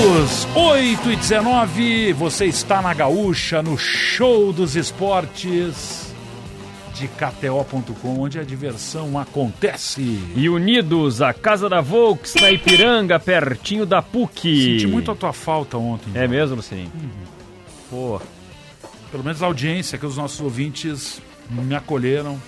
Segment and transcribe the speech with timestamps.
[0.00, 6.14] Unidos, 8 e 19, você está na Gaúcha, no Show dos Esportes
[6.94, 10.18] de KTO.com, onde a diversão acontece.
[10.34, 14.78] E Unidos, a casa da Volks, na Ipiranga, pertinho da PUC.
[14.78, 16.10] Senti muito a tua falta ontem.
[16.14, 16.90] É mesmo, Lucininho?
[16.94, 17.10] Uhum.
[17.90, 18.22] Pô,
[19.10, 22.40] Pelo menos a audiência, que os nossos ouvintes me acolheram.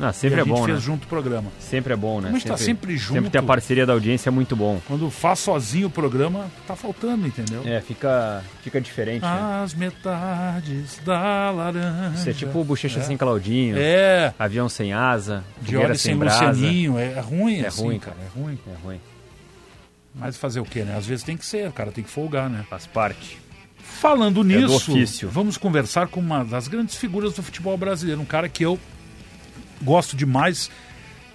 [0.00, 0.84] E sempre a é gente bom, fez né?
[0.84, 1.50] junto o programa.
[1.58, 2.26] Sempre é bom, né?
[2.26, 3.14] Como a gente tá sempre junto.
[3.14, 4.80] Sempre ter a parceria da audiência é muito bom.
[4.86, 7.62] Quando faz sozinho o programa, tá faltando, entendeu?
[7.66, 9.60] É, fica, fica diferente, né?
[9.64, 12.12] As metades da laranja.
[12.14, 16.46] Isso é tipo bochecha sem Claudinho, É, avião sem asa, de sem brasa.
[16.46, 18.58] Lucianinho, é ruim É assim, ruim, cara, é ruim.
[18.66, 19.00] É ruim,
[20.14, 20.96] Mas fazer o quê, né?
[20.96, 22.64] Às vezes tem que ser, cara, tem que folgar, né?
[22.68, 23.38] faz parte.
[23.78, 25.28] Falando É nisso, ofício.
[25.28, 28.78] vamos conversar com uma das grandes figuras do futebol brasileiro, um cara que eu
[29.82, 30.70] gosto demais.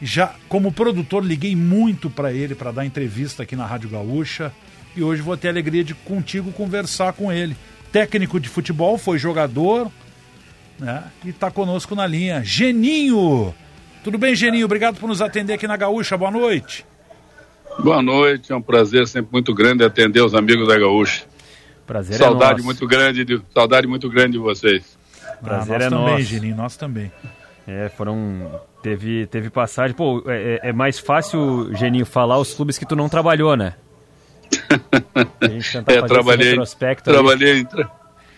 [0.01, 4.51] Já como produtor liguei muito para ele para dar entrevista aqui na Rádio Gaúcha
[4.95, 7.55] e hoje vou ter a alegria de contigo conversar com ele.
[7.91, 9.89] Técnico de futebol, foi jogador,
[10.79, 11.03] né?
[11.23, 12.43] E está conosco na linha.
[12.43, 13.53] Geninho.
[14.03, 14.65] Tudo bem, Geninho?
[14.65, 16.17] Obrigado por nos atender aqui na Gaúcha.
[16.17, 16.85] Boa noite.
[17.79, 21.23] Boa noite, é um prazer sempre muito grande atender os amigos da Gaúcha.
[21.87, 22.65] Prazer é saudade nosso.
[22.65, 24.97] muito grande de saudade muito grande de vocês.
[25.41, 26.23] Prazer ah, nós é também, nosso.
[26.23, 27.11] Geninho, nós também.
[27.67, 28.59] É, foram.
[28.81, 29.95] Teve, teve passagem.
[29.95, 33.73] Pô, é, é- é mais fácil, Geninho, falar os clubes que tu não trabalhou, né?
[35.41, 36.95] A gente tentar É, trabalhei, aí.
[37.03, 37.89] trabalhei, em, tra-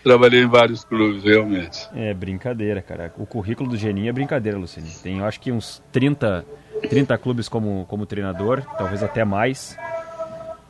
[0.03, 1.87] trabalhei em vários clubes, realmente.
[1.95, 3.11] É brincadeira, cara.
[3.17, 4.87] O currículo do Geninho é brincadeira, Luciano.
[5.01, 6.45] Tem, eu acho que uns 30,
[6.89, 9.75] 30 clubes como, como treinador, talvez até mais.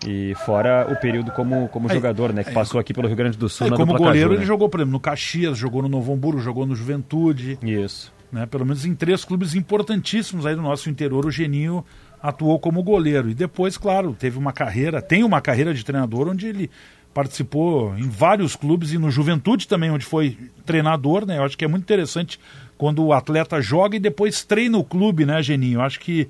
[0.08, 2.44] E fora o período como, como Aí, jogador, né?
[2.44, 4.42] Que aí, passou aqui pelo Rio Grande do Sul na como dupla goleiro, Caju, ele
[4.42, 4.46] né?
[4.48, 8.14] jogou, por exemplo, no Caxias, jogou no Novo Hamburgo, jogou no Juventude, Isso.
[8.36, 8.46] Né?
[8.46, 11.86] Pelo menos em três clubes importantíssimos aí do nosso interior, o Geninho
[12.22, 13.30] atuou como goleiro.
[13.30, 16.70] E depois, claro, teve uma carreira, tem uma carreira de treinador onde ele
[17.14, 21.38] participou em vários clubes e no Juventude também, onde foi treinador, né?
[21.38, 22.38] Eu acho que é muito interessante
[22.78, 25.80] quando o atleta joga e depois treina o clube, né, Geninho?
[25.80, 26.28] Eu acho que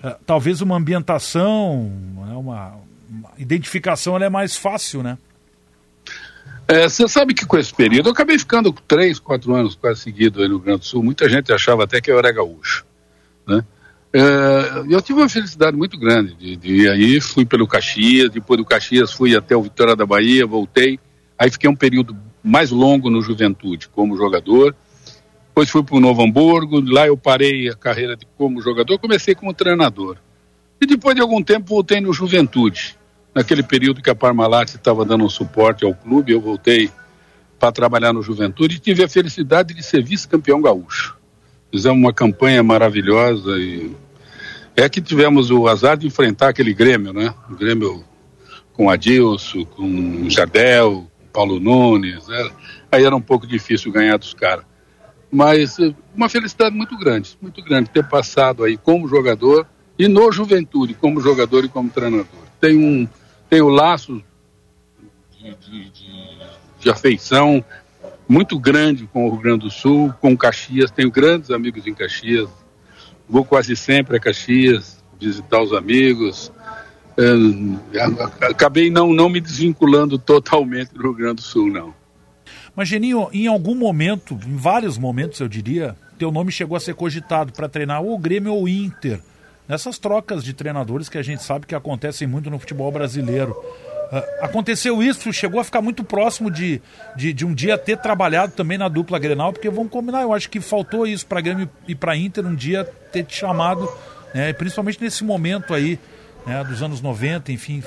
[0.00, 1.90] eh, talvez uma ambientação,
[2.24, 2.74] né, uma,
[3.10, 5.18] uma identificação é mais fácil, né?
[6.68, 10.42] É, Você sabe que com esse período eu acabei ficando três, quatro anos quase seguido
[10.42, 11.02] aí no Rio Grande do Sul.
[11.02, 12.84] Muita gente achava até que eu era gaúcho,
[13.46, 13.64] né?
[14.12, 18.64] É, eu tive uma felicidade muito grande de, de aí, fui pelo Caxias, depois do
[18.64, 20.98] Caxias fui até o Vitória da Bahia, voltei,
[21.38, 24.74] aí fiquei um período mais longo no Juventude como jogador,
[25.48, 29.34] depois fui para o Novo Hamburgo, lá eu parei a carreira de, como jogador, comecei
[29.34, 30.16] como treinador.
[30.80, 32.96] E depois de algum tempo voltei no Juventude,
[33.34, 36.90] naquele período que a Parmalat estava dando um suporte ao clube, eu voltei
[37.58, 41.16] para trabalhar no Juventude e tive a felicidade de ser vice-campeão gaúcho.
[41.70, 43.94] Fizemos uma campanha maravilhosa e
[44.76, 47.34] é que tivemos o azar de enfrentar aquele Grêmio, né?
[47.50, 48.04] O Grêmio
[48.72, 52.50] com Adilson, com Jardel, Paulo Nunes, né?
[52.90, 54.64] aí era um pouco difícil ganhar dos caras.
[55.30, 59.66] Mas eh, uma felicidade muito grande, muito grande ter passado aí como jogador
[59.98, 62.47] e no Juventude, como jogador e como treinador.
[62.60, 63.08] Tem um,
[63.52, 64.22] um laço
[65.38, 66.38] de, de, de,
[66.80, 67.64] de afeição
[68.28, 70.90] muito grande com o Rio Grande do Sul, com Caxias.
[70.90, 72.48] Tenho grandes amigos em Caxias.
[73.28, 76.52] Vou quase sempre a Caxias visitar os amigos.
[77.18, 81.94] A- acabei não, não me desvinculando totalmente do Rio Grande do Sul, não.
[82.76, 86.94] Mas, Geninho, em algum momento, em vários momentos, eu diria, teu nome chegou a ser
[86.94, 89.20] cogitado para treinar ou o Grêmio ou o Inter.
[89.68, 93.54] Nessas trocas de treinadores que a gente sabe que acontecem muito no futebol brasileiro.
[94.10, 96.80] Ah, aconteceu isso, chegou a ficar muito próximo de,
[97.14, 100.48] de, de um dia ter trabalhado também na dupla Grenal, porque vamos combinar, eu acho
[100.48, 103.86] que faltou isso para Grêmio e para Inter um dia ter te chamado,
[104.34, 105.98] né, principalmente nesse momento aí,
[106.46, 107.82] né, dos anos 90, enfim.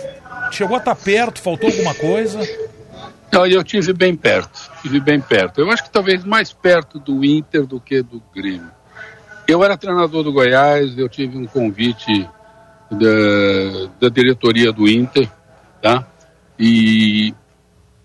[0.52, 2.40] Chegou a estar perto, faltou alguma coisa?
[3.31, 5.59] Não, eu tive bem perto, tive bem perto.
[5.59, 8.81] Eu acho que talvez mais perto do Inter do que do Grêmio.
[9.47, 12.28] Eu era treinador do Goiás, eu tive um convite
[12.90, 15.29] da, da diretoria do Inter,
[15.82, 16.08] tá?
[16.59, 17.34] E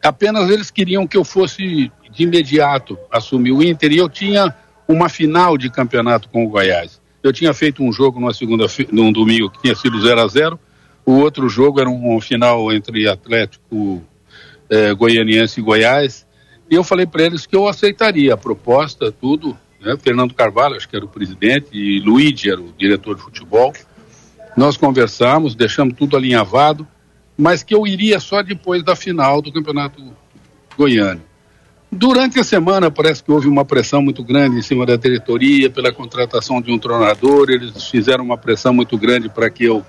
[0.02, 4.54] apenas eles queriam que eu fosse de imediato assumir o Inter e eu tinha
[4.88, 7.00] uma final de campeonato com o Goiás.
[7.22, 10.60] Eu tinha feito um jogo numa segunda num domingo que tinha sido 0 a 0
[11.06, 14.02] o outro jogo era um final entre Atlético
[14.68, 16.26] eh, Goianiense e Goiás.
[16.68, 19.56] E eu falei para eles que eu aceitaria a proposta, tudo.
[19.86, 19.96] Né?
[19.96, 23.72] Fernando Carvalho, acho que era o presidente, e Luigi era o diretor de futebol.
[24.56, 26.84] Nós conversamos, deixamos tudo alinhavado,
[27.38, 30.02] mas que eu iria só depois da final do Campeonato
[30.76, 31.22] Goiano.
[31.92, 35.92] Durante a semana, parece que houve uma pressão muito grande em cima da diretoria pela
[35.92, 37.48] contratação de um treinador.
[37.48, 39.86] Eles fizeram uma pressão muito grande para que eu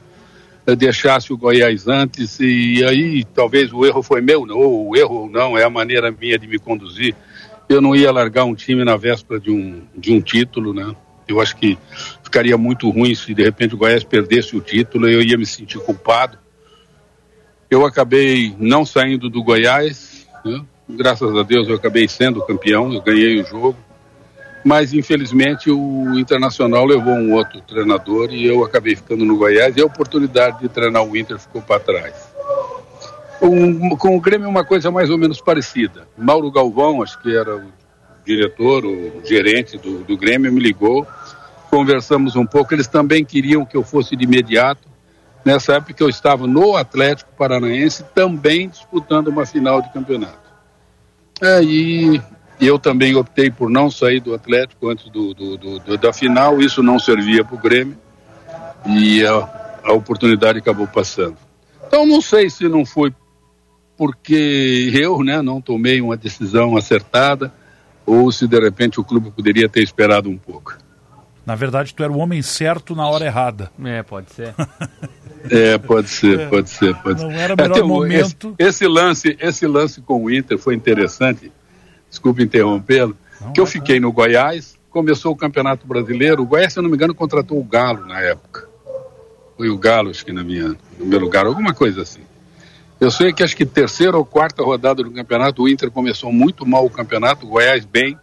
[0.78, 5.58] deixasse o Goiás antes e aí talvez o erro foi meu, ou o erro não,
[5.58, 7.16] é a maneira minha de me conduzir.
[7.70, 10.96] Eu não ia largar um time na véspera de um, de um título, né?
[11.28, 11.78] Eu acho que
[12.24, 15.80] ficaria muito ruim se de repente o Goiás perdesse o título, eu ia me sentir
[15.80, 16.38] culpado.
[17.70, 20.64] Eu acabei não saindo do Goiás, né?
[20.88, 23.78] graças a Deus eu acabei sendo campeão, eu ganhei o jogo
[24.68, 29.82] mas infelizmente o Internacional levou um outro treinador e eu acabei ficando no Goiás e
[29.82, 32.27] a oportunidade de treinar o Inter ficou para trás.
[33.40, 36.08] Com, com o Grêmio uma coisa mais ou menos parecida.
[36.18, 37.72] Mauro Galvão, acho que era o
[38.26, 41.08] diretor, o gerente do, do Grêmio, me ligou,
[41.70, 44.88] conversamos um pouco, eles também queriam que eu fosse de imediato.
[45.46, 50.48] Nessa época eu estava no Atlético Paranaense também disputando uma final de campeonato.
[51.42, 52.22] Aí
[52.60, 56.84] eu também optei por não sair do Atlético antes do, do, do, da final, isso
[56.84, 57.98] não servia para o Grêmio
[58.86, 61.38] e a, a oportunidade acabou passando.
[61.88, 63.14] Então não sei se não foi
[63.98, 67.52] porque eu né, não tomei uma decisão acertada
[68.06, 70.78] ou se de repente o clube poderia ter esperado um pouco.
[71.46, 73.72] Na verdade, tu era o homem certo na hora errada.
[73.84, 74.54] É, pode ser.
[75.50, 76.46] é, pode ser, é.
[76.48, 77.26] pode ser, pode ser.
[77.26, 78.54] Não era o melhor momento.
[78.60, 81.52] Esse, esse, lance, esse lance com o Inter foi interessante
[82.10, 83.18] desculpe interrompê-lo,
[83.54, 86.96] que eu fiquei no Goiás, começou o Campeonato Brasileiro, o Goiás, se eu não me
[86.96, 88.68] engano, contratou o Galo na época.
[89.56, 92.22] Foi o Galo, acho que na minha, no meu lugar, alguma coisa assim.
[93.00, 96.66] Eu sei que acho que terceira ou quarta rodada do campeonato, o Inter começou muito
[96.66, 98.18] mal o campeonato, o Goiás bem.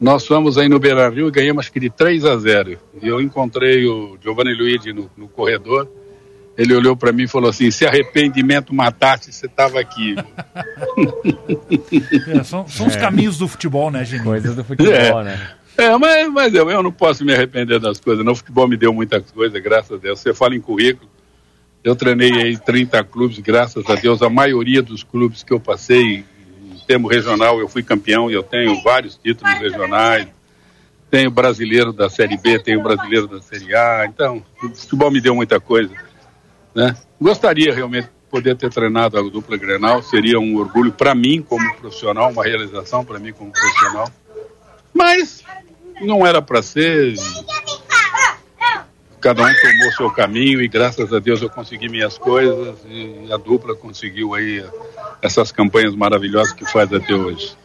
[0.00, 2.78] Nós fomos aí no Beira Rio e ganhamos acho que de 3 a 0.
[3.02, 5.88] E eu encontrei o Giovanni Luigi no, no corredor
[6.58, 10.16] ele olhou para mim e falou assim: se arrependimento matasse, você estava aqui.
[12.34, 12.88] é, são, são é.
[12.88, 14.24] os caminhos do futebol, né, gente?
[14.24, 15.24] Coisas do futebol, é.
[15.24, 15.50] né?
[15.76, 18.24] É, mas, mas eu, eu não posso me arrepender das coisas.
[18.24, 20.18] No futebol me deu muita coisa, graças a Deus.
[20.18, 21.08] Você fala em currículo.
[21.88, 24.20] Eu treinei aí 30 clubes, graças a Deus.
[24.20, 26.22] A maioria dos clubes que eu passei,
[26.70, 30.28] em termo regional, eu fui campeão e eu tenho vários títulos regionais.
[31.10, 34.04] Tenho brasileiro da Série B, tenho brasileiro da Série A.
[34.04, 35.90] Então, o futebol me deu muita coisa.
[36.74, 36.94] Né?
[37.18, 41.74] Gostaria realmente de poder ter treinado a dupla Grenal, seria um orgulho para mim como
[41.76, 44.12] profissional, uma realização para mim como profissional.
[44.92, 45.42] Mas
[46.02, 47.14] não era para ser.
[49.20, 53.36] Cada um tomou seu caminho e graças a Deus eu consegui minhas coisas e a
[53.36, 54.64] dupla conseguiu aí
[55.20, 57.56] essas campanhas maravilhosas que faz até hoje.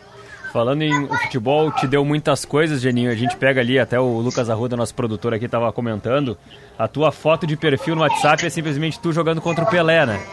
[0.53, 3.09] Falando em futebol, te deu muitas coisas, Geninho.
[3.09, 6.37] A gente pega ali, até o Lucas Arruda, nosso produtor aqui, estava comentando.
[6.77, 10.23] A tua foto de perfil no WhatsApp é simplesmente tu jogando contra o Pelé, né?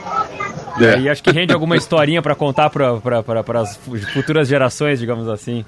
[0.79, 1.01] É.
[1.01, 3.79] E acho que rende alguma historinha para contar para as
[4.13, 5.65] futuras gerações, digamos assim.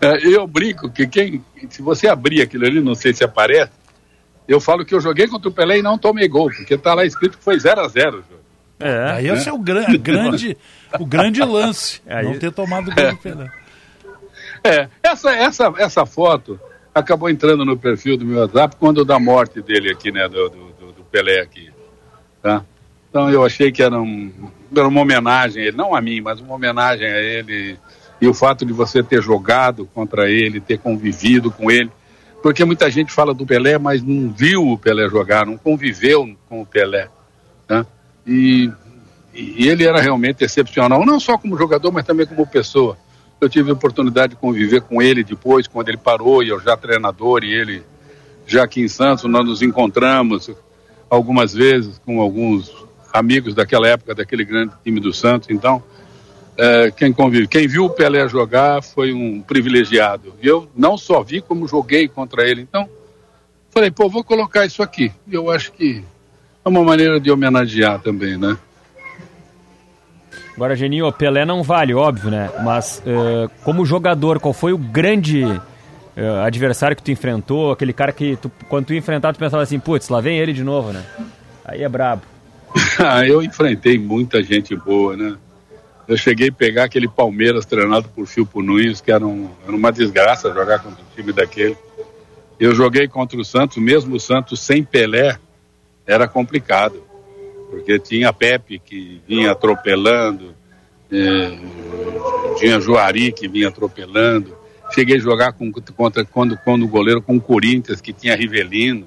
[0.00, 3.70] É, eu brinco que quem, se você abrir aquilo ali, não sei se aparece,
[4.52, 7.04] eu falo que eu joguei contra o Pelé e não tomei gol, porque tá lá
[7.04, 8.24] escrito que foi 0 a 0
[8.80, 10.56] É, aí esse é o gran, grande,
[10.98, 12.24] o grande lance, aí...
[12.24, 13.50] não ter tomado gol do Pelé.
[14.64, 16.58] É, essa, essa, essa foto
[16.92, 20.92] acabou entrando no perfil do meu WhatsApp quando da morte dele aqui, né, do, do,
[20.92, 21.70] do Pelé aqui,
[22.42, 22.64] tá?
[23.08, 24.32] Então eu achei que era, um,
[24.74, 27.78] era uma homenagem a ele, não a mim, mas uma homenagem a ele
[28.20, 31.90] e o fato de você ter jogado contra ele, ter convivido com ele,
[32.42, 36.62] porque muita gente fala do Pelé, mas não viu o Pelé jogar, não conviveu com
[36.62, 37.08] o Pelé,
[37.66, 37.86] tá?
[38.26, 38.70] E,
[39.34, 42.96] e ele era realmente excepcional, não só como jogador, mas também como pessoa.
[43.40, 46.76] Eu tive a oportunidade de conviver com ele depois, quando ele parou, e eu já
[46.76, 47.82] treinador, e ele
[48.46, 50.50] já aqui em Santos, nós nos encontramos
[51.08, 52.70] algumas vezes com alguns
[53.12, 55.48] amigos daquela época, daquele grande time do Santos.
[55.50, 55.82] Então,
[56.60, 60.34] é, quem convive, quem viu o Pelé jogar foi um privilegiado.
[60.42, 62.60] E eu não só vi, como joguei contra ele.
[62.60, 62.86] Então,
[63.70, 65.10] falei, pô, vou colocar isso aqui.
[65.32, 66.04] Eu acho que
[66.62, 68.58] é uma maneira de homenagear também, né?
[70.54, 72.50] Agora, Geninho, Pelé não vale, óbvio, né?
[72.62, 77.72] Mas uh, como jogador, qual foi o grande uh, adversário que tu enfrentou?
[77.72, 80.62] Aquele cara que tu, quando tu enfrentar, tu pensava assim, putz, lá vem ele de
[80.62, 81.02] novo, né?
[81.64, 82.20] Aí é brabo.
[83.02, 85.34] Ah, eu enfrentei muita gente boa, né?
[86.10, 89.92] Eu cheguei a pegar aquele Palmeiras treinado por Filpo Nunes, que era, um, era uma
[89.92, 91.76] desgraça jogar contra um time daquele.
[92.58, 95.38] Eu joguei contra o Santos, mesmo o Santos sem Pelé,
[96.04, 97.00] era complicado
[97.70, 100.52] porque tinha Pepe que vinha atropelando,
[101.12, 101.58] é,
[102.56, 104.58] tinha Juari que vinha atropelando.
[104.92, 109.06] Cheguei a jogar com, contra quando, quando o goleiro com o Corinthians, que tinha Rivelino.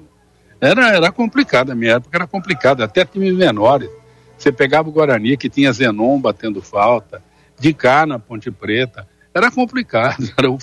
[0.58, 3.90] Era, era complicado, a minha época era complicada, até times menores.
[4.36, 7.22] Você pegava o Guarani, que tinha Zenon batendo falta,
[7.58, 9.06] de cá na Ponte Preta.
[9.32, 10.30] Era complicado.
[10.36, 10.58] Era, o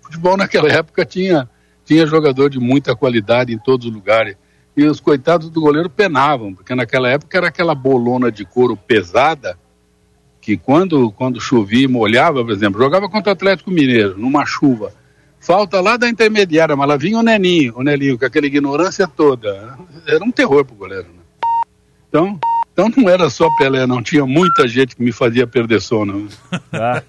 [0.00, 1.48] futebol naquela época tinha,
[1.84, 4.36] tinha jogador de muita qualidade em todos os lugares.
[4.76, 9.58] e os coitados do goleiro penavam, porque naquela época era aquela bolona de couro pesada
[10.42, 14.92] que quando, quando chovia e molhava, por exemplo, jogava contra o Atlético Mineiro, numa chuva.
[15.38, 19.76] Falta lá da intermediária, mas lá vinha o Neninho, o Neninho, com aquela ignorância toda.
[20.06, 21.08] Era um terror pro goleiro.
[21.08, 21.22] Né?
[22.08, 22.38] Então,
[22.72, 24.02] então não era só Pelé, não.
[24.02, 26.28] Tinha muita gente que me fazia perder sono.
[26.72, 27.02] Ah,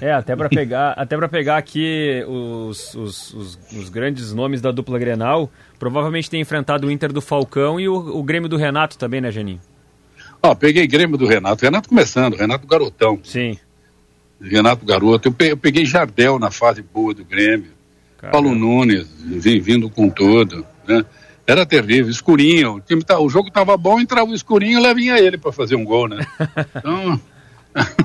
[0.00, 4.70] é, até para pegar, até para pegar aqui os, os, os, os, grandes nomes da
[4.70, 8.96] dupla Grenal, provavelmente tem enfrentado o Inter do Falcão e o, o Grêmio do Renato
[8.96, 9.60] também, né, Geninho?
[10.40, 11.64] Ó, peguei Grêmio do Renato.
[11.64, 13.18] Renato começando, Renato Garotão.
[13.24, 13.58] Sim.
[14.40, 15.28] Renato Garoto.
[15.28, 17.70] Eu peguei, eu peguei Jardel na fase boa do Grêmio.
[18.18, 18.32] Caramba.
[18.32, 21.04] Paulo Nunes, vindo com tudo, né?
[21.46, 22.76] Era terrível, escurinho.
[22.76, 25.76] O, time tá, o jogo estava bom, entrava o escurinho e vinha ele para fazer
[25.76, 26.24] um gol, né?
[26.76, 27.20] Então.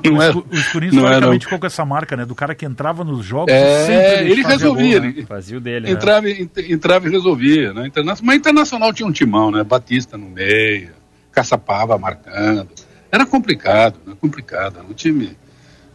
[0.06, 2.26] Não era, o escurinho historicamente ficou com essa marca, né?
[2.26, 5.00] Do cara que entrava nos jogos é, ele resolvia.
[5.00, 5.14] Gol, né?
[5.18, 5.92] ele fazia o dele.
[5.92, 6.48] Entrava, né?
[6.70, 7.74] entrava e resolvia.
[7.74, 7.92] Né?
[8.24, 9.64] Mas Internacional tinha um timão, né?
[9.64, 10.92] Batista no meio,
[11.32, 12.70] Caçapava marcando.
[13.12, 14.14] Era complicado, né?
[14.20, 14.78] complicado.
[14.80, 15.38] Era um time.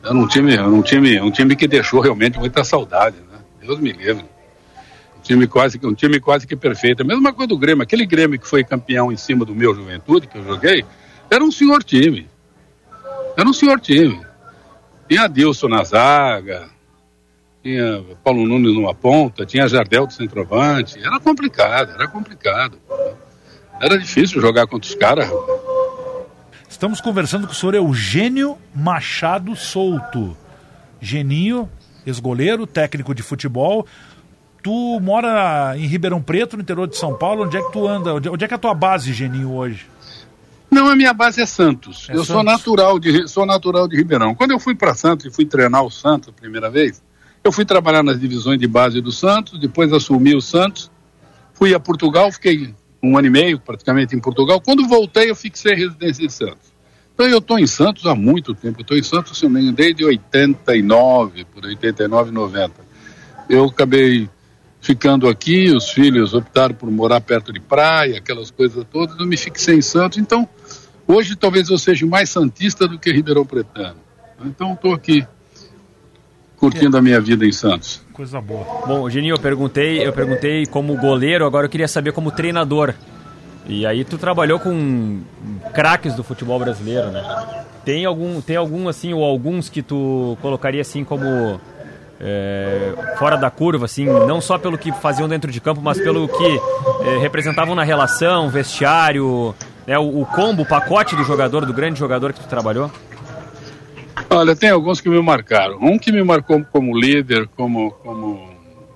[0.04, 3.38] Era um time, um time, um time que deixou realmente muita saudade, né?
[3.60, 4.24] Deus me livre
[5.22, 7.02] time quase um time quase que perfeito.
[7.02, 10.26] A mesma coisa do Grêmio, aquele Grêmio que foi campeão em cima do meu Juventude
[10.26, 10.84] que eu joguei,
[11.30, 12.28] era um senhor time.
[13.36, 14.20] Era um senhor time.
[15.08, 16.68] Tinha Adilson na zaga,
[17.62, 20.98] tinha Paulo Nunes numa ponta, tinha Jardel do centroavante.
[20.98, 22.78] Era complicado, era complicado.
[23.80, 25.28] Era difícil jogar contra os caras.
[26.68, 30.36] Estamos conversando com o senhor Eugênio Machado Souto.
[31.00, 31.68] Geninho,
[32.06, 33.86] ex-goleiro, técnico de futebol.
[34.62, 37.44] Tu mora em Ribeirão Preto, no interior de São Paulo.
[37.44, 38.14] Onde é que tu anda?
[38.14, 39.86] Onde é que é a tua base, Geninho, hoje?
[40.70, 42.08] Não, a minha base é Santos.
[42.08, 42.26] É eu Santos.
[42.28, 44.34] sou natural de sou natural de Ribeirão.
[44.34, 47.02] Quando eu fui para Santos e fui treinar o Santos a primeira vez,
[47.42, 50.90] eu fui trabalhar nas divisões de base do Santos, depois assumi o Santos,
[51.54, 54.60] fui a Portugal, fiquei um ano e meio praticamente em Portugal.
[54.60, 56.72] Quando voltei, eu fixei residência em Santos.
[57.14, 58.80] Então eu estou em Santos há muito tempo.
[58.80, 62.72] Estou em Santos, se não me engano, desde 89, por 89, 90.
[63.48, 64.30] Eu acabei
[64.82, 69.36] ficando aqui, os filhos optaram por morar perto de praia, aquelas coisas todas, eu me
[69.36, 70.46] fixei em Santos, então
[71.06, 73.96] hoje talvez eu seja mais santista do que Ribeirão Pretano.
[74.44, 75.24] Então estou aqui
[76.56, 78.02] curtindo a minha vida em Santos.
[78.12, 78.64] Coisa boa.
[78.84, 82.92] Bom, Geninho, eu perguntei, eu perguntei como goleiro, agora eu queria saber como treinador.
[83.66, 85.20] E aí tu trabalhou com
[85.72, 87.22] craques do futebol brasileiro, né?
[87.84, 91.60] Tem algum, tem algum assim ou alguns que tu colocaria assim como
[92.22, 96.28] é, fora da curva, assim, não só pelo que faziam dentro de campo, mas pelo
[96.28, 96.60] que
[97.04, 99.52] é, representavam na relação, vestiário,
[99.84, 102.90] né, o, o, combo, o pacote do jogador, do grande jogador que tu trabalhou?
[104.30, 105.78] Olha, tem alguns que me marcaram.
[105.80, 108.50] Um que me marcou como líder, como, como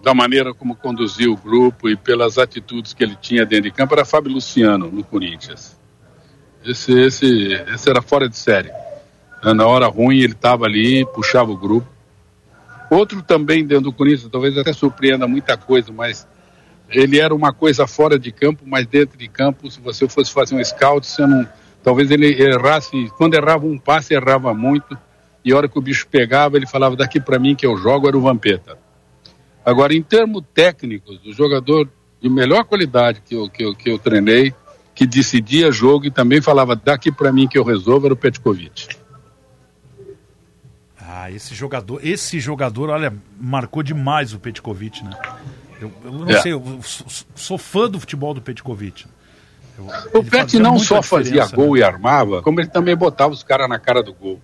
[0.05, 3.93] da maneira como conduziu o grupo e pelas atitudes que ele tinha dentro de campo,
[3.95, 5.77] era Fábio Luciano, no Corinthians.
[6.65, 8.71] Esse, esse, esse era fora de série.
[9.43, 11.96] Na hora ruim, ele estava ali, puxava o grupo
[12.91, 16.27] Outro também dentro do Corinthians, talvez até surpreenda muita coisa, mas
[16.89, 20.55] ele era uma coisa fora de campo, mas dentro de campo, se você fosse fazer
[20.55, 21.47] um scout, você não,
[21.83, 24.97] talvez ele errasse, quando errava um passe, errava muito,
[25.45, 28.07] e a hora que o bicho pegava, ele falava, daqui para mim que eu jogo
[28.09, 28.79] era o Vampeta.
[29.65, 31.89] Agora, em termos técnicos, o jogador
[32.21, 34.55] de melhor qualidade que eu, que eu, que eu treinei,
[34.95, 38.96] que decidia jogo e também falava, daqui para mim que eu resolvo, era o Petkovic.
[41.19, 45.19] Ah, esse jogador, esse jogador, olha, marcou demais o Petkovic, né?
[45.81, 46.43] Eu, eu não é.
[46.43, 46.79] sei, eu
[47.35, 49.07] sou fã do futebol do Petkovic.
[49.79, 51.81] Eu, o Pet não só fazia gol né?
[51.81, 54.39] e armava, como ele também botava os caras na cara do gol.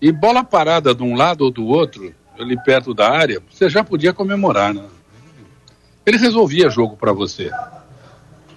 [0.00, 3.84] E bola parada de um lado ou do outro, ali perto da área, você já
[3.84, 4.82] podia comemorar, né?
[6.04, 7.48] Ele resolvia jogo para você.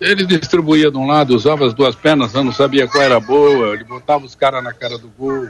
[0.02, 3.84] Ele distribuía de um lado, usava as duas pernas, não sabia qual era boa, ele
[3.84, 5.48] botava os caras na cara do gol.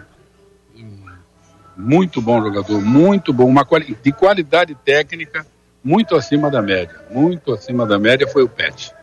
[1.77, 5.46] Muito bom jogador, muito bom, uma quali de qualidade técnica
[5.84, 6.96] muito acima da média.
[7.12, 8.94] Muito acima da média foi o Pet.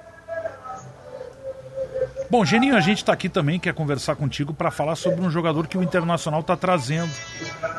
[2.29, 5.67] Bom, Geninho, a gente está aqui também, quer conversar contigo para falar sobre um jogador
[5.67, 7.13] que o Internacional está trazendo.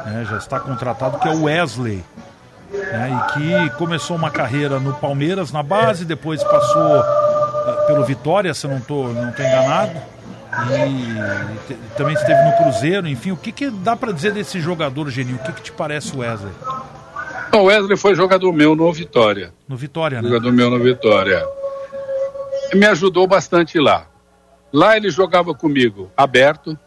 [0.06, 2.04] Né, já está contratado, que é o Wesley.
[2.72, 8.54] Né, e que começou uma carreira no Palmeiras na base, depois passou uh, pelo Vitória,
[8.54, 10.13] se não estou não tô enganado
[10.70, 15.38] e, também esteve no Cruzeiro, enfim, o que, que dá para dizer desse jogador, Geninho?
[15.38, 16.54] O que, que te parece o Wesley?
[17.52, 19.54] O Wesley foi jogador meu no Vitória.
[19.68, 20.28] No Vitória, né?
[20.28, 21.44] Jogador meu no Vitória.
[22.74, 24.08] Me ajudou bastante lá.
[24.72, 26.78] Lá ele jogava comigo aberto,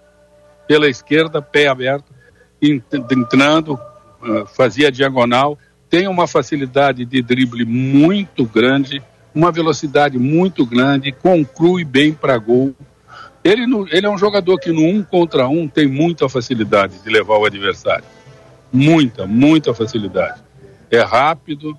[0.66, 2.12] pela esquerda, pé aberto,
[2.61, 3.78] entrando,
[4.23, 5.58] ah, fazia diagonal.
[5.88, 9.00] Tem uma facilidade de drible muito grande,
[9.32, 12.75] uma velocidade muito grande, conclui bem para gol.
[13.46, 13.62] Ele,
[13.92, 17.44] ele é um jogador que no um contra um tem muita facilidade de levar o
[17.44, 18.04] adversário.
[18.72, 20.42] Muita, muita facilidade.
[20.90, 21.78] É rápido,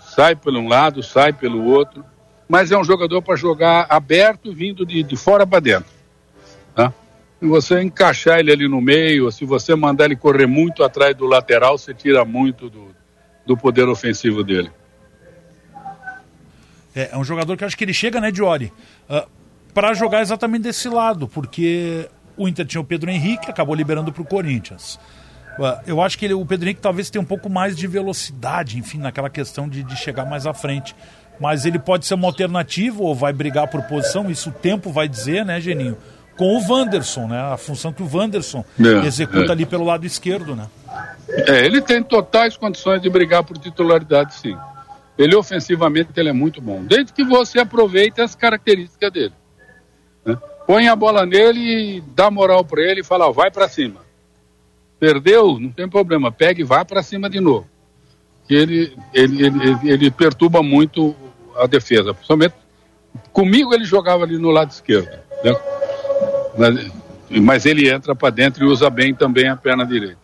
[0.00, 2.04] sai por um lado, sai pelo outro,
[2.48, 5.92] mas é um jogador para jogar aberto, vindo de, de fora para dentro.
[6.74, 6.92] Tá?
[7.38, 11.24] Se você encaixar ele ali no meio, se você mandar ele correr muito atrás do
[11.24, 12.88] lateral, você tira muito do,
[13.46, 14.72] do poder ofensivo dele.
[16.96, 18.72] É, é um jogador que acho que ele chega, né, Diori,
[19.08, 19.39] uh,
[19.72, 24.22] para jogar exatamente desse lado, porque o Inter tinha o Pedro Henrique, acabou liberando para
[24.22, 24.98] o Corinthians.
[25.86, 28.98] Eu acho que ele, o Pedro Henrique talvez tenha um pouco mais de velocidade, enfim,
[28.98, 30.94] naquela questão de, de chegar mais à frente.
[31.38, 35.08] Mas ele pode ser uma alternativa ou vai brigar por posição, isso o tempo vai
[35.08, 35.96] dizer, né, Geninho?
[36.36, 37.38] Com o Wanderson, né?
[37.52, 39.50] A função que o Wanderson é, executa é.
[39.52, 40.66] ali pelo lado esquerdo, né?
[41.28, 44.56] É, ele tem totais condições de brigar por titularidade, sim.
[45.18, 49.34] Ele ofensivamente ele é muito bom, desde que você aproveite as características dele.
[50.70, 54.02] Põe a bola nele e dá moral para ele e fala, vai para cima.
[55.00, 57.66] Perdeu, não tem problema, pega e vai para cima de novo.
[58.48, 61.12] Ele, ele, ele, ele, perturba muito
[61.56, 62.54] a defesa, principalmente
[63.32, 65.10] comigo ele jogava ali no lado esquerdo,
[65.42, 65.56] né?
[66.56, 66.92] mas,
[67.28, 70.20] mas ele entra para dentro e usa bem também a perna direita.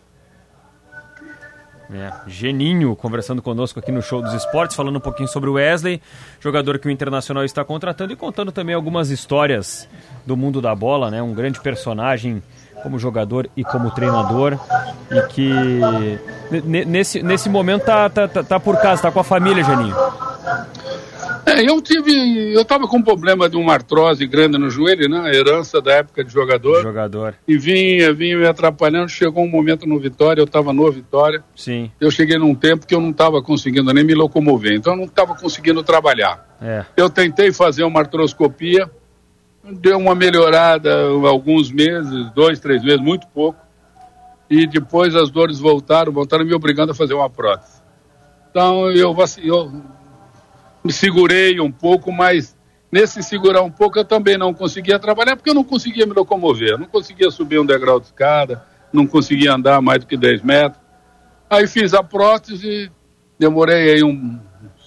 [1.93, 6.01] É, Geninho conversando conosco aqui no Show dos Esportes, falando um pouquinho sobre o Wesley,
[6.39, 9.87] jogador que o Internacional está contratando e contando também algumas histórias
[10.25, 11.21] do mundo da bola, né?
[11.21, 12.43] Um grande personagem
[12.83, 14.59] como jogador e como treinador
[15.09, 15.79] e que
[16.85, 19.95] nesse, nesse momento tá, tá, tá, tá por casa, tá com a família, Geninho.
[21.57, 25.35] É, eu tive, eu estava com um problema de uma artrose grande no joelho, né?
[25.35, 26.83] Herança da época de jogador.
[26.83, 27.33] Jogador.
[27.47, 29.09] E vinha, vinha me atrapalhando.
[29.09, 31.43] Chegou um momento no Vitória, eu estava no Vitória.
[31.55, 31.91] Sim.
[31.99, 35.05] Eu cheguei num tempo que eu não estava conseguindo nem me locomover, então eu não
[35.05, 36.45] estava conseguindo trabalhar.
[36.61, 36.85] É.
[36.95, 38.87] Eu tentei fazer uma artroscopia,
[39.63, 43.59] deu uma melhorada alguns meses, dois, três meses, muito pouco.
[44.47, 47.81] E depois as dores voltaram, voltaram me obrigando a fazer uma prótese.
[48.51, 49.96] Então eu, eu
[50.87, 52.55] me segurei um pouco, mas
[52.89, 56.77] nesse segurar um pouco eu também não conseguia trabalhar porque eu não conseguia me locomover,
[56.77, 60.81] não conseguia subir um degrau de escada, não conseguia andar mais do que 10 metros.
[61.49, 62.89] Aí fiz a prótese,
[63.37, 64.39] demorei aí um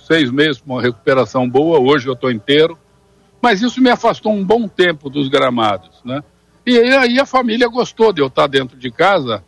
[0.06, 2.78] seis meses com uma recuperação boa, hoje eu estou inteiro,
[3.42, 6.24] mas isso me afastou um bom tempo dos gramados, né?
[6.66, 9.44] E aí a família gostou de eu estar dentro de casa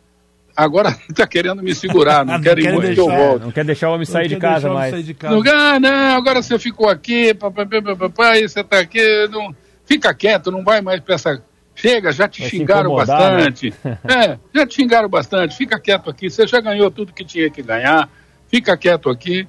[0.55, 3.43] agora está querendo me segurar, não, não quer muito deixar, que eu volte.
[3.43, 5.05] Não quer deixar o homem sair de casa mais.
[5.05, 5.35] De casa.
[5.35, 10.63] Não, ah, não, agora você ficou aqui, papai, você está aqui, não, fica quieto, não
[10.63, 11.43] vai mais para essa...
[11.75, 13.03] Chega, já te vai xingaram né?
[13.03, 13.73] bastante.
[13.83, 13.97] Né?
[14.05, 17.63] é, já te xingaram bastante, fica quieto aqui, você já ganhou tudo que tinha que
[17.63, 18.07] ganhar,
[18.47, 19.47] fica quieto aqui.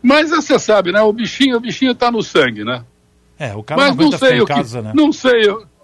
[0.00, 2.84] Mas você sabe, né, o bichinho, o bichinho está no sangue, né?
[3.38, 4.92] É, o cara Mas não, não sei o casa, que, né?
[4.94, 5.42] Não sei,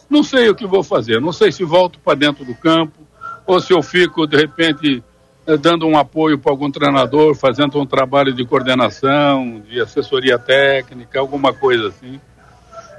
[0.08, 3.03] não sei o que vou fazer, não sei se volto para dentro do campo,
[3.46, 5.02] ou se eu fico, de repente,
[5.46, 11.20] eh, dando um apoio para algum treinador, fazendo um trabalho de coordenação, de assessoria técnica,
[11.20, 12.20] alguma coisa assim.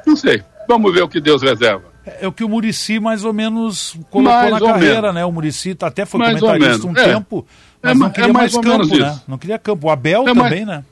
[0.06, 0.44] Não sei.
[0.68, 1.84] Vamos ver o que Deus reserva.
[2.06, 5.16] É, é o que o Murici mais ou menos colocou mais na carreira, menos.
[5.16, 5.26] né?
[5.26, 7.04] O Murici até foi mais comentarista um é.
[7.04, 7.46] tempo,
[7.82, 9.20] mas é, não queria é mais, mais campo, né?
[9.28, 9.88] Não queria campo.
[9.88, 10.80] O Abel é também, mais...
[10.80, 10.86] né?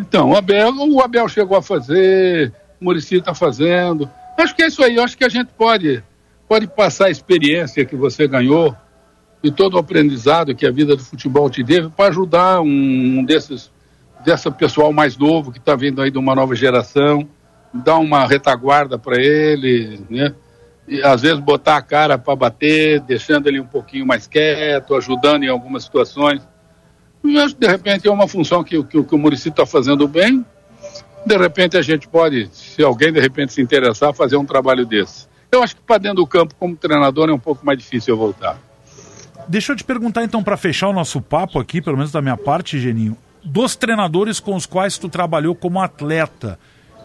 [0.00, 4.10] Então, o Abel, o Abel chegou a fazer, o Murici está fazendo.
[4.38, 4.98] Acho que é isso aí.
[4.98, 6.02] Acho que a gente pode,
[6.48, 8.74] pode passar a experiência que você ganhou
[9.46, 13.70] e todo o aprendizado que a vida do futebol te deu para ajudar um desses
[14.24, 17.28] dessa pessoal mais novo que está vindo aí de uma nova geração,
[17.72, 20.34] dar uma retaguarda para ele, né?
[20.88, 25.44] E, às vezes botar a cara para bater, deixando ele um pouquinho mais quieto, ajudando
[25.44, 26.42] em algumas situações.
[27.22, 30.44] E acho de repente é uma função que, que, que o Murici está fazendo bem.
[31.24, 35.28] De repente a gente pode, se alguém de repente se interessar, fazer um trabalho desse.
[35.52, 38.18] Eu acho que para dentro do campo como treinador é um pouco mais difícil eu
[38.18, 38.65] voltar.
[39.48, 42.36] Deixa eu te perguntar então, para fechar o nosso papo aqui, pelo menos da minha
[42.36, 46.58] parte, Geninho, dos treinadores com os quais tu trabalhou como atleta,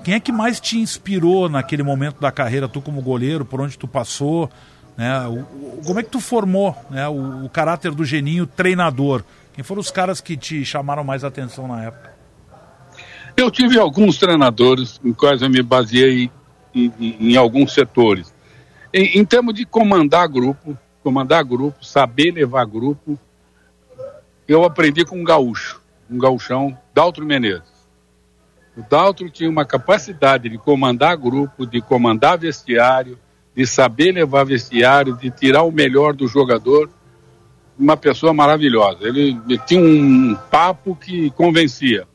[0.03, 3.77] quem é que mais te inspirou naquele momento da carreira, tu como goleiro, por onde
[3.77, 4.49] tu passou,
[4.97, 5.27] né?
[5.27, 9.23] O, o, como é que tu formou né, o, o, caráter do Geninho treinador?
[9.53, 12.11] Quem foram os caras que te chamaram mais atenção na época?
[13.37, 16.29] Eu tive alguns treinadores em quais eu me baseei
[16.73, 18.33] em, em, em alguns setores.
[18.93, 23.17] Em, em termos de comandar grupo, comandar grupo, saber levar grupo.
[24.47, 27.71] Eu aprendi com um gaúcho, um gaúchão, Daltro Menezes.
[28.75, 33.17] O Daltro tinha uma capacidade de comandar grupo, de comandar vestiário,
[33.55, 36.89] de saber levar vestiário, de tirar o melhor do jogador.
[37.77, 39.07] Uma pessoa maravilhosa.
[39.07, 42.07] Ele, ele tinha um papo que convencia.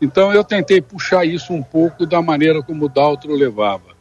[0.00, 3.92] Então eu tentei puxar isso um pouco da maneira como o Daltro levava.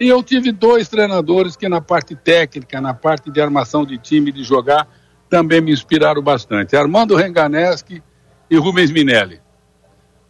[0.00, 4.30] E eu tive dois treinadores que na parte técnica, na parte de armação de time,
[4.30, 4.86] de jogar,
[5.28, 6.76] também me inspiraram bastante.
[6.76, 8.02] Armando Renganeschi
[8.50, 9.40] e Rubens Minelli.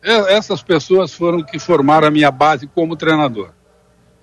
[0.03, 3.51] Essas pessoas foram que formaram a minha base como treinador.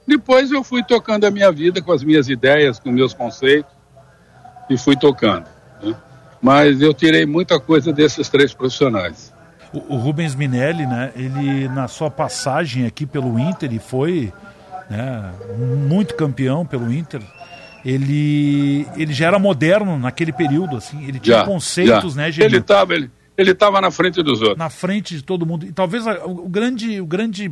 [0.07, 3.71] Depois eu fui tocando a minha vida com as minhas ideias, com meus conceitos,
[4.69, 5.45] e fui tocando.
[5.81, 5.95] Né?
[6.41, 9.33] Mas eu tirei muita coisa desses três profissionais.
[9.73, 14.31] O, o, Rubens Minelli, né, ele na sua passagem aqui pelo Inter, e foi
[14.89, 15.33] né,
[15.77, 17.21] muito campeão pelo Inter,
[17.85, 22.21] ele, ele já era moderno naquele período, assim, ele tinha já, conceitos, já.
[22.21, 22.31] né?
[22.37, 24.57] Ele estava ele, ele tava na frente dos outros.
[24.57, 25.65] Na frente de todo mundo.
[25.65, 27.51] E talvez o, o grande, o grande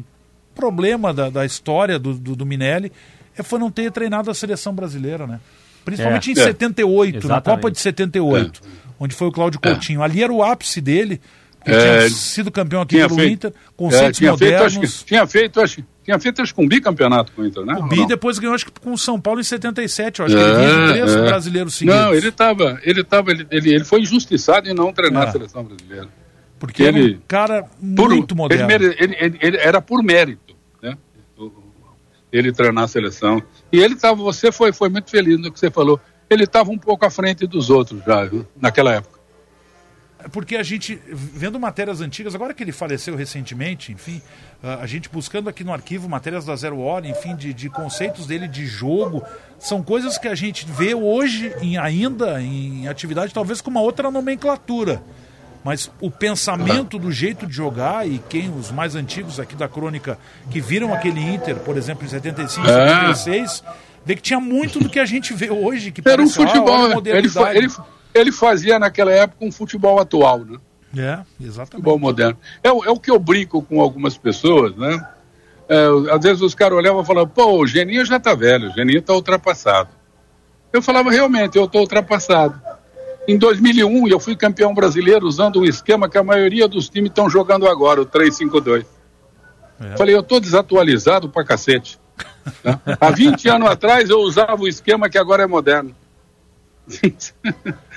[0.55, 2.91] problema da, da história do, do, do Minelli
[3.37, 5.39] é, foi não ter treinado a seleção brasileira, né?
[5.83, 6.33] Principalmente é.
[6.33, 6.43] em é.
[6.43, 7.27] 78, Exatamente.
[7.27, 8.67] na Copa de 78, é.
[8.99, 9.69] onde foi o Cláudio é.
[9.69, 10.01] Coutinho.
[10.01, 11.19] Ali era o ápice dele,
[11.63, 14.73] que é, tinha sido campeão aqui pelo feito, Inter, conceitos tinha modernos.
[14.73, 17.75] Feito, acho, tinha feito, acho, tinha feito que um bicampeonato com o Inter, né?
[17.75, 20.41] O bi depois ganhou acho que com o São Paulo em 77, eu acho que
[20.41, 22.01] ele vinha três brasileiros seguidos.
[22.01, 25.63] Não, ele estava, ele tava, ele, ele, ele foi injustiçado em não treinar a seleção
[25.63, 26.09] brasileira.
[26.59, 28.71] Porque ele, era um cara muito por, moderno.
[28.71, 30.97] Ele, ele, ele, era por mérito, né?
[32.31, 33.41] Ele treinar a seleção.
[33.71, 35.99] E ele estava, você foi, foi muito feliz no que você falou.
[36.29, 38.45] Ele estava um pouco à frente dos outros já, viu?
[38.59, 39.12] naquela época.
[40.23, 44.21] É porque a gente, vendo matérias antigas, agora que ele faleceu recentemente, enfim,
[44.61, 48.47] a gente buscando aqui no arquivo matérias da Zero Hora, enfim, de, de conceitos dele
[48.47, 49.21] de jogo,
[49.59, 54.09] são coisas que a gente vê hoje em, ainda em atividade, talvez com uma outra
[54.09, 55.03] nomenclatura.
[55.61, 60.17] Mas o pensamento do jeito de jogar e quem os mais antigos aqui da crônica
[60.49, 63.13] que viram aquele Inter, por exemplo, em 75, é.
[63.13, 63.63] 76,
[64.05, 67.01] vê que tinha muito do que a gente vê hoje, que era um futebol, ah,
[67.05, 67.69] ele, ele,
[68.13, 70.57] ele fazia naquela época um futebol atual, né?
[70.95, 71.71] É, exatamente.
[71.71, 72.37] Futebol moderno.
[72.63, 75.05] É, é o que eu brinco com algumas pessoas, né?
[75.67, 78.73] É, às vezes os caras olhavam e falavam, pô, o Geninho já tá velho, o
[78.73, 79.89] Geninho tá ultrapassado.
[80.71, 82.59] Eu falava, realmente, eu tô ultrapassado.
[83.27, 87.29] Em 2001, eu fui campeão brasileiro usando um esquema que a maioria dos times estão
[87.29, 88.85] jogando agora, o 3-5-2.
[89.79, 89.97] É.
[89.97, 91.99] Falei, eu estou desatualizado pra cacete.
[92.99, 95.95] Há 20 anos atrás eu usava o esquema que agora é moderno.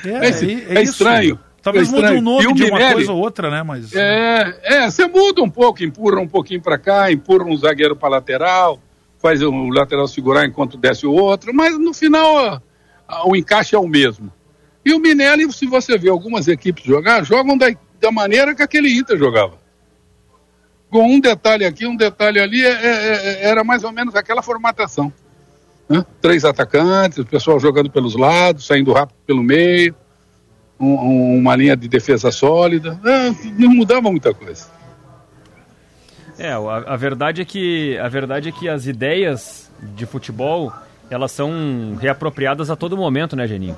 [0.05, 1.39] É, é, é, é estranho.
[1.61, 3.63] Talvez é mude o nome de uma coisa ou outra, né?
[3.63, 3.93] Mas...
[3.93, 8.11] É, é, você muda um pouco, empurra um pouquinho para cá, empurra um zagueiro para
[8.11, 8.81] lateral,
[9.19, 12.63] faz o lateral segurar enquanto desce o outro, mas no final
[13.25, 14.33] o encaixe é o mesmo.
[14.85, 17.67] E o Minelli, se você vê algumas equipes jogar, jogam da,
[18.01, 19.59] da maneira que aquele Inter jogava.
[20.89, 24.43] Com um detalhe aqui, um detalhe ali, é, é, é, era mais ou menos aquela
[24.43, 25.13] formatação.
[25.89, 26.05] Né?
[26.21, 29.95] Três atacantes, o pessoal jogando pelos lados, saindo rápido pelo meio,
[30.79, 32.99] um, uma linha de defesa sólida.
[33.05, 34.67] É, não mudava muita coisa.
[36.39, 40.73] É, a, a, verdade é que a verdade é que as ideias de futebol
[41.09, 43.77] elas são reapropriadas a todo momento, né, Geninho?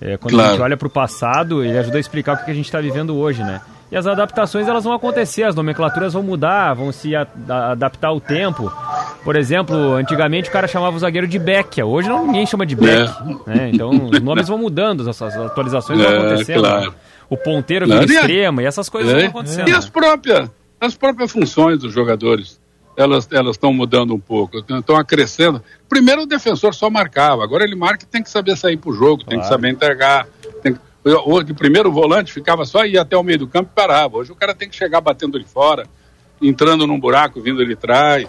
[0.00, 0.48] É, quando claro.
[0.48, 2.80] a gente olha para o passado, ele ajuda a explicar o que a gente está
[2.80, 3.60] vivendo hoje, né?
[3.90, 8.08] E as adaptações elas vão acontecer, as nomenclaturas vão mudar, vão se a, a, adaptar
[8.08, 8.72] ao tempo.
[9.24, 12.74] Por exemplo, antigamente o cara chamava o zagueiro de Beckia, hoje não, ninguém chama de
[12.74, 13.10] Beck.
[13.46, 13.50] É.
[13.50, 13.70] Né?
[13.72, 16.60] Então os nomes vão mudando, as, atualizações é, vão acontecendo.
[16.60, 16.94] Claro.
[17.30, 18.06] O ponteiro claro.
[18.06, 19.20] vira extrema e essas coisas é.
[19.20, 19.68] vão acontecendo.
[19.68, 22.60] E as próprias, as próprias funções dos jogadores
[22.96, 25.62] elas elas estão mudando um pouco, estão acrescendo.
[25.88, 28.92] Primeiro o defensor só marcava, agora ele marca e tem que saber sair para o
[28.92, 29.30] jogo, claro.
[29.30, 30.26] tem que saber entregar.
[30.62, 30.80] Tem que...
[31.04, 34.18] O primeiro volante ficava só ir até o meio do campo e parava.
[34.18, 35.86] Hoje o cara tem que chegar batendo de fora,
[36.40, 38.28] entrando num buraco, vindo de trás.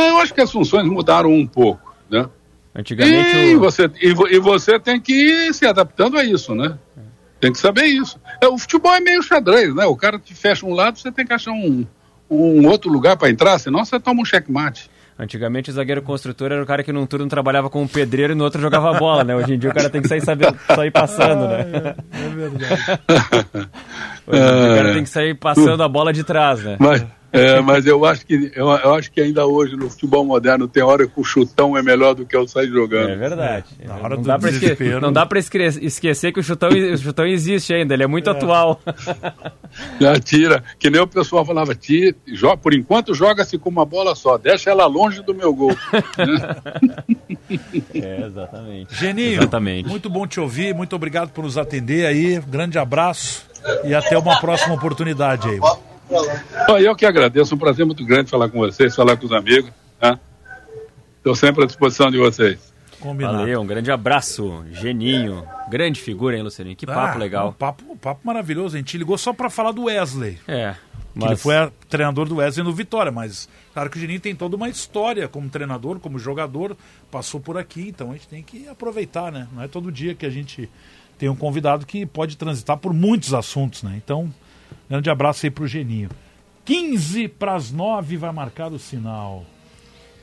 [0.00, 2.28] Eu acho que as funções mudaram um pouco, né?
[2.74, 3.60] Antigamente e, o...
[3.60, 6.76] você, e, e, você tem que ir se adaptando a isso, né?
[7.40, 8.20] Tem que saber isso.
[8.40, 9.84] É, o futebol é meio xadrez, né?
[9.86, 11.86] O cara te fecha um lado, você tem que achar um,
[12.30, 14.90] um outro lugar para entrar, senão você toma um checkmate.
[15.18, 18.44] Antigamente o zagueiro construtor era o cara que num turno trabalhava como pedreiro e no
[18.44, 19.34] outro jogava bola, né?
[19.34, 21.94] Hoje em dia o cara tem que sair sabendo, sair passando, né?
[22.12, 23.00] É, é verdade.
[24.26, 26.76] Hoje em dia o cara tem que sair passando a bola de trás, né?
[26.78, 30.66] Mas, é, mas eu acho que eu, eu, acho que ainda hoje no futebol moderno
[30.66, 33.10] tem hora que o chutão é melhor do que eu sair jogando.
[33.10, 33.66] É verdade.
[33.78, 34.84] É, não, dá esque...
[35.00, 38.32] não, dá pra esquecer que o chutão, o chutão existe ainda, ele é muito é.
[38.32, 38.80] atual.
[40.00, 44.14] Já tira, que nem o pessoal falava, tira, joga, por enquanto joga-se com uma bola
[44.14, 45.76] só, deixa ela longe do meu gol.
[47.94, 48.94] é, exatamente.
[48.94, 49.88] Geninho, exatamente.
[49.88, 53.46] muito bom te ouvir, muito obrigado por nos atender aí, grande abraço
[53.84, 55.60] e até uma próxima oportunidade aí.
[56.80, 59.70] Eu que agradeço, um prazer muito grande falar com vocês, falar com os amigos.
[61.16, 61.34] Estou né?
[61.34, 62.74] sempre à disposição de vocês.
[63.00, 63.38] Combinado.
[63.38, 65.44] Valeu, um grande abraço, Geninho.
[65.68, 66.76] Grande figura, hein, Lucianinho?
[66.76, 67.48] Que ah, papo legal.
[67.48, 68.76] Um papo, papo maravilhoso.
[68.76, 70.38] A gente ligou só para falar do Wesley.
[70.48, 70.74] É.
[71.14, 71.24] Mas...
[71.24, 74.34] Que ele foi a, treinador do Wesley no Vitória, mas claro que o Geninho tem
[74.34, 76.76] toda uma história como treinador, como jogador,
[77.10, 79.48] passou por aqui, então a gente tem que aproveitar, né?
[79.52, 80.68] Não é todo dia que a gente
[81.18, 83.94] tem um convidado que pode transitar por muitos assuntos, né?
[83.96, 84.32] Então,
[84.88, 86.08] grande abraço aí pro Geninho.
[86.64, 89.44] 15 para as 9 vai marcar o sinal.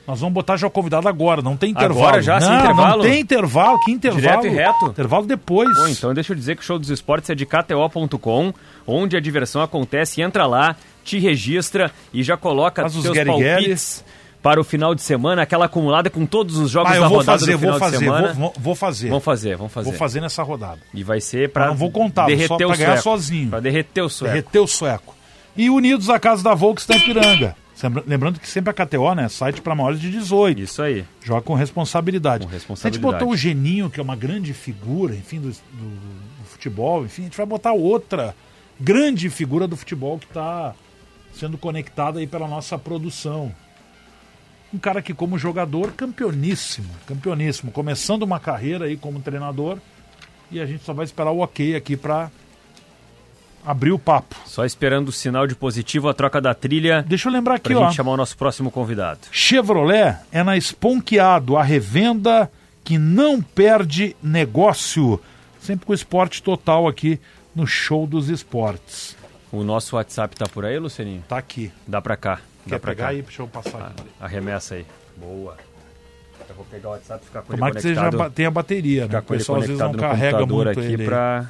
[0.06, 2.00] Nós vamos botar já o convidado agora, não tem intervalo.
[2.00, 3.02] Agora já, não, sem intervalo?
[3.02, 4.20] Não tem intervalo, que intervalo?
[4.20, 4.86] Direto e reto?
[4.86, 5.74] Intervalo depois.
[5.74, 8.52] Bom, então deixa eu dizer que o Show dos Esportes é de KTO.com,
[8.86, 10.20] onde a diversão acontece.
[10.20, 14.04] Entra lá, te registra e já coloca Faz seus os Gary palpites
[14.44, 17.52] para o final de semana, aquela acumulada com todos os jogos Ah, da rodada fazer,
[17.52, 18.26] do final vou fazer, de semana.
[18.34, 19.08] vou, vou- vou fazer.
[19.08, 19.88] Vamos fazer, vamos fazer.
[19.90, 20.80] Vou fazer nessa rodada.
[20.92, 23.48] E vai ser para não vou contar, derreter só o pra ganhar sozinho.
[23.50, 24.32] Para derreter o sueco.
[24.34, 25.16] Derreter o sueco.
[25.56, 27.56] E Unidos, a casa da Volks está em Piranga.
[27.82, 29.28] Lembra- Lembrando que sempre a KTO, né?
[29.28, 30.60] Site para maiores de 18.
[30.60, 31.04] Isso aí.
[31.22, 32.44] Joga com responsabilidade.
[32.44, 33.12] Com A gente responsabilidade.
[33.14, 37.24] botou o Geninho, que é uma grande figura, enfim, do, do- do futebol, enfim, a
[37.24, 38.34] gente vai botar outra
[38.78, 40.74] grande figura do futebol que está
[41.34, 43.52] sendo conectada aí pela nossa produção.
[44.74, 49.78] Um cara que, como jogador, campeoníssimo, campeoníssimo, começando uma carreira aí como treinador,
[50.50, 52.28] e a gente só vai esperar o ok aqui para
[53.64, 54.34] abrir o papo.
[54.46, 57.78] Só esperando o sinal de positivo, a troca da trilha, Deixa eu lembrar aqui, pra
[57.78, 57.84] ó.
[57.86, 59.20] gente chamar o nosso próximo convidado.
[59.30, 62.50] Chevrolet é na Esponqueado, a revenda
[62.82, 65.20] que não perde negócio.
[65.60, 67.20] Sempre com o esporte total aqui
[67.54, 69.16] no Show dos Esportes.
[69.52, 71.22] O nosso WhatsApp tá por aí, Lucianinho?
[71.28, 71.70] Tá aqui.
[71.86, 72.40] Dá pra cá.
[72.68, 73.10] Quer pra pegar cá.
[73.10, 73.22] aí?
[73.22, 74.08] Deixa eu passar Ah, aqui.
[74.20, 74.86] arremessa aí.
[75.16, 75.56] Boa.
[76.48, 78.18] Eu vou pegar o WhatsApp e ficar com Tomara ele que seja conectado.
[78.18, 79.06] ba- tenha bateria, né?
[79.06, 81.04] ficar O ele pessoal às vezes não conectado carrega muito aqui ele.
[81.04, 81.46] pra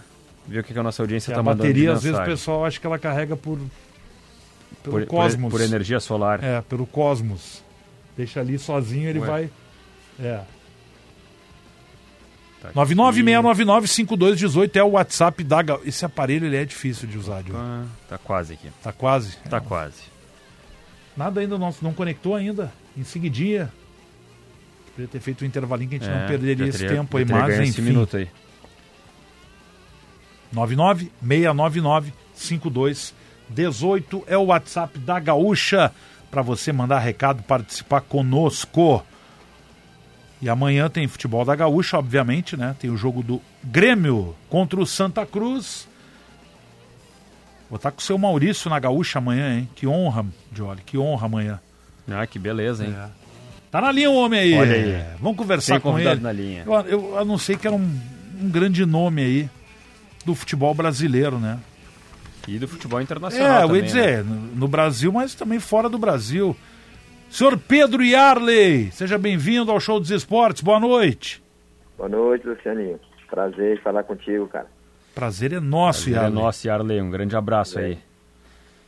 [0.46, 2.22] ver o que que a nossa audiência É, tá a mandando bateria, às vezes, o
[2.24, 3.68] pessoal acha que ela carrega por, pelo
[4.82, 5.50] por, por, cosmos.
[5.50, 6.42] por energia solar.
[6.44, 7.62] É, pelo cosmos.
[8.16, 9.26] Deixa ali sozinho, ele Ué.
[9.26, 9.50] vai.
[10.20, 10.40] É.
[12.62, 12.94] Tá aqui.
[12.94, 15.58] 996995218 é o WhatsApp da.
[15.84, 17.58] Esse aparelho ele é difícil de usar, Diogo.
[17.60, 18.70] Ah, Tá quase aqui.
[18.82, 19.36] Tá quase.
[19.50, 20.13] Tá quase.
[21.16, 22.72] Nada ainda, não, não conectou ainda.
[22.96, 23.70] Em seguidinha.
[24.90, 27.16] Poderia ter feito um intervalinho que a gente não É, perderia já esse teria- tempo
[27.16, 27.90] aí, teria mas ganho esse enfim.
[27.90, 28.28] minuto aí.
[33.50, 35.92] 996995218 é o WhatsApp da Gaúcha
[36.30, 39.04] para você mandar recado, participar conosco.
[40.42, 42.74] E amanhã tem futebol da Gaúcha, obviamente, né?
[42.78, 45.88] Tem o jogo do Grêmio contra o Santa Cruz.
[47.74, 49.68] Vou estar com o seu Maurício na Gaúcha amanhã, hein?
[49.74, 51.60] Que honra, Jolie, que honra amanhã.
[52.08, 52.94] Ah, que beleza, hein?
[53.68, 54.54] Tá na linha o homem aí.
[54.54, 55.04] Olha aí.
[55.20, 56.14] Vamos conversar Tem com ele.
[56.20, 56.62] na linha.
[56.64, 58.00] Eu, eu anunciei que era um,
[58.40, 59.50] um grande nome aí
[60.24, 61.58] do futebol brasileiro, né?
[62.46, 65.88] E do futebol internacional É, eu também, ia dizer, no, no Brasil, mas também fora
[65.88, 66.56] do Brasil.
[67.28, 70.62] Senhor Pedro Yarley, seja bem-vindo ao Show dos Esportes.
[70.62, 71.42] Boa noite.
[71.98, 73.00] Boa noite, Lucianinho.
[73.28, 74.68] Prazer em falar contigo, cara.
[75.14, 76.16] Prazer é nosso, né?
[76.16, 76.34] É Yarley.
[76.34, 77.00] nosso, Yarley.
[77.00, 77.98] Um grande abraço aí.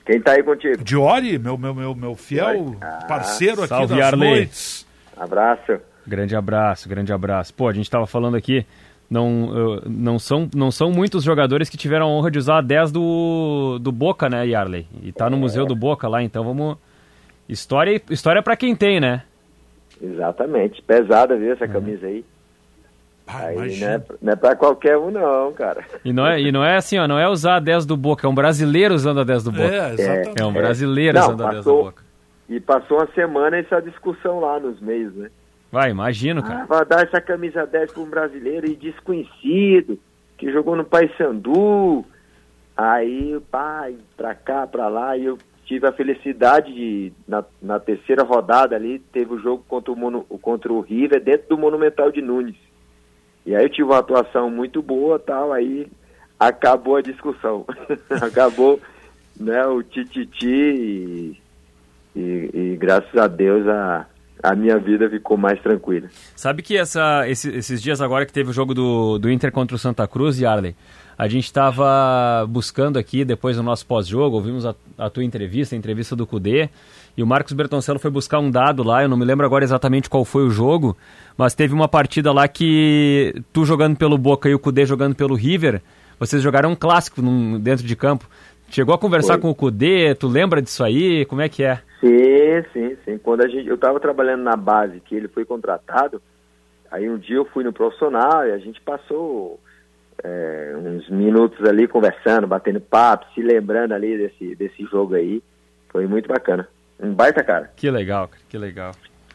[0.04, 0.82] Quem tá aí contigo?
[0.84, 2.78] Diori, meu, meu, meu, meu fiel Diori.
[2.80, 4.30] Ah, parceiro aqui salve, das Yarley.
[4.30, 4.86] noites.
[5.16, 5.80] Abraço.
[6.06, 7.52] Grande abraço, grande abraço.
[7.52, 8.64] Pô, a gente tava falando aqui,
[9.10, 12.92] não, não, são, não são muitos jogadores que tiveram a honra de usar a 10
[12.92, 14.86] do, do Boca, né, Yarley?
[15.02, 16.76] E tá no Museu do Boca lá, então vamos...
[17.48, 19.22] História, história para quem tem, né?
[20.00, 20.82] Exatamente.
[20.82, 22.24] Pesada, viu, essa camisa aí.
[23.26, 23.90] Ah, Aí não imagina.
[23.94, 25.84] é, não é pra qualquer um, não, cara.
[26.04, 28.26] E não é, e não é assim, ó, não é usar a 10 do Boca,
[28.26, 29.64] é um brasileiro usando a 10 do Boca.
[29.74, 30.42] É, exatamente.
[30.42, 32.02] É um brasileiro Não, usando a 10 do passou- Boca.
[32.48, 35.28] E passou uma semana essa discussão lá nos meios, né?
[35.72, 36.64] Vai, imagino, Ah, cara.
[36.66, 39.98] vai dar essa camisa 10 pra um brasileiro e desconhecido,
[40.38, 42.04] que jogou no Paysandu.
[42.76, 48.22] Aí, pai, pra cá, pra lá, e eu tive a felicidade de, na, na terceira
[48.22, 52.22] rodada ali, teve o jogo contra o, Mono- contra o River dentro do Monumental de
[52.22, 52.54] Nunes.
[53.46, 55.86] E aí eu tive uma atuação muito boa tal, aí
[56.38, 57.64] acabou a discussão.
[58.20, 58.80] acabou
[59.38, 61.40] né, o tititi e,
[62.14, 64.06] e, e graças a Deus a,
[64.42, 66.08] a minha vida ficou mais tranquila.
[66.34, 69.76] Sabe que essa, esse- esses dias agora que teve o jogo do, do Inter contra
[69.76, 70.74] o Santa Cruz, Yarley,
[71.18, 75.78] a gente estava buscando aqui, depois do nosso pós-jogo, ouvimos a, a tua entrevista, a
[75.78, 76.68] entrevista do Cudê,
[77.16, 80.10] e o Marcos Bertoncello foi buscar um dado lá, eu não me lembro agora exatamente
[80.10, 80.96] qual foi o jogo,
[81.36, 85.34] mas teve uma partida lá que tu jogando pelo Boca e o Cudê jogando pelo
[85.34, 85.80] River,
[86.18, 88.28] vocês jogaram um clássico num- dentro de campo.
[88.68, 89.42] Chegou a conversar Foi.
[89.42, 91.24] com o Cudê, tu lembra disso aí?
[91.26, 91.80] Como é que é?
[92.00, 93.18] Sim, sim, sim.
[93.18, 96.20] Quando a gente, eu estava trabalhando na base, que ele foi contratado,
[96.90, 99.60] aí um dia eu fui no profissional e a gente passou
[100.22, 105.42] é, uns minutos ali conversando, batendo papo, se lembrando ali desse, desse jogo aí.
[105.90, 106.68] Foi muito bacana.
[107.00, 107.70] Um baita cara.
[107.76, 108.92] Que legal, que legal.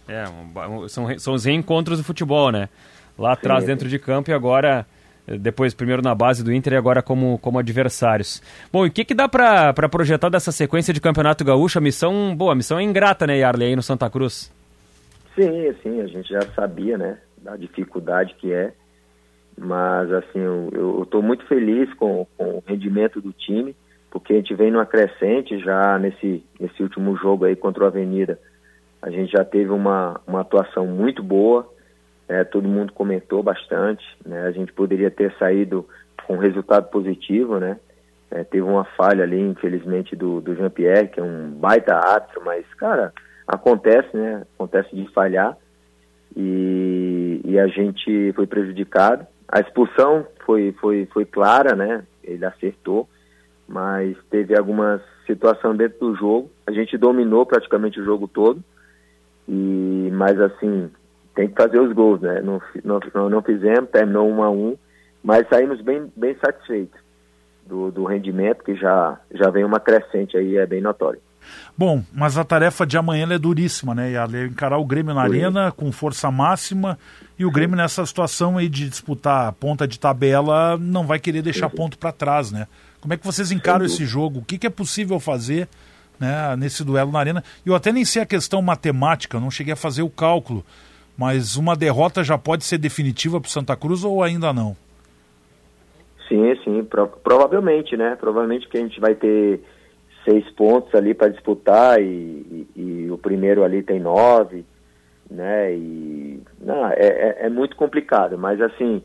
[0.08, 0.24] É,
[0.67, 2.69] um são, são os reencontros do futebol, né?
[3.17, 3.67] Lá atrás, Sim.
[3.67, 4.86] dentro de campo, e agora
[5.39, 8.41] depois primeiro na base do Inter e agora como, como adversários.
[8.71, 11.78] Bom, e o que, que dá para projetar dessa sequência de Campeonato Gaúcho?
[11.78, 14.52] A missão, boa, a missão é ingrata, né, Yarley, aí no Santa Cruz?
[15.36, 18.74] Sim, sim, a gente já sabia, né, da dificuldade que é,
[19.58, 23.76] mas assim, eu estou muito feliz com, com o rendimento do time,
[24.12, 28.38] porque a gente vem numa crescente já nesse, nesse último jogo aí contra o Avenida,
[29.02, 31.67] a gente já teve uma, uma atuação muito boa,
[32.28, 34.43] é, todo mundo comentou bastante, né?
[34.43, 35.88] A gente poderia ter saído
[36.28, 37.80] com resultado positivo, né?
[38.30, 42.65] É, teve uma falha ali, infelizmente, do, do Jean-Pierre, que é um baita árbitro, mas,
[42.76, 43.12] cara,
[43.47, 44.43] acontece, né?
[44.56, 45.58] Acontece de falhar
[46.36, 49.26] e, e a gente foi prejudicado.
[49.47, 52.04] A expulsão foi, foi, foi clara, né?
[52.24, 53.10] Ele acertou,
[53.71, 56.51] mas teve algumas situações dentro do jogo.
[56.67, 58.62] A gente dominou praticamente o jogo todo,
[59.47, 60.89] e mas assim,
[61.34, 62.41] tem que fazer os gols, né?
[62.41, 64.77] Não, não, não fizemos, terminou um a um,
[65.23, 66.99] mas saímos bem, bem satisfeitos
[67.65, 71.19] do, do rendimento, que já, já vem uma crescente aí, é bem notório.
[71.77, 74.13] Bom, mas a tarefa de amanhã é duríssima, né?
[74.13, 76.99] É encarar o Grêmio na arena com força máxima
[77.39, 81.41] e o Grêmio nessa situação aí de disputar a ponta de tabela não vai querer
[81.41, 81.75] deixar Sim.
[81.75, 82.67] ponto para trás, né?
[83.02, 84.40] Como é que vocês encaram esse jogo?
[84.40, 85.68] O que, que é possível fazer
[86.20, 87.44] né, nesse duelo na arena?
[87.66, 90.64] Eu até nem sei a questão matemática, não cheguei a fazer o cálculo,
[91.18, 94.78] mas uma derrota já pode ser definitiva para o Santa Cruz ou ainda não?
[96.28, 98.16] Sim, sim, pro, provavelmente, né?
[98.18, 99.60] Provavelmente que a gente vai ter
[100.24, 104.64] seis pontos ali para disputar e, e, e, o primeiro ali tem nove,
[105.30, 105.74] né?
[105.74, 109.02] E não, é, é, é, muito complicado, mas assim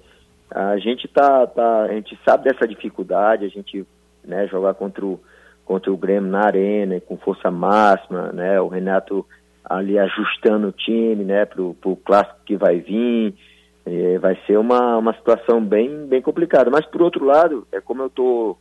[0.51, 3.87] a gente tá, tá, a gente sabe dessa dificuldade, a gente
[4.25, 5.21] né, jogar contra o,
[5.65, 8.61] contra o Grêmio na arena com força máxima, né?
[8.61, 9.27] O Renato
[9.65, 13.35] ali ajustando o time, né, para o clássico que vai vir.
[13.85, 16.71] É, vai ser uma, uma situação bem, bem complicada.
[16.71, 18.59] Mas, por outro lado, é como eu estou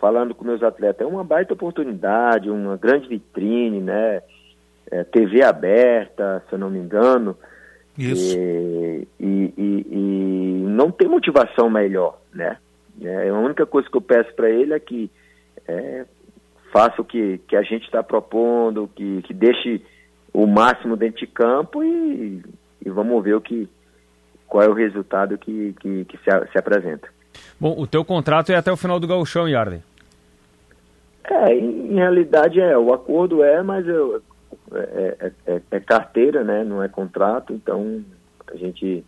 [0.00, 4.22] falando com meus atletas, é uma baita oportunidade, uma grande vitrine, né?
[4.90, 7.36] É, TV aberta, se eu não me engano.
[7.98, 8.38] Isso.
[8.38, 12.56] E, e, e, e não tem motivação melhor, né?
[13.02, 15.10] É, a única coisa que eu peço para ele é que
[15.66, 16.04] é,
[16.72, 19.82] faça o que, que a gente está propondo, que, que deixe
[20.32, 22.42] o máximo dentro de campo e,
[22.84, 23.68] e vamos ver o que,
[24.46, 27.08] qual é o resultado que, que, que se, se, apresenta.
[27.58, 29.82] Bom, o teu contrato é até o final do gauchão, Yarley.
[31.24, 34.22] É, em, em realidade é, o acordo é, mas eu,
[34.72, 38.02] é, é, é, é, carteira, né, não é contrato, então
[38.52, 39.04] a gente,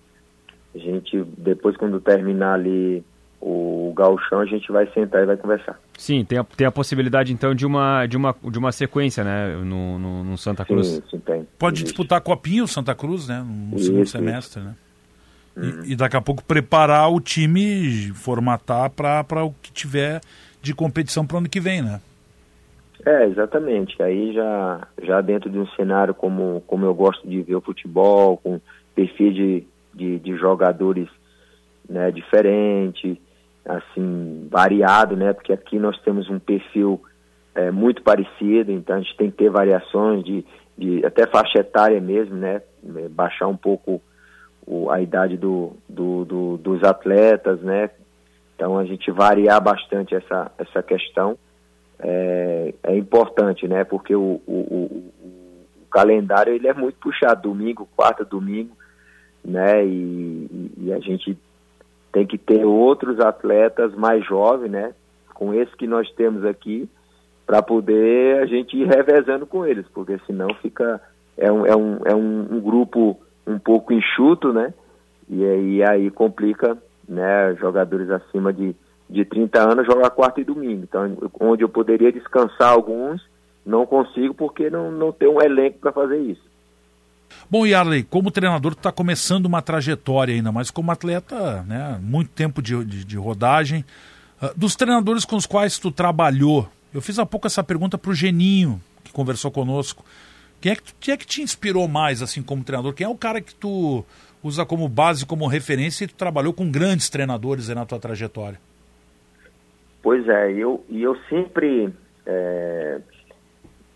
[0.75, 3.05] a gente depois quando terminar ali
[3.41, 5.81] o gauchão, a gente vai sentar e vai conversar.
[5.97, 9.57] Sim, tem a, tem a possibilidade então de uma, de uma, de uma sequência, né,
[9.57, 10.87] no, no, no Santa Cruz.
[10.87, 11.49] Sim, sim, tem.
[11.59, 11.87] Pode Existe.
[11.87, 14.75] disputar a Copinha o Santa Cruz, né, no isso, segundo semestre, né?
[15.57, 15.83] Uhum.
[15.85, 20.21] E, e, daqui a pouco preparar o time, formatar para o que tiver
[20.63, 22.01] de competição para o ano que vem, né?
[23.05, 24.03] É, exatamente.
[24.03, 28.37] Aí já, já dentro de um cenário como, como eu gosto de ver o futebol,
[28.37, 28.61] com
[28.95, 31.09] perfil de, de, de jogadores
[31.89, 33.21] né, diferente,
[33.65, 35.33] assim, variado, né?
[35.33, 37.01] Porque aqui nós temos um perfil
[37.55, 40.45] é, muito parecido, então a gente tem que ter variações de,
[40.77, 42.63] de até faixa etária mesmo, né?
[42.97, 44.01] É, baixar um pouco
[44.67, 47.91] o, a idade do, do, do, dos atletas, né?
[48.55, 51.39] Então a gente variar bastante essa, essa questão
[52.03, 53.85] é, é importante, né?
[53.85, 55.13] Porque o, o, o,
[55.91, 58.77] calendário ele é muito puxado, domingo, quarta, domingo,
[59.45, 59.85] né?
[59.85, 61.37] E, e a gente
[62.13, 64.95] tem que ter outros atletas mais jovens, né?
[65.35, 66.89] Com esse que nós temos aqui,
[67.47, 71.01] para poder a gente ir revezando com eles, porque senão fica
[71.37, 74.73] é um, é um, é um, um grupo um pouco enxuto, né?
[75.29, 76.77] E aí, aí complica,
[77.09, 77.55] né?
[77.59, 78.77] Jogadores acima de,
[79.11, 80.85] de 30 anos jogar quarta e domingo.
[80.85, 83.21] Então, onde eu poderia descansar alguns,
[83.67, 86.49] não consigo porque não, não tem um elenco para fazer isso.
[87.49, 92.31] Bom, Yarley, como treinador, tu está começando uma trajetória ainda, mas como atleta, né, muito
[92.31, 93.85] tempo de, de, de rodagem.
[94.41, 98.11] Uh, dos treinadores com os quais tu trabalhou, eu fiz há pouco essa pergunta para
[98.11, 100.05] o Geninho, que conversou conosco.
[100.61, 102.93] Quem é, que, quem é que te inspirou mais, assim, como treinador?
[102.93, 104.05] Quem é o cara que tu
[104.43, 108.59] usa como base, como referência e tu trabalhou com grandes treinadores na tua trajetória?
[110.03, 111.93] Pois é, eu, e eu sempre
[112.27, 113.01] é,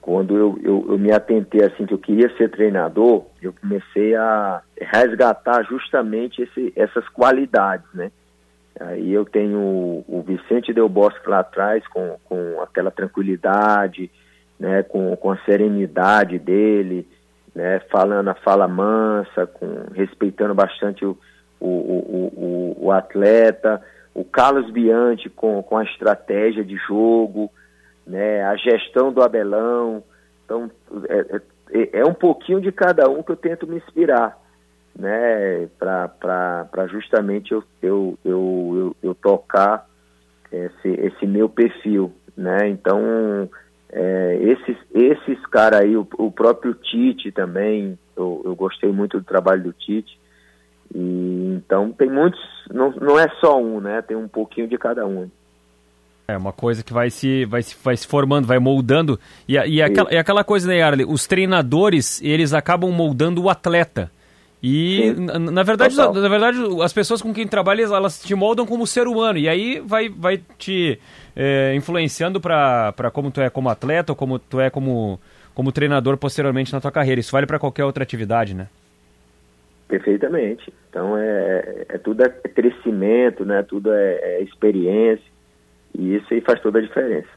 [0.05, 4.61] quando eu, eu, eu, me atentei assim que eu queria ser treinador, eu comecei a
[4.79, 8.13] resgatar justamente esse, essas qualidades, né?
[8.79, 9.59] Aí eu tenho
[10.07, 14.11] o, Vicente Del Bosque lá atrás com, com aquela tranquilidade,
[14.61, 14.83] né?
[14.83, 17.09] Com, com a serenidade dele,
[17.55, 17.81] né?
[17.91, 21.17] Falando a fala mansa, com, respeitando bastante o,
[21.59, 23.81] o, o, o, o atleta,
[24.15, 27.51] o Carlos Bianchi com, com a estratégia de jogo,
[28.07, 30.03] né, a gestão do Abelão.
[30.45, 30.71] Então,
[31.09, 31.41] é,
[31.73, 34.39] é, é um pouquinho de cada um que eu tento me inspirar,
[34.97, 39.87] né, para justamente eu, eu, eu, eu, eu tocar
[40.53, 42.69] esse, esse meu perfil, né?
[42.69, 43.49] Então,
[43.91, 49.25] é, esses, esses caras aí, o, o, próprio Tite também, eu, eu gostei muito do
[49.25, 50.19] trabalho do Tite.
[50.95, 52.41] E, então, tem muitos,
[52.73, 54.01] não, não é só um, né?
[54.03, 55.29] Tem um pouquinho de cada um.
[56.27, 59.19] É uma coisa que vai se, vai se, vai se formando, vai moldando.
[59.47, 61.05] E, e aquela, é aquela coisa, né, Arley?
[61.07, 64.11] Os treinadores, eles acabam moldando o atleta.
[64.63, 68.65] E, na, na, verdade, na, na, verdade, as pessoas com quem trabalha, elas te moldam
[68.65, 69.39] como ser humano.
[69.39, 70.99] E aí vai, vai te
[71.37, 75.21] é, influenciando para como tu é como atleta ou como tu é como,
[75.55, 77.21] como treinador posteriormente na tua carreira.
[77.21, 78.69] Isso vale para qualquer outra atividade, né?
[79.89, 80.73] Perfeitamente.
[80.89, 83.63] Então, é, é tudo é crescimento, né?
[83.63, 85.25] Tudo é, é experiência.
[85.97, 87.29] E isso aí faz toda a diferença.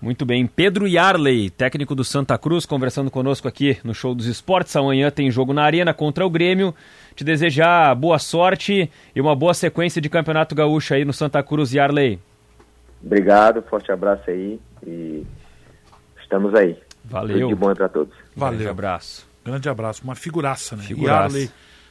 [0.00, 0.46] Muito bem.
[0.46, 4.74] Pedro Yarley, técnico do Santa Cruz, conversando conosco aqui no Show dos Esportes.
[4.74, 6.74] Amanhã tem jogo na Arena contra o Grêmio.
[7.14, 11.74] Te desejar boa sorte e uma boa sequência de Campeonato Gaúcho aí no Santa Cruz,
[11.74, 12.18] Yarley.
[13.04, 15.26] Obrigado, forte abraço aí e
[16.22, 16.76] estamos aí.
[17.04, 17.40] Valeu.
[17.40, 18.14] Tudo de bom para todos.
[18.34, 18.58] Valeu.
[18.58, 19.29] Grande abraço.
[19.44, 20.02] Grande abraço.
[20.04, 20.82] Uma figuraça, né?
[20.82, 21.36] Figuraça.
[21.36, 21.50] Yarley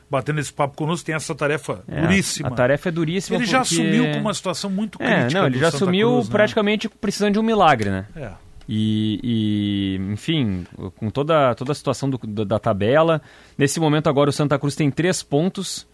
[0.10, 2.50] batendo esse papo conosco, tem essa tarefa é, duríssima.
[2.50, 3.38] A tarefa é duríssima.
[3.38, 3.52] Ele porque...
[3.52, 5.28] já assumiu com uma situação muito crítica.
[5.28, 6.32] É, não, ele já assumiu Cruz, né?
[6.32, 6.94] praticamente né?
[7.00, 8.08] precisando de um milagre, né?
[8.16, 8.32] É.
[8.68, 13.22] E, e, enfim, com toda, toda a situação do, da, da, tabela.
[13.58, 15.88] Nesse momento agora o Santa Cruz tem três pontos.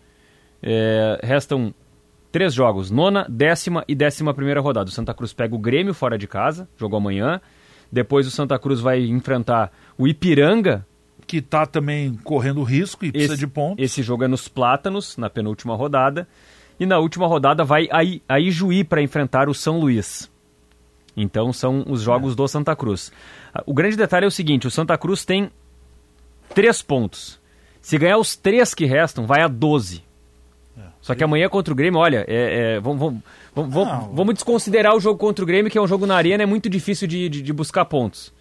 [0.62, 1.74] É, restam
[2.32, 4.90] três jogos, nona, décima e décima primeira rodada.
[4.90, 7.40] O Santa Cruz pega o Grêmio fora de casa, jogou amanhã.
[7.90, 10.86] Depois o Santa Cruz vai enfrentar o Ipiranga
[11.26, 13.84] que está também correndo risco e precisa esse, de pontos.
[13.84, 16.28] Esse jogo é nos Plátanos, na penúltima rodada.
[16.80, 17.88] E na última rodada vai
[18.28, 20.30] a, Ijuí para enfrentar o São Luís.
[21.16, 22.36] Então são os jogos é.
[22.36, 23.12] do Santa Cruz.
[23.66, 25.50] O grande detalhe é o seguinte: o Santa Cruz tem
[26.54, 27.40] três pontos.
[27.82, 30.04] Se ganhar os três que restam, vai a 12.
[30.78, 30.82] É.
[31.00, 35.00] Só que amanhã contra o Grêmio, olha, é, é, vamos, vamos, vamos, vamos, desconsiderar o
[35.00, 37.42] jogo contra o Grêmio, que é um jogo na arena, é muito difícil de, de,
[37.42, 38.34] de buscar pontos.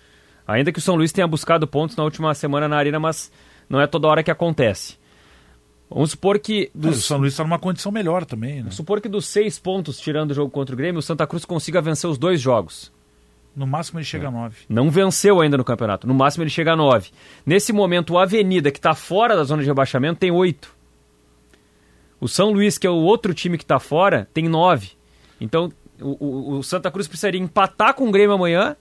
[0.47, 3.33] Ainda que o São Luís tenha buscado pontos na última semana na Arena, mas
[3.69, 4.97] não é toda hora que acontece.
[5.89, 6.71] Vamos supor que.
[6.75, 6.97] Dos...
[6.97, 8.57] É, o São Luís está numa condição melhor também.
[8.57, 8.61] Né?
[8.63, 11.45] Vamos supor que dos seis pontos, tirando o jogo contra o Grêmio, o Santa Cruz
[11.45, 12.93] consiga vencer os dois jogos.
[13.55, 14.57] No máximo ele chega a nove.
[14.69, 16.07] Não venceu ainda no campeonato.
[16.07, 17.11] No máximo ele chega a nove.
[17.47, 20.75] Nesse momento, o Avenida, que está fora da zona de rebaixamento, tem oito.
[22.21, 24.93] O São Luís, que é o outro time que está fora, tem nove.
[25.41, 28.77] Então, o, o, o Santa Cruz precisaria empatar com o Grêmio amanhã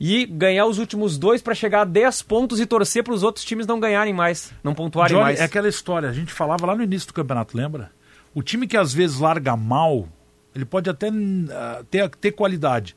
[0.00, 3.44] e ganhar os últimos dois para chegar a 10 pontos e torcer para os outros
[3.44, 5.40] times não ganharem mais, não pontuarem Johnny, mais.
[5.40, 7.92] É aquela história, a gente falava lá no início do campeonato, lembra?
[8.34, 10.08] O time que às vezes larga mal,
[10.54, 12.96] ele pode até uh, ter, ter qualidade,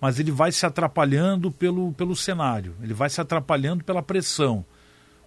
[0.00, 4.64] mas ele vai se atrapalhando pelo, pelo cenário, ele vai se atrapalhando pela pressão.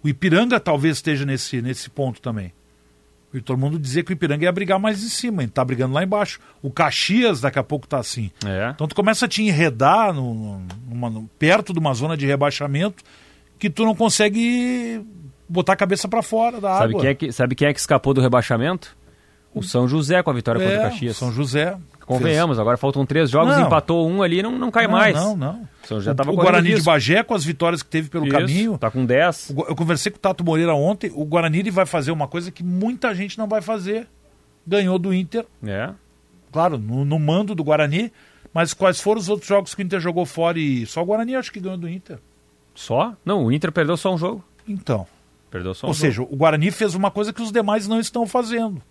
[0.01, 2.53] O Ipiranga talvez esteja nesse, nesse ponto também.
[3.33, 5.93] E todo mundo dizia que o Ipiranga ia brigar mais em cima, ele tá brigando
[5.93, 6.39] lá embaixo.
[6.61, 8.31] O Caxias daqui a pouco tá assim.
[8.45, 8.71] É.
[8.73, 13.03] Então tu começa a te enredar no, numa, perto de uma zona de rebaixamento
[13.59, 15.05] que tu não consegue
[15.47, 17.01] botar a cabeça para fora da sabe água.
[17.01, 18.95] Quem é que, sabe quem é que escapou do rebaixamento?
[19.53, 21.17] O São José com a vitória é, contra o Caxias.
[21.17, 21.77] São José.
[22.07, 22.59] Convenhamos, fez...
[22.59, 23.67] agora faltam três jogos, não.
[23.67, 25.13] empatou um ali, não, não cai não, mais.
[25.13, 25.67] Não, não.
[25.83, 28.77] São José tava o Guarani de Bagé, com as vitórias que teve pelo Isso, caminho.
[28.77, 29.53] Tá com 10.
[29.67, 31.11] Eu conversei com o Tato Moreira ontem.
[31.13, 34.07] O Guarani vai fazer uma coisa que muita gente não vai fazer.
[34.65, 35.45] Ganhou do Inter.
[35.65, 35.89] É.
[36.49, 38.11] Claro, no, no mando do Guarani.
[38.53, 41.35] Mas quais foram os outros jogos que o Inter jogou fora e só o Guarani
[41.35, 42.19] acho que ganhou do Inter?
[42.73, 43.13] Só?
[43.25, 44.41] Não, o Inter perdeu só um jogo.
[44.65, 45.05] Então.
[45.51, 46.01] Perdeu só um Ou jogo.
[46.05, 48.81] seja, o Guarani fez uma coisa que os demais não estão fazendo.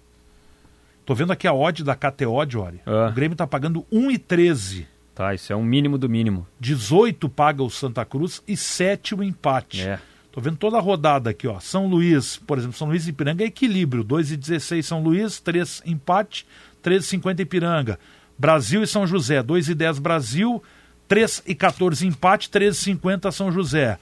[1.07, 2.81] Tô vendo aqui a odd da KTO, Diori.
[2.85, 3.09] Ah.
[3.09, 4.87] O Grêmio tá pagando 1,13.
[5.15, 6.45] Tá, isso é um mínimo do mínimo.
[6.59, 9.83] 18 paga o Santa Cruz e 7 o empate.
[9.83, 10.01] É.
[10.33, 11.61] Tô vendo toda a rodada aqui, ó.
[11.61, 14.03] São Luís, por exemplo, São Luís e Ipiranga é equilíbrio.
[14.03, 16.45] 2 e 16 São Luís, 3 empate,
[16.83, 18.01] 3 e 50 Ipiranga.
[18.37, 20.61] Brasil e São José, 2 e 10 Brasil,
[21.07, 23.97] 3 e 14 empate, 3 e 50 São José.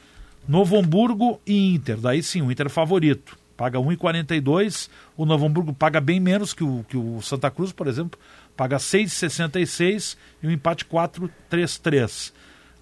[0.48, 4.88] Novo Hamburgo e Inter, daí sim, o Inter é favorito paga 1,42.
[5.16, 8.18] O Novo Hamburgo paga bem menos que o, que o Santa Cruz, por exemplo,
[8.56, 12.32] paga 6,66 e o empate 4,33.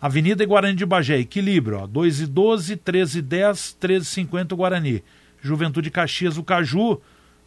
[0.00, 5.04] Avenida e Guarani de Bagé, equilíbrio, ó, 2,12, 13,10, 13,50 o Guarani.
[5.40, 7.00] Juventude Caxias, o Caju,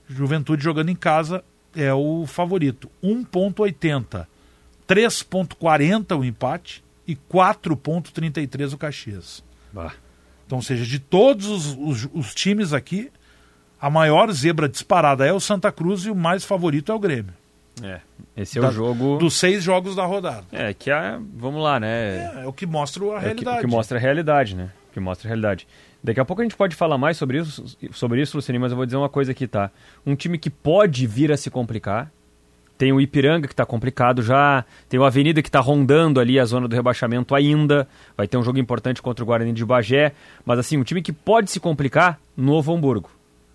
[0.07, 1.43] Juventude jogando em casa,
[1.75, 4.25] é o favorito, 1,80.
[4.87, 9.43] 3,40 o empate e 4,33 o Caxias.
[9.73, 9.93] Bah.
[10.45, 13.11] Então, ou seja, de todos os, os, os times aqui,
[13.81, 17.33] a maior zebra disparada é o Santa Cruz e o mais favorito é o Grêmio.
[17.83, 17.99] É,
[18.37, 19.17] esse é Da- o jogo.
[19.17, 20.45] Dos seis jogos da rodada.
[20.51, 21.19] É, que é.
[21.35, 21.87] Vamos lá, né?
[22.37, 23.57] É, é o que mostra a É o que, realidade.
[23.57, 24.69] o que mostra a realidade, né?
[24.89, 25.67] O que mostra a realidade.
[26.03, 28.77] Daqui a pouco a gente pode falar mais sobre isso, sobre isso, Luciane, mas eu
[28.77, 29.71] vou dizer uma coisa aqui, tá?
[30.05, 32.11] Um time que pode vir a se complicar.
[32.77, 36.43] Tem o Ipiranga que está complicado já, tem o Avenida que está rondando ali a
[36.45, 37.87] zona do rebaixamento ainda.
[38.17, 40.11] Vai ter um jogo importante contra o Guarani de Bagé.
[40.45, 43.09] Mas assim, um time que pode se complicar, Novo Hamburgo.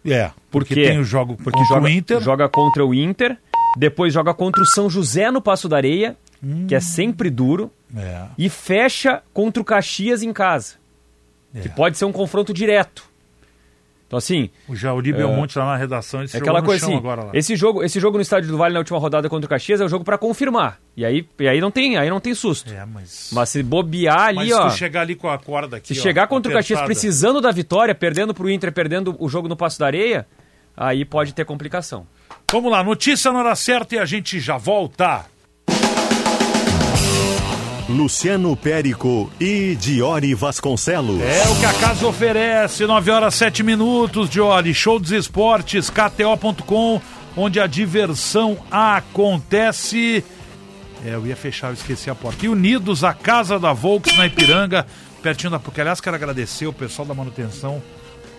[0.07, 0.89] É, porque quê?
[0.89, 2.21] tem o jogo Porque contra joga, o Inter.
[2.23, 3.37] joga contra o Inter,
[3.77, 6.17] depois joga contra o São José no Passo da Areia,
[6.67, 10.77] que é sempre duro, É, e fecha contra o Caxias em casa,
[11.55, 11.61] é.
[11.61, 13.10] que pode ser um confronto direto.
[14.11, 17.27] Então assim, O Jauri Belmonte lá na redação, ele se é aquela coisa assim, agora
[17.27, 17.31] lá.
[17.33, 19.85] esse jogo, esse jogo no estádio do Vale na última rodada contra o Caxias é
[19.85, 20.81] o jogo para confirmar.
[20.97, 22.73] E aí, e aí não tem, aí não tem susto.
[22.73, 23.31] É, mas...
[23.33, 26.01] Mas se bobear ali, Mas se ó, tu chegar ali com a corda aqui, se
[26.01, 29.47] ó, chegar contra o Caxias apertada, precisando da vitória, perdendo pro Inter, perdendo o jogo
[29.47, 30.27] no Passo da Areia,
[30.77, 32.05] aí pode ter complicação.
[32.51, 35.25] Vamos lá, notícia na hora certa e a gente já volta.
[37.91, 41.21] Luciano Périco e Diori Vasconcelos.
[41.21, 44.73] É o que a casa oferece, 9 horas 7 minutos, Diori.
[44.73, 47.01] Show dos esportes, KTO.com,
[47.37, 50.25] onde a diversão acontece.
[51.05, 52.47] É, eu ia fechar, eu esqueci a porta.
[52.47, 54.87] E Unidos, a casa da Volks na Ipiranga,
[55.21, 55.81] pertinho da PUC.
[55.81, 57.83] Aliás, quero agradecer o pessoal da manutenção.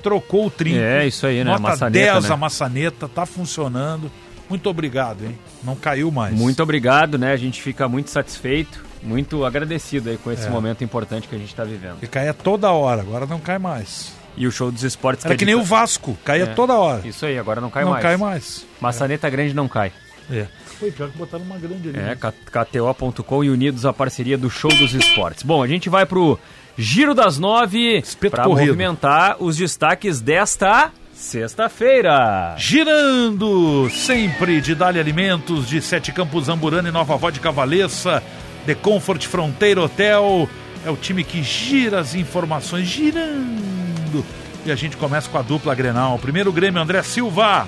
[0.01, 0.79] Trocou o trinco.
[0.79, 1.51] É, isso aí, né?
[1.51, 2.31] A Nota maçaneta, 10 né?
[2.31, 4.11] a maçaneta, tá funcionando.
[4.51, 5.39] Muito obrigado, hein?
[5.63, 6.33] Não caiu mais.
[6.35, 7.31] Muito obrigado, né?
[7.31, 10.49] A gente fica muito satisfeito, muito agradecido aí com esse É.
[10.49, 11.93] momento importante que a gente está vivendo.
[11.93, 14.11] Porque caía toda hora, agora não cai mais.
[14.35, 16.47] E o show dos esportes Era é que de- nem o Vasco, caía É.
[16.47, 17.07] toda hora.
[17.07, 18.03] Isso aí, agora não cai não mais.
[18.03, 18.65] cai mais.
[18.81, 19.93] Maçaneta grande não cai.
[20.29, 20.47] É.
[20.77, 21.97] Foi pior que botaram uma grande ali.
[21.97, 22.17] É, né?
[22.51, 25.43] KTO.com e unidos a parceria do Show dos Esportes.
[25.43, 26.37] Bom, a gente vai pro
[26.77, 30.91] Giro das Nove para movimentar os destaques desta
[31.21, 32.55] sexta-feira.
[32.57, 38.23] Girando sempre de Dali Alimentos, de Sete Campos Amburana e Nova Vodka Valessa,
[38.65, 40.49] The Comfort Fronteira Hotel.
[40.83, 44.25] É o time que gira as informações, girando.
[44.65, 46.17] E a gente começa com a dupla Grenal.
[46.17, 47.67] Primeiro Grêmio, André Silva.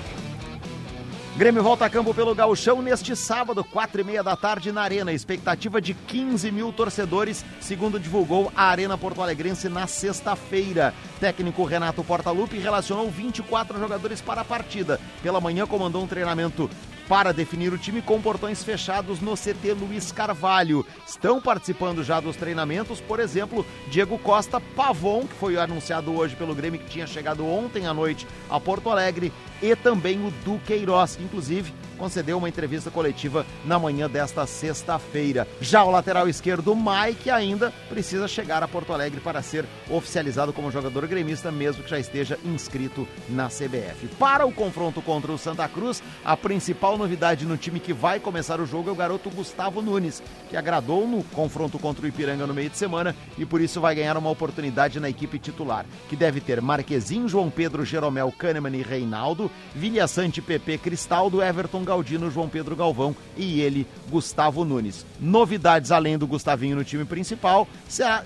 [1.36, 5.12] Grêmio volta a campo pelo Gauchão neste sábado, quatro e meia da tarde na Arena.
[5.12, 10.94] Expectativa de 15 mil torcedores, segundo divulgou a Arena Porto Alegrense na sexta-feira.
[11.18, 15.00] Técnico Renato Portaluppi relacionou 24 jogadores para a partida.
[15.24, 16.70] Pela manhã comandou um treinamento
[17.08, 20.86] para definir o time com portões fechados no CT Luiz Carvalho.
[21.06, 26.54] Estão participando já dos treinamentos, por exemplo, Diego Costa Pavon, que foi anunciado hoje pelo
[26.54, 29.32] Grêmio, que tinha chegado ontem à noite a Porto Alegre,
[29.62, 35.46] e também o Duqueiroz, que inclusive concedeu uma entrevista coletiva na manhã desta sexta-feira.
[35.60, 40.70] Já o lateral esquerdo, Mike, ainda precisa chegar a Porto Alegre para ser oficializado como
[40.70, 44.08] jogador gremista, mesmo que já esteja inscrito na CBF.
[44.18, 48.60] Para o confronto contra o Santa Cruz, a principal novidade no time que vai começar
[48.60, 52.54] o jogo é o garoto Gustavo Nunes, que agradou no confronto contra o Ipiranga no
[52.54, 56.40] meio de semana e por isso vai ganhar uma oportunidade na equipe titular, que deve
[56.40, 62.48] ter Marquezinho, João Pedro, Jeromel, Kahneman e Reinaldo, Vilha Sante, PP, Cristaldo, Everton Galdino, João
[62.48, 65.04] Pedro Galvão e ele, Gustavo Nunes.
[65.20, 67.68] Novidades além do Gustavinho no time principal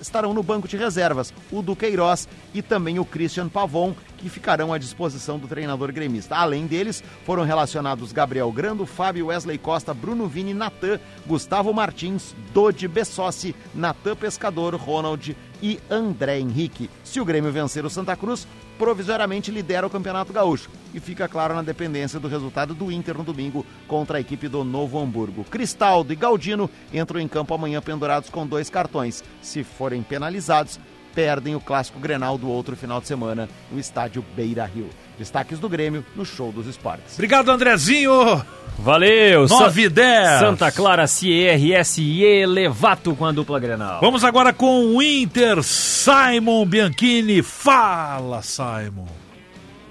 [0.00, 4.78] estarão no banco de reservas o Duqueiroz e também o Christian Pavon, que ficarão à
[4.78, 6.36] disposição do treinador gremista.
[6.36, 12.86] Além deles, foram relacionados Gabriel Grando, Fábio Wesley Costa, Bruno Vini, Natan, Gustavo Martins, Dodi
[12.86, 16.90] Bessossi, Natan Pescador, Ronald e André Henrique.
[17.04, 18.46] Se o Grêmio vencer o Santa Cruz,
[18.78, 23.24] provisoriamente lidera o Campeonato Gaúcho e fica claro na dependência do resultado do Inter no
[23.24, 25.44] domingo contra a equipe do Novo Hamburgo.
[25.44, 29.24] Cristaldo e Galdino entram em campo amanhã pendurados com dois cartões.
[29.42, 30.78] Se forem penalizados,
[31.18, 34.88] perdem o clássico Grenal do outro final de semana no estádio Beira Rio.
[35.18, 37.14] Destaques do Grêmio no Show dos Esportes.
[37.14, 38.40] Obrigado, Andrezinho.
[38.78, 39.48] Valeu!
[39.48, 40.38] 9 e 10.
[40.38, 44.00] Santa Clara CRS e Elevato com a dupla Grenal.
[44.00, 47.42] Vamos agora com o Inter, Simon Bianchini.
[47.42, 49.08] Fala, Simon.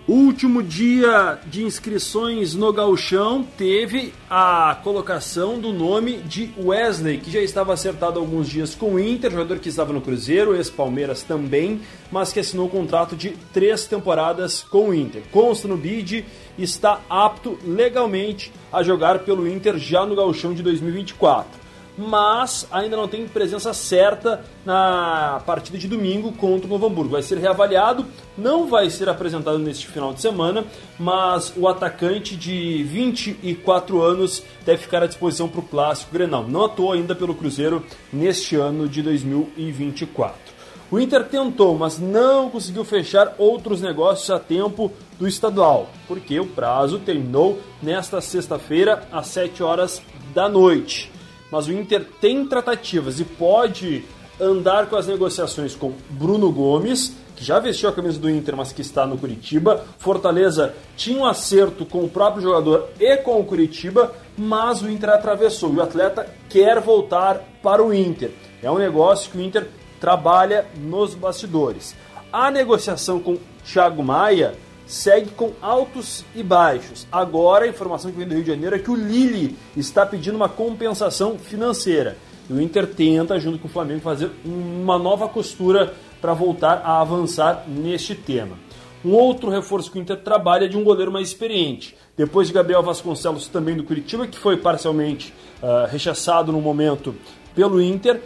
[0.08, 7.42] Último dia de inscrições no Gauchão teve a colocação do nome de Wesley, que já
[7.42, 12.32] estava acertado alguns dias com o Inter, jogador que estava no Cruzeiro, ex-Palmeiras também, mas
[12.32, 15.24] que assinou um contrato de três temporadas com o Inter.
[15.30, 16.24] Consta no bid
[16.58, 21.67] está apto legalmente a jogar pelo Inter já no Gauchão de 2024
[21.98, 27.12] mas ainda não tem presença certa na partida de domingo contra o Novo Hamburgo.
[27.12, 28.06] Vai ser reavaliado,
[28.38, 30.64] não vai ser apresentado neste final de semana,
[31.00, 36.48] mas o atacante de 24 anos deve ficar à disposição para o Clássico Grenal.
[36.48, 37.84] Não atuou ainda pelo Cruzeiro
[38.14, 40.58] neste ano de 2024.
[40.90, 44.90] O Inter tentou, mas não conseguiu fechar outros negócios a tempo
[45.20, 50.02] do estadual, porque o prazo terminou nesta sexta-feira às 7 horas
[50.34, 51.12] da noite.
[51.52, 54.04] Mas o Inter tem tratativas e pode
[54.40, 58.72] andar com as negociações com Bruno Gomes, que já vestiu a camisa do Inter, mas
[58.72, 59.84] que está no Curitiba.
[59.98, 65.10] Fortaleza tinha um acerto com o próprio jogador e com o Curitiba, mas o Inter
[65.10, 68.32] atravessou e o atleta quer voltar para o Inter.
[68.62, 69.68] É um negócio que o Inter
[70.00, 71.96] trabalha nos bastidores.
[72.32, 74.56] A negociação com Thiago Maia
[74.88, 77.06] segue com altos e baixos.
[77.12, 80.36] Agora a informação que vem do Rio de Janeiro é que o Lille está pedindo
[80.36, 82.18] uma compensação financeira.
[82.50, 87.02] E o Inter tenta, junto com o Flamengo, fazer uma nova costura para voltar a
[87.02, 88.58] avançar neste tema.
[89.04, 91.96] Um outro reforço que o Inter trabalha é de um goleiro mais experiente.
[92.16, 97.14] Depois de Gabriel Vasconcelos, também do Curitiba, que foi parcialmente uh, rechaçado no momento
[97.54, 98.22] pelo Inter,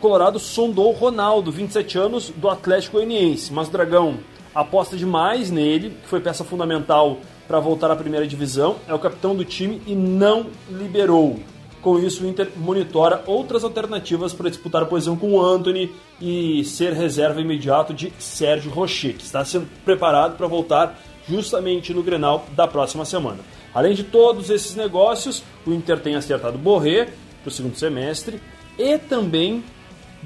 [0.00, 3.52] Colorado sondou Ronaldo, 27 anos, do Atlético Goianiense.
[3.52, 4.18] Mas o Dragão
[4.54, 9.34] aposta demais nele, que foi peça fundamental para voltar à primeira divisão, é o capitão
[9.34, 11.40] do time e não liberou.
[11.82, 16.64] Com isso, o Inter monitora outras alternativas para disputar a posição com o Anthony e
[16.64, 20.98] ser reserva imediato de Sérgio Rocher, que está sendo preparado para voltar
[21.28, 23.40] justamente no Grenal da próxima semana.
[23.74, 27.08] Além de todos esses negócios, o Inter tem acertado Borré
[27.42, 28.40] para o segundo semestre
[28.78, 29.62] e também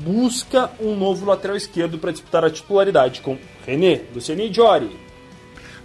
[0.05, 3.37] busca um novo lateral esquerdo para disputar a titularidade com
[3.67, 5.09] René, Luciani e Jory.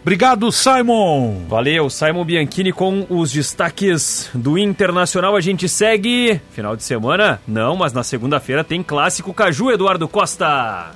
[0.01, 1.45] Obrigado, Simon.
[1.47, 5.33] Valeu, Simon Bianchini com os destaques do Internacional.
[5.33, 6.41] A gente segue.
[6.51, 7.39] Final de semana?
[7.47, 10.91] Não, mas na segunda-feira tem clássico Caju, Eduardo Costa.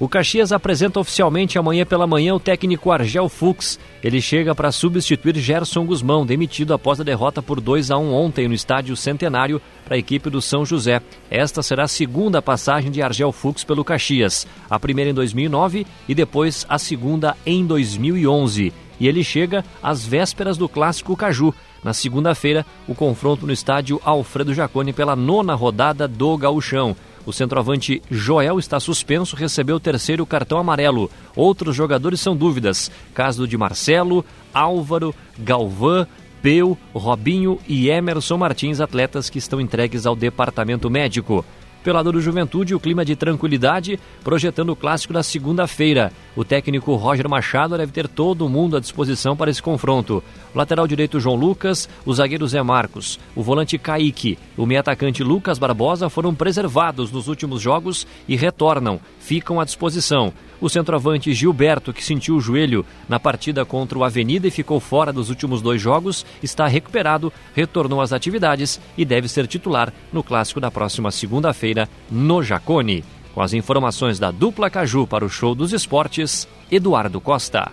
[0.00, 3.80] O Caxias apresenta oficialmente amanhã pela manhã o técnico Argel Fux.
[4.00, 8.46] Ele chega para substituir Gerson Guzmão, demitido após a derrota por 2 a 1 ontem
[8.46, 11.02] no estádio Centenário para a equipe do São José.
[11.28, 16.14] Esta será a segunda passagem de Argel Fux pelo Caxias, a primeira em 2009 e
[16.14, 18.72] depois a segunda em 2011.
[19.00, 21.52] E ele chega às vésperas do clássico Caju.
[21.82, 26.96] Na segunda-feira, o confronto no estádio Alfredo Jaconi pela nona rodada do Gauchão.
[27.28, 31.10] O centroavante Joel está suspenso, recebeu o terceiro cartão amarelo.
[31.36, 32.90] Outros jogadores são dúvidas.
[33.12, 34.24] Caso de Marcelo,
[34.54, 36.06] Álvaro, Galvão,
[36.40, 41.44] Peu, Robinho e Emerson Martins, atletas que estão entregues ao departamento médico.
[41.88, 46.12] Pela do Juventude, o clima de tranquilidade, projetando o clássico na segunda-feira.
[46.36, 50.22] O técnico Roger Machado deve ter todo mundo à disposição para esse confronto.
[50.54, 55.24] O lateral direito João Lucas, o zagueiro Zé Marcos, o volante Kaique, o meio atacante
[55.24, 60.34] Lucas Barbosa foram preservados nos últimos jogos e retornam, ficam à disposição.
[60.60, 65.12] O centroavante Gilberto, que sentiu o joelho na partida contra o Avenida e ficou fora
[65.12, 70.60] dos últimos dois jogos, está recuperado, retornou às atividades e deve ser titular no clássico
[70.60, 73.04] da próxima segunda-feira no Jacone.
[73.34, 77.70] Com as informações da dupla Caju para o Show dos Esportes, Eduardo Costa.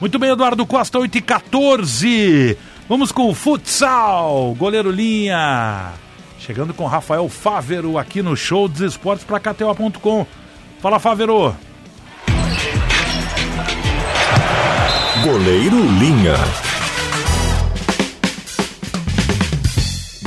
[0.00, 2.58] Muito bem, Eduardo Costa, 8 e 14.
[2.88, 4.54] Vamos com o futsal.
[4.56, 5.92] Goleiro Linha.
[6.38, 10.26] Chegando com Rafael Fávero aqui no Show dos Esportes para KTO.com.
[10.80, 11.54] Fala, Favero.
[15.24, 16.67] Goleiro Linha.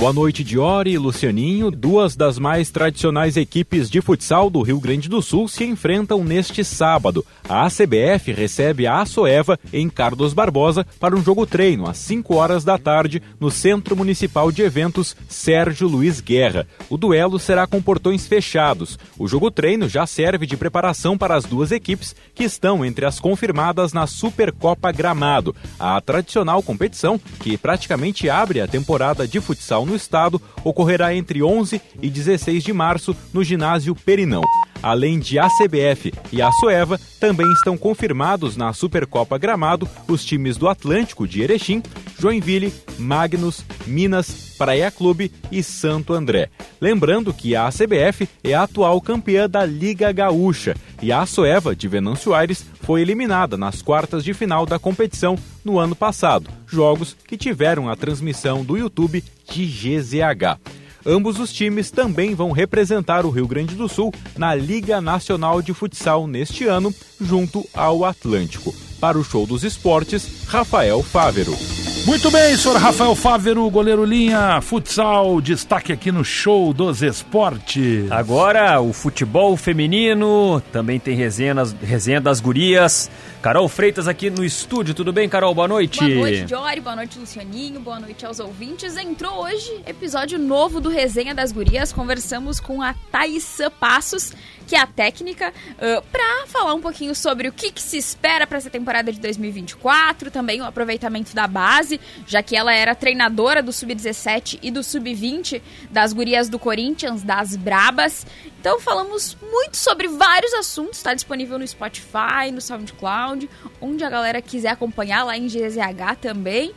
[0.02, 1.70] Boa noite, Diori e Lucianinho.
[1.70, 6.64] Duas das mais tradicionais equipes de futsal do Rio Grande do Sul se enfrentam neste
[6.64, 7.24] sábado.
[7.48, 12.64] A ACBF recebe a Açoeva em Carlos Barbosa para um jogo treino às 5 horas
[12.64, 16.66] da tarde no Centro Municipal de Eventos Sérgio Luiz Guerra.
[16.90, 18.98] O duelo será com portões fechados.
[19.20, 23.20] O jogo treino já serve de preparação para as duas equipes que estão entre as
[23.20, 30.42] confirmadas na Supercopa Gramado, a tradicional competição que praticamente abre a temporada de futsal estado
[30.64, 34.44] ocorrerá entre 11 e 16 de março no ginásio Perinão.
[34.82, 40.68] Além de ACBF e a Soeva, também estão confirmados na Supercopa Gramado os times do
[40.68, 41.84] Atlântico de Erechim,
[42.20, 46.50] Joinville, Magnus, Minas, Praia Clube e Santo André.
[46.80, 51.88] Lembrando que a ACBF é a atual campeã da Liga Gaúcha e a Soeva de
[51.88, 57.38] Venâncio Aires foi eliminada nas quartas de final da competição no ano passado, jogos que
[57.38, 60.81] tiveram a transmissão do YouTube de GZH.
[61.06, 65.74] Ambos os times também vão representar o Rio Grande do Sul na Liga Nacional de
[65.74, 68.74] Futsal neste ano, junto ao Atlântico.
[69.02, 71.58] Para o Show dos Esportes, Rafael Fávero.
[72.06, 78.12] Muito bem, senhor Rafael Fávero, goleiro linha, futsal, destaque aqui no show dos esportes.
[78.12, 83.10] Agora, o futebol feminino, também tem resenha, nas, resenha das gurias.
[83.40, 85.54] Carol Freitas aqui no estúdio, tudo bem, Carol?
[85.54, 86.00] Boa noite.
[86.00, 88.98] Boa noite, Jory, boa noite, Lucianinho, boa noite aos ouvintes.
[88.98, 94.34] Entrou hoje episódio novo do Resenha das Gurias, conversamos com a Thaís Passos,
[94.72, 98.48] que é a técnica, uh, para falar um pouquinho sobre o que, que se espera
[98.48, 103.62] para essa temporada de 2024, também o aproveitamento da base, já que ela era treinadora
[103.62, 108.26] do Sub-17 e do Sub-20 das gurias do Corinthians, das Brabas.
[108.62, 113.50] Então falamos muito sobre vários assuntos, está disponível no Spotify, no SoundCloud,
[113.82, 116.74] onde a galera quiser acompanhar lá em GZH também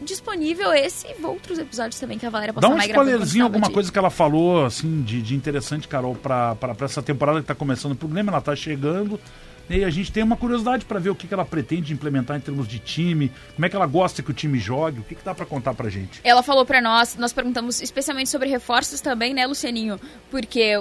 [0.00, 3.74] disponível esse e outros episódios também que a Valéria Dá um spoilerzinho, alguma de...
[3.74, 7.92] coisa que ela falou, assim, de, de interessante, Carol, para essa temporada que está começando
[7.92, 9.20] o programa, ela está chegando.
[9.70, 12.40] E a gente tem uma curiosidade para ver o que, que ela pretende implementar em
[12.40, 15.22] termos de time, como é que ela gosta que o time jogue, o que, que
[15.22, 16.20] dá para contar pra gente.
[16.24, 20.00] Ela falou para nós, nós perguntamos especialmente sobre reforços também, né, Lucianinho?
[20.30, 20.74] Porque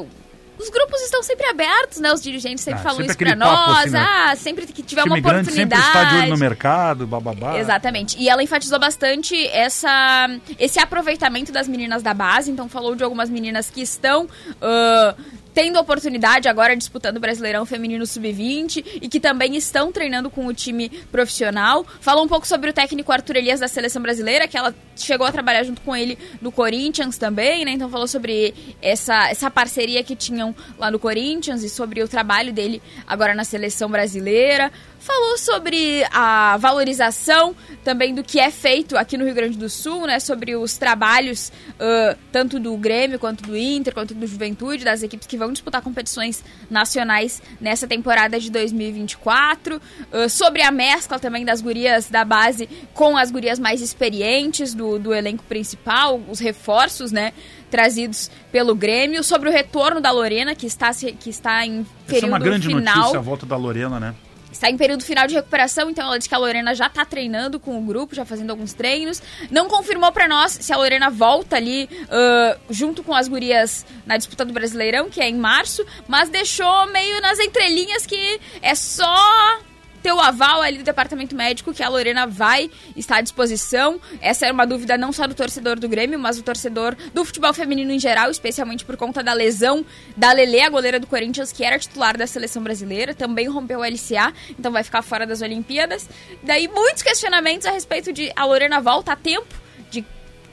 [0.60, 2.12] os grupos estão sempre abertos, né?
[2.12, 3.78] Os dirigentes sempre ah, falam sempre isso pra nós.
[3.78, 4.08] Assim, né?
[4.08, 5.54] Ah, sempre que tiver uma oportunidade.
[5.54, 7.58] Sempre está de olho no mercado, bababá.
[7.58, 8.18] Exatamente.
[8.20, 10.28] E ela enfatizou bastante essa,
[10.58, 12.52] esse aproveitamento das meninas da base.
[12.52, 15.22] Então falou de algumas meninas que estão uh,
[15.58, 20.54] tendo oportunidade agora disputando o Brasileirão Feminino Sub-20 e que também estão treinando com o
[20.54, 21.84] time profissional.
[22.00, 25.32] Falou um pouco sobre o técnico Arthur Elias da seleção brasileira, que ela chegou a
[25.32, 27.72] trabalhar junto com ele no Corinthians também, né?
[27.72, 32.54] Então falou sobre essa, essa parceria que tinham lá no Corinthians e sobre o trabalho
[32.54, 34.72] dele agora na seleção brasileira
[35.08, 40.06] falou sobre a valorização também do que é feito aqui no Rio Grande do Sul,
[40.06, 40.20] né?
[40.20, 45.26] Sobre os trabalhos uh, tanto do Grêmio quanto do Inter, quanto do Juventude, das equipes
[45.26, 49.78] que vão disputar competições nacionais nessa temporada de 2024.
[49.78, 55.00] Uh, sobre a mescla também das gurias da base com as gurias mais experientes do,
[55.00, 57.34] do elenco principal, os reforços, né?
[57.70, 62.26] trazidos pelo Grêmio, sobre o retorno da Lorena, que está, que está em período Essa
[62.26, 62.96] é uma grande final.
[62.96, 64.16] notícia, a volta da Lorena, né?
[64.58, 67.60] Está em período final de recuperação, então ela diz que a Lorena já está treinando
[67.60, 69.22] com o grupo, já fazendo alguns treinos.
[69.52, 74.18] Não confirmou para nós se a Lorena volta ali uh, junto com as gurias na
[74.18, 79.60] disputa do Brasileirão, que é em março, mas deixou meio nas entrelinhas que é só
[80.08, 84.00] ter o aval ali do departamento médico que a Lorena vai estar à disposição.
[84.22, 87.54] Essa era uma dúvida não só do torcedor do Grêmio, mas do torcedor do futebol
[87.54, 89.86] feminino em geral, especialmente por conta da lesão
[90.16, 93.84] da Lele, a goleira do Corinthians, que era titular da seleção brasileira, também rompeu o
[93.84, 96.10] LCA, então vai ficar fora das Olimpíadas.
[96.42, 99.67] Daí muitos questionamentos a respeito de a Lorena volta a tempo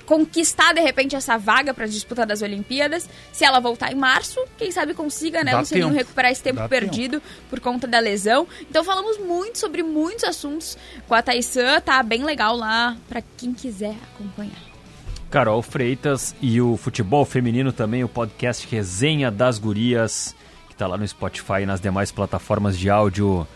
[0.07, 3.09] conquistar de repente essa vaga para disputar das Olimpíadas.
[3.32, 7.20] Se ela voltar em março, quem sabe consiga, né, Luciano, recuperar esse tempo Dá perdido
[7.20, 7.32] tempo.
[7.50, 8.46] por conta da lesão.
[8.62, 10.76] Então falamos muito sobre muitos assuntos
[11.09, 14.74] com a Taissan, tá bem legal lá para quem quiser acompanhar.
[15.30, 20.34] Carol Freitas e o futebol feminino também, o podcast Resenha das Gurias,
[20.68, 23.46] que tá lá no Spotify e nas demais plataformas de áudio.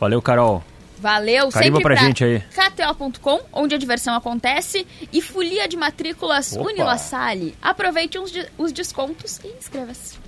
[0.00, 0.64] Valeu, Carol.
[0.98, 2.40] Valeu, Carimba sempre pra, pra gente aí.
[2.40, 6.70] KTO.com, onde a diversão acontece, e Folia de Matrículas Opa.
[6.70, 7.54] Unilassalle.
[7.60, 10.18] Aproveite os, os descontos e inscreva-se.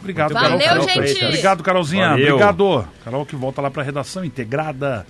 [0.00, 0.88] Obrigado, Valeu, Carol.
[0.88, 1.24] gente.
[1.24, 2.08] Obrigado, Carolzinha.
[2.10, 2.34] Valeu.
[2.34, 2.88] Obrigado.
[3.04, 5.06] Carol que volta lá para redação integrada,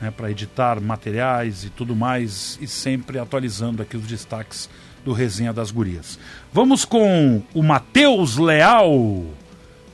[0.00, 4.68] né, para editar materiais e tudo mais, e sempre atualizando aqui os destaques
[5.04, 6.18] do Resenha das Gurias.
[6.52, 9.24] Vamos com o Matheus Leal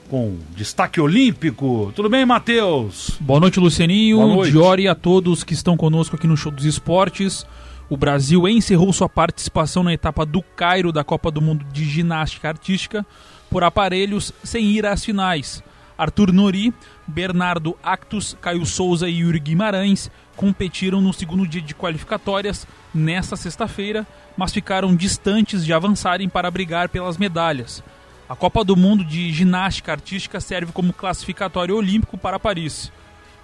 [0.09, 1.93] com destaque olímpico.
[1.95, 3.17] Tudo bem, Matheus?
[3.21, 4.17] Boa noite, Lucianinho.
[4.19, 4.51] Boa noite.
[4.53, 7.47] Diori a todos que estão conosco aqui no Show dos Esportes.
[7.91, 12.49] O Brasil encerrou sua participação na etapa do Cairo da Copa do Mundo de Ginástica
[12.49, 13.05] Artística
[13.51, 15.63] por aparelhos sem ir às finais.
[15.97, 16.73] Arthur Nori,
[17.07, 24.07] Bernardo Actus, Caio Souza e Yuri Guimarães competiram no segundo dia de qualificatórias nesta sexta-feira,
[24.37, 27.83] mas ficaram distantes de avançarem para brigar pelas medalhas.
[28.29, 32.93] A Copa do Mundo de Ginástica Artística serve como classificatório olímpico para Paris.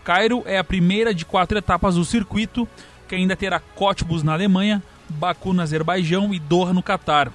[0.04, 2.68] Cairo é a primeira de quatro etapas do circuito,
[3.08, 7.32] que ainda terá Cottbus na Alemanha, Baku no Azerbaijão e Doha no Catar.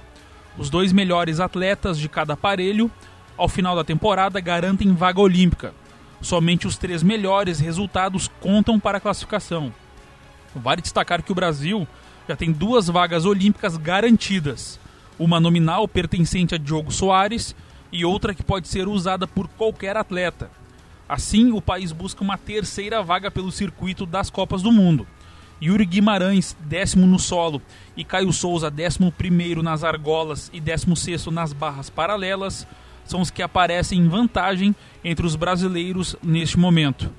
[0.56, 2.88] Os dois melhores atletas de cada aparelho,
[3.36, 5.74] ao final da temporada, garantem vaga olímpica.
[6.22, 9.74] Somente os três melhores resultados contam para a classificação.
[10.54, 11.84] Vale destacar que o Brasil
[12.28, 14.78] já tem duas vagas olímpicas garantidas
[15.20, 17.54] uma nominal pertencente a Diogo Soares
[17.92, 20.50] e outra que pode ser usada por qualquer atleta.
[21.06, 25.06] Assim, o país busca uma terceira vaga pelo circuito das Copas do Mundo.
[25.62, 27.60] Yuri Guimarães, décimo no solo,
[27.94, 32.66] e Caio Souza, décimo primeiro nas argolas e décimo sexto nas barras paralelas,
[33.04, 37.10] são os que aparecem em vantagem entre os brasileiros neste momento.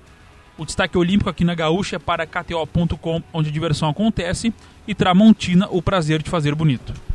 [0.57, 4.51] O destaque olímpico aqui na Gaúcha é para KTO.com, onde a diversão acontece,
[4.87, 7.10] e Tramontina, o prazer de fazer bonito.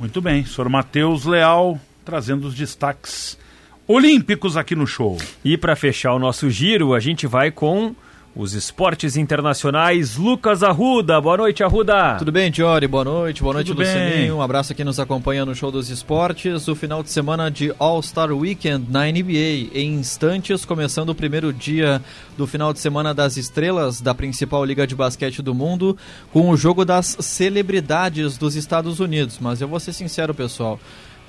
[0.00, 3.38] Muito bem, senhor Matheus Leal trazendo os destaques
[3.86, 5.16] olímpicos aqui no show.
[5.44, 7.94] E para fechar o nosso giro, a gente vai com
[8.34, 10.16] os esportes internacionais.
[10.16, 12.16] Lucas Arruda, boa noite, Arruda.
[12.18, 12.86] Tudo bem, Diori?
[12.86, 13.72] Boa noite, boa noite.
[13.72, 14.36] Lucininho.
[14.36, 16.68] Um abraço a quem nos acompanha no Show dos Esportes.
[16.68, 19.70] O final de semana de All-Star Weekend na NBA.
[19.74, 22.00] Em instantes, começando o primeiro dia
[22.36, 25.96] do final de semana das estrelas da principal liga de basquete do mundo,
[26.32, 29.38] com o jogo das celebridades dos Estados Unidos.
[29.40, 30.78] Mas eu vou ser sincero, pessoal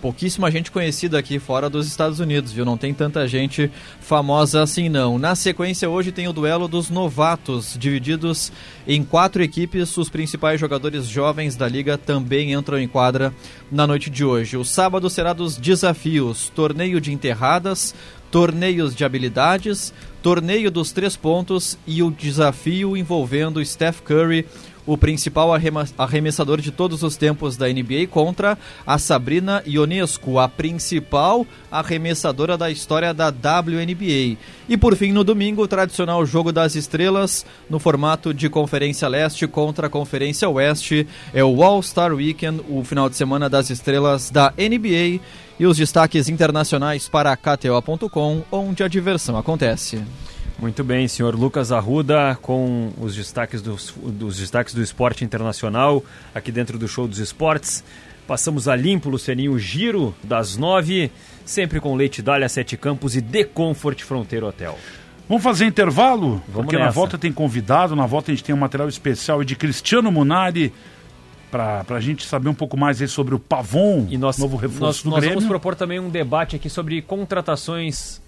[0.02, 2.66] pouquíssima gente conhecida aqui fora dos Estados Unidos, viu?
[2.66, 5.20] Não tem tanta gente famosa assim, não.
[5.20, 8.52] Na sequência, hoje tem o duelo dos novatos, divididos
[8.88, 9.95] em quatro equipes.
[9.95, 13.32] Os principais jogadores jovens da liga também entram em quadra
[13.72, 14.58] na noite de hoje.
[14.58, 17.93] O sábado será dos desafios: torneio de enterradas,
[18.32, 19.93] torneios de habilidades,
[20.24, 24.47] torneio dos três pontos e o desafio envolvendo Steph Curry
[24.86, 25.50] o principal
[25.98, 32.70] arremessador de todos os tempos da NBA, contra a Sabrina Ionescu, a principal arremessadora da
[32.70, 34.38] história da WNBA.
[34.68, 39.48] E por fim, no domingo, o tradicional jogo das estrelas, no formato de Conferência Leste
[39.48, 41.08] contra Conferência Oeste.
[41.34, 45.22] É o All-Star Weekend, o final de semana das estrelas da NBA.
[45.60, 50.02] E os destaques internacionais para KTO.com, onde a diversão acontece.
[50.62, 56.03] Muito bem, senhor Lucas Arruda, com os destaques, dos, dos destaques do esporte internacional,
[56.36, 57.84] aqui dentro do Show dos Esportes.
[58.28, 61.12] Passamos a limpo, Lucianinho, o giro das nove,
[61.43, 64.78] sempre com Leite Dália, Sete Campos e The Comfort Fronteiro Hotel.
[65.28, 66.43] Vamos fazer intervalo?
[66.47, 66.86] Vamos porque nessa.
[66.86, 70.72] na volta tem convidado, na volta a gente tem um material especial de Cristiano Munari
[71.49, 75.03] para a gente saber um pouco mais sobre o Pavon, E nós, novo reforço nós,
[75.03, 75.39] do nós Grêmio.
[75.39, 78.20] vamos propor também um debate aqui sobre contratações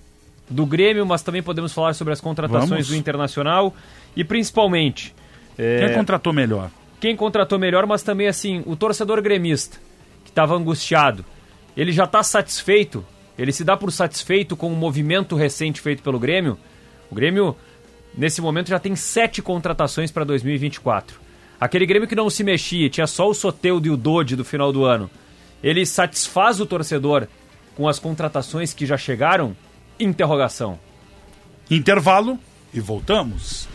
[0.53, 2.87] do Grêmio, mas também podemos falar sobre as contratações Vamos.
[2.87, 3.73] do Internacional
[4.15, 5.13] e principalmente
[5.57, 6.69] é, Quem contratou melhor?
[6.99, 9.77] quem contratou melhor, mas também assim, o torcedor gremista
[10.23, 11.25] que estava angustiado,
[11.75, 13.05] ele já está satisfeito,
[13.37, 16.57] ele se dá por satisfeito com o movimento recente feito pelo Grêmio.
[17.11, 17.57] O Grêmio,
[18.17, 21.19] nesse momento, já tem sete contratações para 2024.
[21.59, 24.71] Aquele Grêmio que não se mexia, tinha só o Soteudo e o Dodi do final
[24.71, 25.09] do ano.
[25.61, 27.27] Ele satisfaz o torcedor
[27.75, 29.55] com as contratações que já chegaram?
[29.99, 30.79] Interrogação.
[31.69, 32.37] Intervalo
[32.73, 33.67] e voltamos.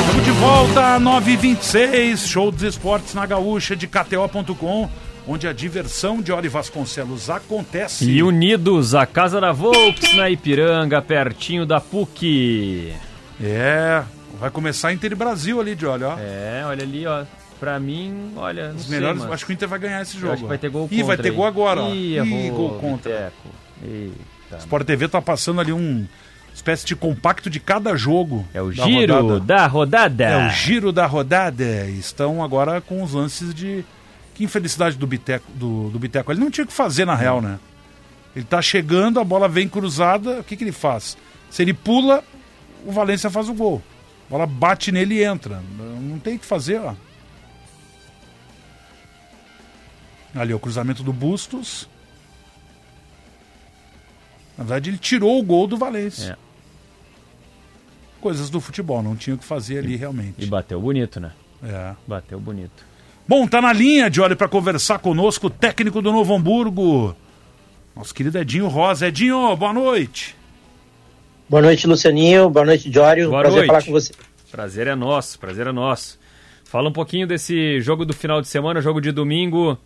[0.00, 4.88] Estamos de volta, 9h26, show dos esportes na gaúcha de KTO.com,
[5.26, 8.08] onde a diversão de Ori Vasconcelos acontece.
[8.10, 12.92] E unidos, a Casa da Volks na Ipiranga, pertinho da PUC.
[13.42, 14.02] É,
[14.38, 16.16] vai começar Inter e Brasil ali, de olha, ó.
[16.18, 17.24] É, olha ali, ó.
[17.60, 20.20] Pra mim, olha, Os sei, melhores, mas- acho que o Inter vai ganhar esse Eu
[20.20, 20.32] jogo.
[20.34, 21.88] acho que vai ter gol Ih, vai contra ter gol agora, ó.
[21.94, 23.32] Ih, Ih, gol contra.
[23.82, 24.58] Eita.
[24.58, 26.04] Sport TV tá passando ali um
[26.52, 28.46] espécie de compacto de cada jogo.
[28.52, 29.40] É o da giro rodada.
[29.40, 30.24] da rodada.
[30.24, 31.86] É o giro da rodada.
[31.88, 33.84] Estão agora com os lances de.
[34.34, 35.50] Que infelicidade do Biteco.
[35.52, 36.32] Do, do Biteco.
[36.32, 37.58] Ele não tinha o que fazer na real, né?
[38.34, 41.16] Ele tá chegando, a bola vem cruzada, o que, que ele faz?
[41.50, 42.24] Se ele pula,
[42.84, 43.80] o Valência faz o gol.
[44.26, 45.62] A bola bate nele e entra.
[45.78, 46.94] Não tem o que fazer, ó.
[50.34, 51.88] Ali, o cruzamento do Bustos.
[54.58, 56.32] Na verdade, ele tirou o gol do Valência.
[56.32, 56.44] É.
[58.20, 60.42] Coisas do futebol, não tinha o que fazer ali realmente.
[60.42, 61.32] E bateu bonito, né?
[61.62, 61.94] É.
[62.06, 62.84] Bateu bonito.
[63.26, 67.16] Bom, tá na linha de olho para conversar conosco o técnico do Novo Hamburgo,
[67.96, 69.08] nosso querido Edinho Rosa.
[69.08, 70.36] Edinho, boa noite.
[71.48, 72.50] Boa noite, Lucianinho.
[72.50, 73.30] Boa noite, Jório.
[73.30, 73.66] Boa Prazer noite.
[73.68, 74.12] falar com você.
[74.50, 76.18] Prazer é nosso, prazer é nosso.
[76.64, 79.78] Fala um pouquinho desse jogo do final de semana, jogo de domingo,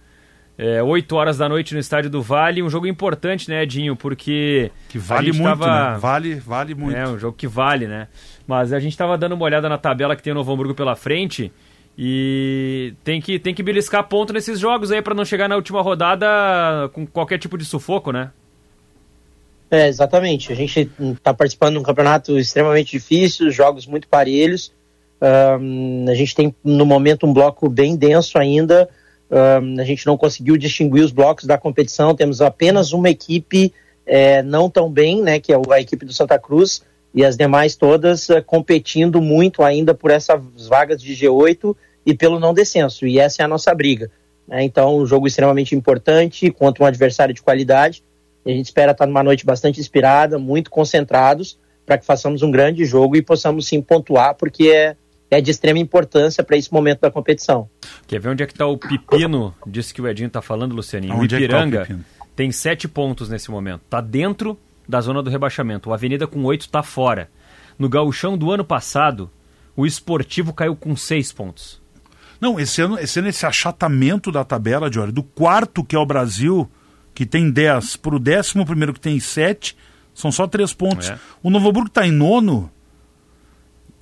[0.56, 2.62] é, 8 horas da noite no Estádio do Vale.
[2.62, 3.94] Um jogo importante, né, Edinho?
[3.94, 4.70] Porque.
[4.88, 5.98] Que vale muito, tava- né?
[5.98, 6.96] Vale, vale muito.
[6.96, 8.08] É, um jogo que vale, né?
[8.48, 10.96] Mas a gente tava dando uma olhada na tabela que tem o Novo Hamburgo pela
[10.96, 11.52] frente
[12.00, 15.82] e tem que, tem que beliscar ponto nesses jogos aí pra não chegar na última
[15.82, 18.30] rodada com qualquer tipo de sufoco, né?
[19.68, 20.52] É, exatamente.
[20.52, 24.72] A gente está participando de um campeonato extremamente difícil, jogos muito parelhos.
[25.20, 28.88] Ahn, a gente tem, no momento, um bloco bem denso ainda.
[29.28, 32.14] Ahn, a gente não conseguiu distinguir os blocos da competição.
[32.14, 33.74] Temos apenas uma equipe
[34.06, 36.80] é, não tão bem, né, que é a equipe do Santa Cruz,
[37.12, 41.74] e as demais todas eh, competindo muito ainda por essas vagas de G8
[42.08, 43.06] e pelo não descenso.
[43.06, 44.10] E essa é a nossa briga.
[44.46, 44.64] né?
[44.64, 48.02] Então, um jogo extremamente importante contra um adversário de qualidade.
[48.46, 52.50] E a gente espera estar numa noite bastante inspirada, muito concentrados, para que façamos um
[52.50, 54.96] grande jogo e possamos sim pontuar, porque é,
[55.30, 57.68] é de extrema importância para esse momento da competição.
[58.06, 61.14] Quer ver onde é que está o pepino disso que o Edinho está falando, Lucianinho?
[61.14, 61.98] Onde o Ipiranga é tá o
[62.34, 63.82] tem sete pontos nesse momento.
[63.84, 65.90] Está dentro da zona do rebaixamento.
[65.90, 67.28] O Avenida com oito está fora.
[67.78, 69.30] No gauchão do ano passado,
[69.76, 71.82] o esportivo caiu com seis pontos.
[72.40, 76.06] Não, esse ano, esse ano esse achatamento da tabela, Jorge, do quarto que é o
[76.06, 76.70] Brasil,
[77.14, 79.76] que tem 10, para o décimo primeiro que tem 7,
[80.14, 81.10] são só 3 pontos.
[81.10, 81.18] É.
[81.42, 82.70] O Novo Hamburgo está em nono,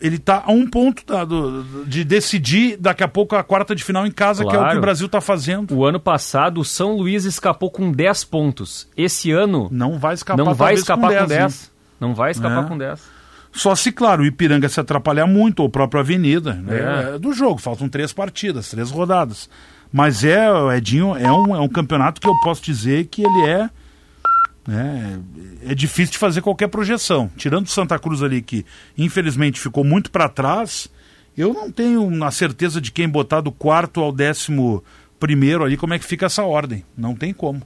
[0.01, 3.83] ele está a um ponto tá, do, de decidir daqui a pouco a quarta de
[3.83, 4.59] final em casa, claro.
[4.59, 5.75] que é o que o Brasil está fazendo.
[5.75, 8.89] O ano passado, o São Luís escapou com 10 pontos.
[8.97, 9.69] Esse ano.
[9.71, 11.21] Não vai escapar, não vai escapar com 10.
[11.21, 11.73] Com 10.
[11.99, 12.69] Não vai escapar é.
[12.69, 13.16] com 10.
[13.57, 16.77] Só se, claro, o Ipiranga se atrapalhar muito, ou a própria Avenida, né?
[16.77, 17.15] É.
[17.15, 17.59] é do jogo.
[17.59, 19.49] Faltam três partidas, três rodadas.
[19.91, 20.47] Mas é,
[20.77, 23.71] Edinho, é um, é um campeonato que eu posso dizer que ele é.
[24.69, 27.31] É, é difícil de fazer qualquer projeção.
[27.37, 28.67] Tirando o Santa Cruz ali, que
[28.99, 30.91] infelizmente ficou muito para trás,
[31.37, 34.85] eu não tenho a certeza de quem botar do quarto ao décimo
[35.19, 36.85] primeiro ali, como é que fica essa ordem.
[36.97, 37.63] Não tem como.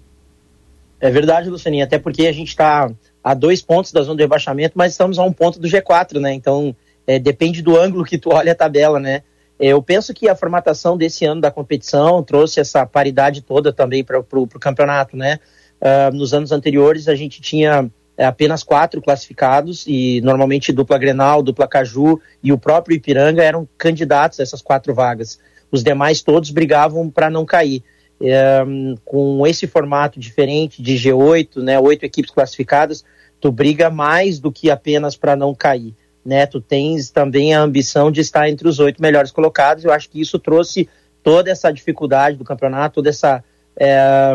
[1.00, 2.90] É verdade, Lucianinha, até porque a gente está
[3.24, 6.32] a dois pontos da zona de rebaixamento, mas estamos a um ponto do G4, né?
[6.32, 6.76] Então,
[7.06, 9.22] é, depende do ângulo que tu olha a tabela, né?
[9.58, 14.18] Eu penso que a formatação desse ano da competição trouxe essa paridade toda também para
[14.18, 15.38] o campeonato, né?
[15.80, 21.42] Uh, nos anos anteriores a gente tinha é, apenas quatro classificados e normalmente dupla Grenal,
[21.42, 25.38] dupla Caju e o próprio Ipiranga eram candidatos a essas quatro vagas.
[25.72, 27.82] Os demais todos brigavam para não cair.
[28.22, 28.62] É,
[29.04, 33.02] com esse formato diferente de G8, né, oito equipes classificadas,
[33.40, 35.94] tu briga mais do que apenas para não cair
[36.24, 36.46] né?
[36.46, 39.84] Tu tens também a ambição de estar entre os oito melhores colocados.
[39.84, 40.88] Eu acho que isso trouxe
[41.22, 43.42] toda essa dificuldade do campeonato, toda essa
[43.76, 44.34] é,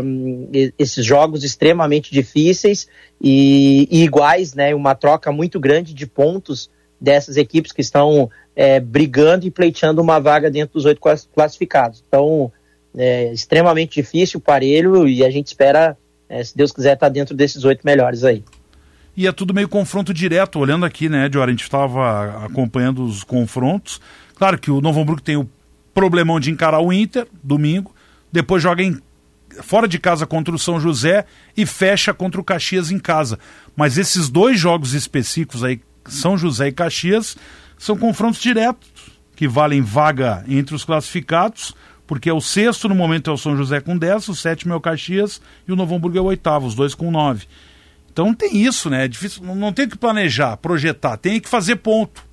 [0.78, 2.88] esses jogos extremamente difíceis
[3.22, 4.74] e, e, iguais, né?
[4.74, 6.70] Uma troca muito grande de pontos
[7.00, 11.02] dessas equipes que estão é, brigando e pleiteando uma vaga dentro dos oito
[11.34, 12.04] classificados.
[12.08, 12.52] Então,
[12.98, 15.98] é extremamente difícil, parelho, e a gente espera,
[16.30, 18.44] é, se Deus quiser, estar dentro desses oito melhores aí
[19.18, 20.60] e é tudo meio confronto direto.
[20.60, 24.02] Olhando aqui, né, Dior, a gente estava acompanhando os confrontos.
[24.36, 25.50] Claro que o Novo Hamburgo tem o
[25.94, 27.96] problemão de encarar o Inter, domingo,
[28.30, 29.00] depois joga em,
[29.62, 31.26] fora de casa contra o São José
[31.56, 33.40] e fecha contra o Caxias em casa.
[33.76, 37.38] Mas esses dois jogos específicos aí, São José e Caxias,
[37.78, 38.90] são confrontos diretos,
[39.36, 41.74] que valem vaga entre os classificados,
[42.08, 44.76] porque é o sexto no momento é o São José com 10, o sétimo é
[44.76, 47.46] o Caxias e o Novo Hamburgo é o oitavo, os dois com 9.
[48.12, 49.06] Então tem isso, né?
[49.06, 52.24] É difícil, não tem que planejar, projetar, tem que fazer ponto.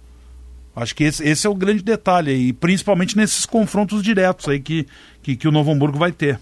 [0.75, 4.87] Acho que esse, esse é o grande detalhe aí, principalmente nesses confrontos diretos aí que,
[5.23, 6.39] que, que o Novo Hamburgo vai ter.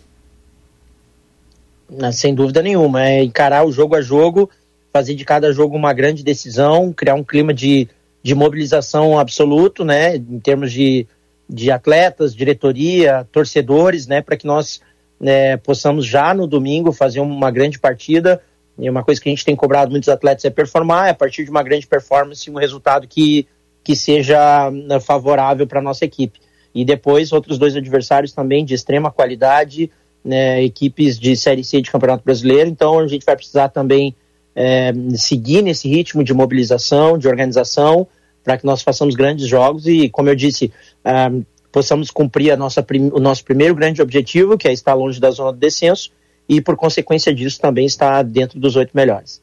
[2.12, 4.48] Sem dúvida nenhuma, é encarar o jogo a jogo,
[4.92, 7.88] fazer de cada jogo uma grande decisão, criar um clima de,
[8.22, 11.06] de mobilização absoluto, né, em termos de,
[11.50, 14.80] de atletas, diretoria, torcedores, né, para que nós
[15.18, 18.40] né, possamos já no domingo fazer uma grande partida,
[18.78, 21.44] e uma coisa que a gente tem cobrado muitos atletas é performar, é a partir
[21.44, 23.46] de uma grande performance, um resultado que,
[23.82, 26.38] que seja né, favorável para a nossa equipe.
[26.72, 29.90] E depois, outros dois adversários também de extrema qualidade,
[30.24, 32.70] né, equipes de Série C de Campeonato Brasileiro.
[32.70, 34.14] Então, a gente vai precisar também
[34.54, 38.06] é, seguir nesse ritmo de mobilização, de organização,
[38.44, 40.72] para que nós façamos grandes jogos e, como eu disse,
[41.04, 41.30] é,
[41.70, 45.52] possamos cumprir a nossa, o nosso primeiro grande objetivo, que é estar longe da zona
[45.52, 46.10] do descenso,
[46.48, 49.42] e, por consequência disso, também está dentro dos oito melhores.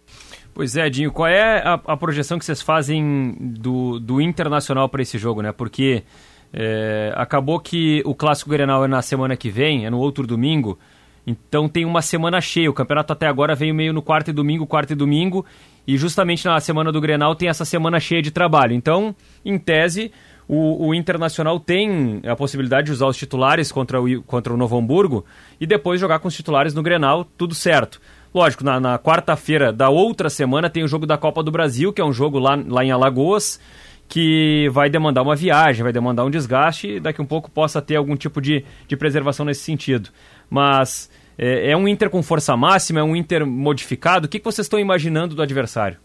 [0.54, 5.04] Pois é, Dinho, qual é a, a projeção que vocês fazem do, do Internacional para
[5.04, 5.52] esse jogo, né?
[5.52, 6.04] Porque
[6.52, 10.78] é, acabou que o Clássico Grenal é na semana que vem, é no outro domingo,
[11.28, 12.70] então tem uma semana cheia.
[12.70, 15.46] O campeonato até agora veio meio no quarto e domingo, quarto e domingo,
[15.86, 18.74] e justamente na semana do Grenal tem essa semana cheia de trabalho.
[18.74, 19.14] Então,
[19.44, 20.10] em tese,
[20.48, 24.78] o, o, Internacional tem a possibilidade de usar os titulares contra o, contra o Novo
[24.78, 25.26] Hamburgo
[25.60, 28.00] e depois jogar com os titulares no Grenal, tudo certo.
[28.34, 32.00] Lógico, na, na quarta-feira da outra semana tem o jogo da Copa do Brasil, que
[32.00, 33.60] é um jogo lá, lá em Alagoas,
[34.08, 37.98] que vai demandar uma viagem, vai demandar um desgaste e daqui um pouco possa ter
[37.98, 40.10] algum tipo de, de preservação nesse sentido.
[40.50, 44.26] Mas é, é um Inter com força máxima, é um Inter modificado?
[44.26, 45.98] O que, que vocês estão imaginando do adversário?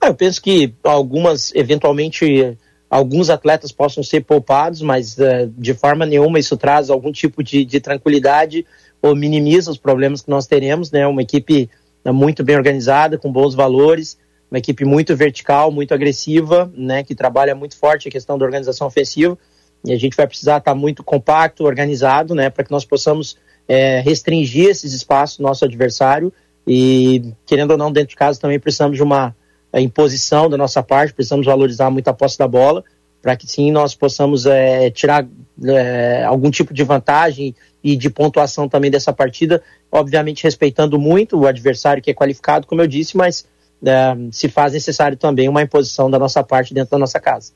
[0.00, 2.56] Ah, eu penso que algumas, eventualmente,
[2.90, 7.64] alguns atletas possam ser poupados, mas uh, de forma nenhuma isso traz algum tipo de,
[7.64, 8.66] de, tranquilidade
[9.00, 11.06] ou minimiza os problemas que nós teremos, né?
[11.06, 11.70] Uma equipe
[12.04, 14.18] uh, muito bem organizada, com bons valores,
[14.50, 17.02] uma equipe muito vertical, muito agressiva, né?
[17.02, 19.38] Que trabalha muito forte a questão da organização ofensiva
[19.84, 22.50] e a gente vai precisar estar muito compacto, organizado, né?
[22.50, 23.36] Para que nós possamos
[23.68, 26.32] é, restringir esses espaços do nosso adversário
[26.66, 29.34] E, querendo ou não, dentro de casa também precisamos de uma
[29.72, 32.82] é, imposição da nossa parte, precisamos valorizar muito a posse da bola,
[33.22, 35.26] para que sim nós possamos é, tirar
[35.64, 41.46] é, algum tipo de vantagem e de pontuação também dessa partida, obviamente respeitando muito o
[41.46, 43.46] adversário que é qualificado, como eu disse, mas
[43.84, 47.52] é, se faz necessário também uma imposição da nossa parte dentro da nossa casa.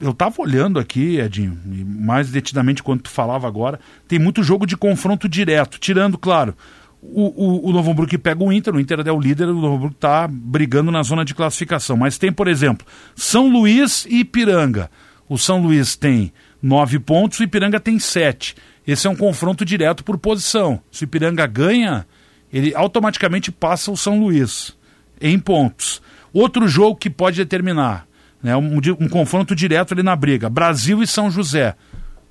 [0.00, 4.76] Eu estava olhando aqui, Edinho, mais detidamente quando tu falava agora, tem muito jogo de
[4.76, 6.54] confronto direto, tirando, claro,
[7.00, 9.76] o, o, o Novo Hamburgo pega o Inter, o Inter é o líder, o Novo
[9.76, 11.96] Hamburgo está brigando na zona de classificação.
[11.96, 14.90] Mas tem, por exemplo, São Luís e Ipiranga.
[15.28, 18.56] O São Luís tem nove pontos, o Ipiranga tem sete.
[18.86, 20.80] Esse é um confronto direto por posição.
[20.90, 22.06] Se o Ipiranga ganha,
[22.52, 24.76] ele automaticamente passa o São Luís
[25.20, 26.02] em pontos.
[26.32, 28.07] Outro jogo que pode determinar,
[28.42, 31.74] né, um, um confronto direto ali na briga, Brasil e São José.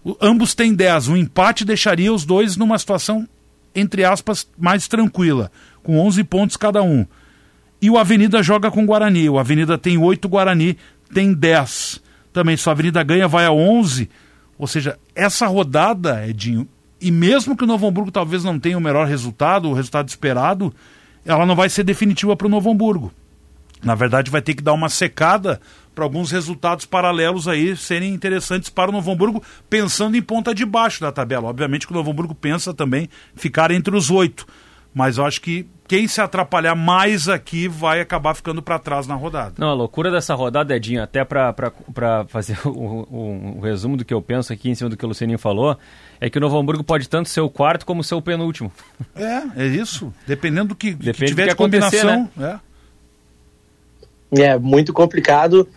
[0.03, 1.09] O, ambos têm 10.
[1.09, 3.27] Um empate deixaria os dois numa situação,
[3.75, 5.51] entre aspas, mais tranquila,
[5.83, 7.05] com 11 pontos cada um.
[7.81, 9.29] E o Avenida joga com o Guarani.
[9.29, 10.77] O Avenida tem 8, Guarani
[11.13, 12.01] tem 10.
[12.33, 14.09] Também, se a Avenida ganha, vai a 11.
[14.57, 16.67] Ou seja, essa rodada, Edinho,
[16.99, 20.73] e mesmo que o Novo Hamburgo talvez não tenha o melhor resultado, o resultado esperado,
[21.23, 23.11] ela não vai ser definitiva para o Novo Hamburgo.
[23.83, 25.61] Na verdade, vai ter que dar uma secada
[25.97, 30.63] para alguns resultados paralelos aí serem interessantes para o Novo Hamburgo, pensando em ponta de
[30.63, 31.49] baixo da tabela.
[31.49, 34.45] Obviamente que o Novo Hamburgo pensa também ficar entre os oito.
[34.93, 39.15] Mas eu acho que quem se atrapalhar mais aqui vai acabar ficando para trás na
[39.15, 39.55] rodada.
[39.57, 41.51] Não, a loucura dessa rodada, Edinho, até para
[42.27, 45.07] fazer o, o, o, resumo do que eu penso aqui em cima do que o
[45.07, 45.79] Lucianinho falou,
[46.21, 48.71] é que o Novo Hamburgo pode tanto ser o quarto como ser o penúltimo.
[49.15, 50.13] É, é isso.
[50.27, 52.29] Dependendo do que, Depende que tiver do que de combinação.
[52.35, 52.59] Né?
[54.31, 54.41] É.
[54.43, 55.67] é muito complicado.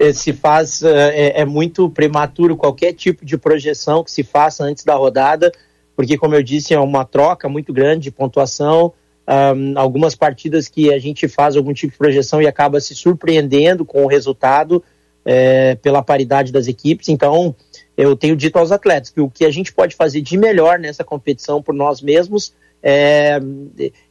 [0.00, 4.82] É, se faz é, é muito prematuro qualquer tipo de projeção que se faça antes
[4.82, 5.52] da rodada
[6.00, 8.90] porque, como eu disse, é uma troca muito grande de pontuação.
[9.28, 13.84] Um, algumas partidas que a gente faz algum tipo de projeção e acaba se surpreendendo
[13.84, 14.82] com o resultado
[15.26, 17.10] é, pela paridade das equipes.
[17.10, 17.54] Então,
[17.98, 21.04] eu tenho dito aos atletas que o que a gente pode fazer de melhor nessa
[21.04, 23.38] competição por nós mesmos é,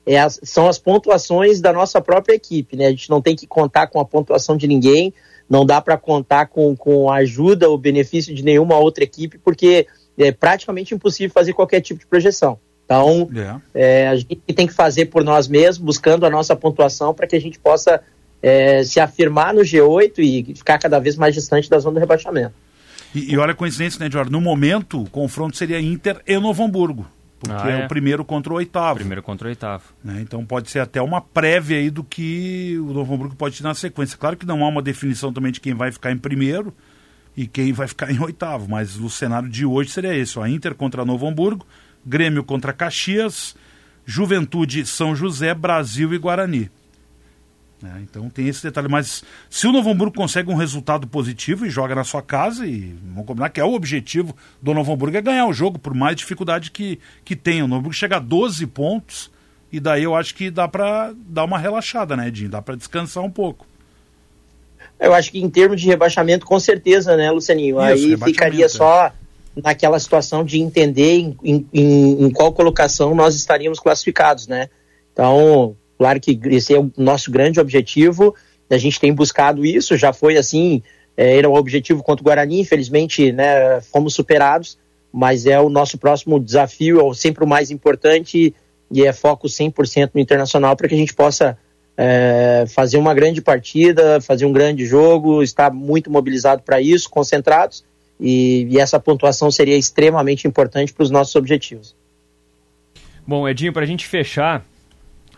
[0.06, 2.78] é são as pontuações da nossa própria equipe.
[2.78, 2.86] Né?
[2.86, 5.12] A gente não tem que contar com a pontuação de ninguém,
[5.50, 9.88] não dá para contar com, com a ajuda ou benefício de nenhuma outra equipe, porque
[10.18, 12.60] é praticamente impossível fazer qualquer tipo de projeção.
[12.86, 13.30] Então,
[13.74, 14.04] é.
[14.04, 17.36] É, a gente tem que fazer por nós mesmos, buscando a nossa pontuação para que
[17.36, 18.02] a gente possa
[18.42, 22.54] é, se afirmar no G8 e ficar cada vez mais distante da zona do rebaixamento.
[23.14, 24.32] E, e olha a coincidência, né, Jorge?
[24.32, 27.08] No momento, o confronto seria Inter e Novo Hamburgo.
[27.40, 27.82] Porque ah, é.
[27.82, 27.86] é.
[27.86, 29.00] o primeiro contra o oitavo.
[29.00, 29.84] Primeiro contra o oitavo.
[30.04, 30.20] Né?
[30.22, 33.74] Então pode ser até uma prévia aí do que o Novo Hamburgo pode ter na
[33.74, 34.18] sequência.
[34.18, 36.74] Claro que não há uma definição também de quem vai ficar em primeiro,
[37.36, 38.68] e quem vai ficar em oitavo.
[38.70, 41.66] Mas o cenário de hoje seria esse: ó, a Inter contra Novo Hamburgo,
[42.06, 43.56] Grêmio contra Caxias,
[44.06, 46.70] Juventude São José, Brasil e Guarani.
[47.84, 48.90] É, então tem esse detalhe.
[48.90, 52.94] Mas se o Novo Hamburgo consegue um resultado positivo e joga na sua casa, e
[53.04, 56.16] vamos combinar que é o objetivo do Novo Hamburgo é ganhar o jogo, por mais
[56.16, 57.64] dificuldade que, que tenha.
[57.64, 59.32] O Novo Hamburgo chega a 12 pontos,
[59.72, 62.50] e daí eu acho que dá para dar uma relaxada, né, Edinho?
[62.50, 63.66] Dá para descansar um pouco.
[65.00, 67.78] Eu acho que em termos de rebaixamento, com certeza, né, Lucianinho?
[67.94, 68.70] Isso, Aí ficaria é.
[68.70, 69.12] só
[69.56, 74.70] naquela situação de entender em, em, em, qual colocação nós estaríamos classificados, né?
[75.14, 78.34] Então, claro que esse é o nosso grande objetivo,
[78.70, 80.82] a gente tem buscado isso, já foi assim,
[81.18, 84.78] é, era o objetivo contra o Guarani, infelizmente, né, fomos superados,
[85.12, 88.56] mas é o nosso próximo desafio, é sempre o mais importante
[88.90, 91.58] e é foco 100% no internacional para que a gente possa
[91.98, 97.84] é, fazer uma grande partida, fazer um grande jogo, estar muito mobilizado para isso, concentrados,
[98.18, 101.96] e, e, essa pontuação seria extremamente importante para os nossos objetivos.
[103.26, 104.66] Bom, Edinho, para a gente fechar,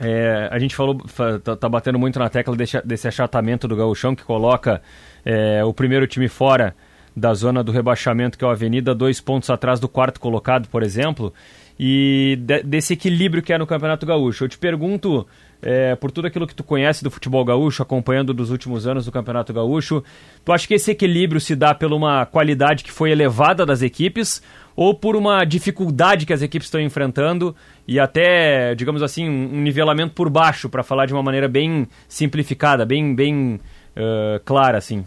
[0.04, 0.98] é, a gente falou,
[1.44, 4.82] tá, tá, batendo muito na tecla desse, desse achatamento do gauchão, que coloca
[5.24, 6.76] é, o primeiro time fora
[7.16, 10.82] da zona do rebaixamento, que é o Avenida, dois pontos atrás do quarto colocado, por
[10.82, 11.32] exemplo,
[11.80, 14.46] e de, desse equilíbrio que é no Campeonato Gaúcho.
[14.46, 15.28] Eu te pergunto
[15.62, 19.12] é, por tudo aquilo que tu conhece do futebol gaúcho, acompanhando dos últimos anos do
[19.12, 20.04] Campeonato Gaúcho,
[20.44, 24.42] tu acha que esse equilíbrio se dá por uma qualidade que foi elevada das equipes
[24.82, 27.56] ou por uma dificuldade que as equipes estão enfrentando
[27.88, 32.84] e até, digamos assim, um nivelamento por baixo, para falar de uma maneira bem simplificada,
[32.84, 33.60] bem, bem
[33.96, 35.06] uh, clara, assim?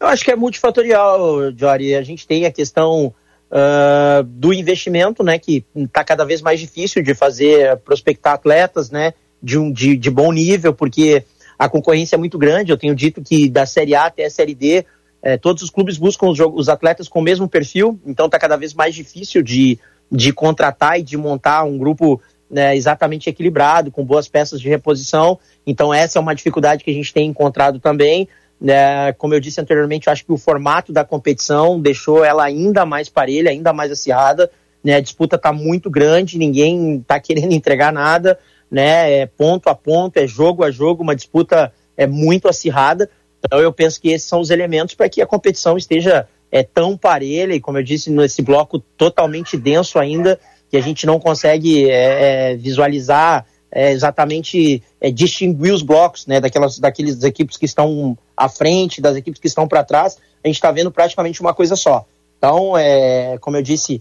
[0.00, 1.94] Eu acho que é multifatorial, Jory.
[1.96, 3.12] A gente tem a questão
[3.50, 9.12] uh, do investimento, né, que está cada vez mais difícil de fazer, prospectar atletas, né,
[9.42, 11.24] de, um, de, de bom nível, porque
[11.58, 12.72] a concorrência é muito grande.
[12.72, 14.86] Eu tenho dito que da Série A até a Série D,
[15.28, 18.56] eh, todos os clubes buscam os, os, atletas com o mesmo perfil, então está cada
[18.56, 19.78] vez mais difícil de,
[20.10, 22.18] de contratar e de montar um grupo
[22.50, 25.38] né, exatamente equilibrado, com boas peças de reposição.
[25.66, 28.26] Então, essa é uma dificuldade que a gente tem encontrado também.
[28.58, 32.86] Né, como eu disse anteriormente, eu acho que o formato da competição deixou ela ainda
[32.86, 34.50] mais parelha, ainda mais acirrada.
[34.82, 38.38] Né, a disputa está muito grande, ninguém está querendo entregar nada,
[38.70, 43.10] né, é ponto a ponto, é jogo a jogo, uma disputa é muito acirrada.
[43.44, 46.96] Então eu penso que esses são os elementos para que a competição esteja é, tão
[46.96, 50.38] parelha e, como eu disse, nesse bloco totalmente denso ainda,
[50.70, 56.40] que a gente não consegue é, é, visualizar é, exatamente é, distinguir os blocos né,
[56.40, 60.56] daquelas, daqueles equipes que estão à frente, das equipes que estão para trás, a gente
[60.56, 62.06] está vendo praticamente uma coisa só.
[62.38, 64.00] Então, é, como eu disse,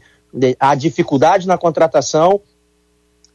[0.60, 2.40] a dificuldade na contratação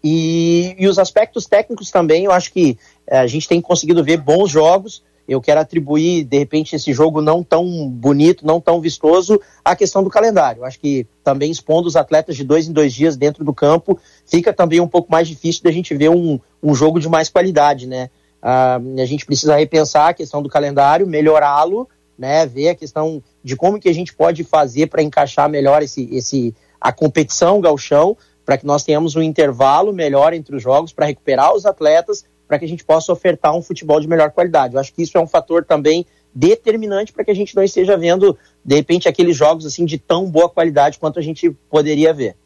[0.02, 4.16] e, e os aspectos técnicos também, eu acho que é, a gente tem conseguido ver
[4.18, 9.40] bons jogos, eu quero atribuir, de repente, esse jogo não tão bonito, não tão vistoso,
[9.64, 10.64] à questão do calendário.
[10.64, 14.52] Acho que também expondo os atletas de dois em dois dias dentro do campo, fica
[14.52, 18.10] também um pouco mais difícil da gente ver um, um jogo de mais qualidade, né?
[18.42, 21.88] Ah, a gente precisa repensar a questão do calendário, melhorá-lo,
[22.18, 22.44] né?
[22.44, 26.54] Ver a questão de como que a gente pode fazer para encaixar melhor esse, esse,
[26.80, 31.54] a competição galchão, para que nós tenhamos um intervalo melhor entre os jogos, para recuperar
[31.54, 34.74] os atletas para que a gente possa ofertar um futebol de melhor qualidade.
[34.74, 36.04] Eu acho que isso é um fator também
[36.34, 40.30] determinante para que a gente não esteja vendo, de repente, aqueles jogos assim de tão
[40.30, 42.36] boa qualidade quanto a gente poderia ver.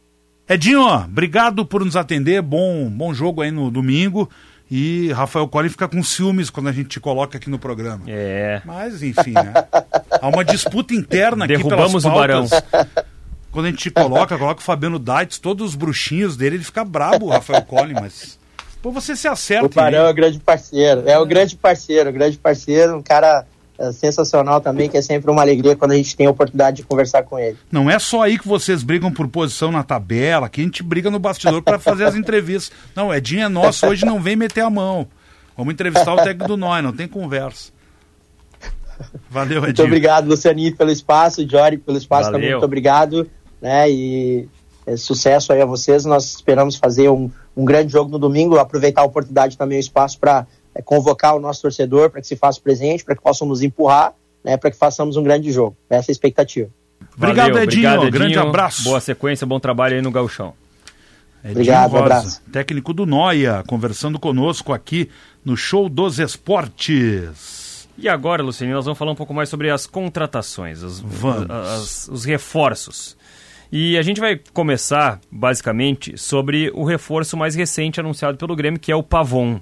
[0.49, 2.41] Edinho, obrigado por nos atender.
[2.41, 4.31] Bom, bom jogo aí no domingo.
[4.71, 8.05] E Rafael Collin fica com ciúmes quando a gente te coloca aqui no programa.
[8.07, 8.63] É.
[8.65, 9.55] Mas, enfim, né?
[10.23, 12.53] Há uma disputa interna aqui Derrubamos pelas pautas.
[12.53, 12.87] o Barão.
[13.51, 16.85] Quando a gente te coloca, coloca o Fabiano Daitz, todos os bruxinhos dele, ele fica
[16.85, 18.39] brabo, o Rafael Collin, mas
[18.87, 19.67] Pô, você se acerta.
[19.67, 21.03] O Barão é o grande parceiro.
[21.09, 23.45] É o grande parceiro, o grande parceiro, um cara
[23.77, 26.83] é, sensacional também, que é sempre uma alegria quando a gente tem a oportunidade de
[26.85, 27.59] conversar com ele.
[27.69, 31.11] Não é só aí que vocês brigam por posição na tabela, que a gente briga
[31.11, 32.71] no bastidor para fazer as entrevistas.
[32.95, 35.09] Não, Edinho é nosso, hoje não vem meter a mão.
[35.57, 37.73] Vamos entrevistar o técnico do Nós, não tem conversa.
[39.29, 39.65] Valeu, Edinho.
[39.65, 42.39] Muito obrigado, Lucianinho, pelo espaço, Jory, pelo espaço Valeu.
[42.39, 43.29] também, muito obrigado.
[43.61, 44.49] Né, e
[44.87, 46.05] é, sucesso aí a vocês.
[46.05, 50.19] Nós esperamos fazer um, um grande jogo no domingo, aproveitar a oportunidade também o espaço
[50.19, 53.63] para é, convocar o nosso torcedor para que se faça presente, para que possam nos
[53.63, 54.15] empurrar,
[54.45, 55.77] né, para que façamos um grande jogo.
[55.91, 56.69] Essa é a expectativa.
[57.17, 57.89] Obrigado, Valeu, Edinho.
[57.91, 58.85] obrigado, Grande abraço.
[58.85, 60.55] Boa sequência, bom trabalho aí no Gauchão.
[61.43, 62.43] Edinho Obrigado, um Rosa, abraço.
[62.53, 65.09] técnico do Noia, conversando conosco aqui
[65.45, 67.89] no Show dos Esportes.
[67.99, 71.51] E agora, Luciano, nós vamos falar um pouco mais sobre as contratações, as- Vamos.
[71.51, 73.17] as- os reforços.
[73.71, 78.93] E a gente vai começar, basicamente, sobre o reforço mais recente anunciado pelo Grêmio, que
[78.93, 79.61] é o Pavon.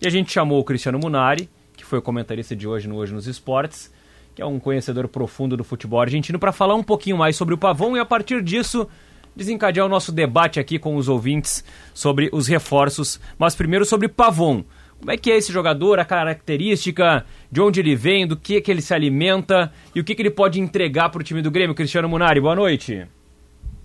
[0.00, 3.14] E a gente chamou o Cristiano Munari, que foi o comentarista de hoje no Hoje
[3.14, 3.90] nos Esportes,
[4.34, 7.58] que é um conhecedor profundo do futebol argentino, para falar um pouquinho mais sobre o
[7.58, 8.86] Pavon e, a partir disso,
[9.34, 11.64] desencadear o nosso debate aqui com os ouvintes
[11.94, 13.18] sobre os reforços.
[13.38, 14.62] Mas primeiro sobre Pavon.
[14.98, 18.70] Como é que é esse jogador, a característica, de onde ele vem, do que, que
[18.70, 21.74] ele se alimenta e o que, que ele pode entregar para o time do Grêmio?
[21.74, 23.08] Cristiano Munari, boa noite.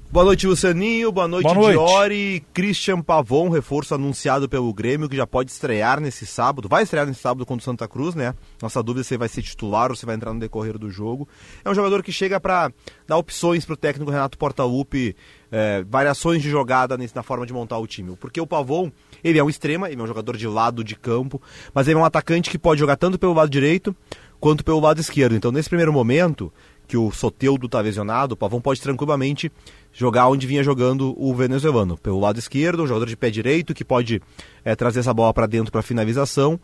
[0.10, 1.12] Boa noite, Lucianinho.
[1.12, 1.78] Boa noite, Boa noite.
[1.78, 2.44] Diori.
[2.54, 6.70] Christian Pavon, reforço anunciado pelo Grêmio, que já pode estrear nesse sábado.
[6.70, 8.34] Vai estrear nesse sábado contra o Santa Cruz, né?
[8.62, 10.90] Nossa dúvida é se ele vai ser titular ou se vai entrar no decorrer do
[10.90, 11.28] jogo.
[11.64, 12.72] É um jogador que chega para
[13.06, 15.14] dar opções para o técnico Renato Portaluppi,
[15.52, 18.16] é, variações de jogada nesse- na forma de montar o time.
[18.16, 18.90] Porque o Pavon,
[19.22, 21.40] ele é um extrema, ele é um jogador de lado de campo,
[21.74, 23.94] mas ele é um atacante que pode jogar tanto pelo lado direito
[24.40, 25.36] quanto pelo lado esquerdo.
[25.36, 26.52] Então, nesse primeiro momento,
[26.88, 29.52] que o Soteudo está lesionado, o Pavon pode tranquilamente
[29.92, 33.84] jogar onde vinha jogando o venezuelano, pelo lado esquerdo, um jogador de pé direito que
[33.84, 34.22] pode
[34.64, 36.60] eh, trazer essa bola para dentro para finalização.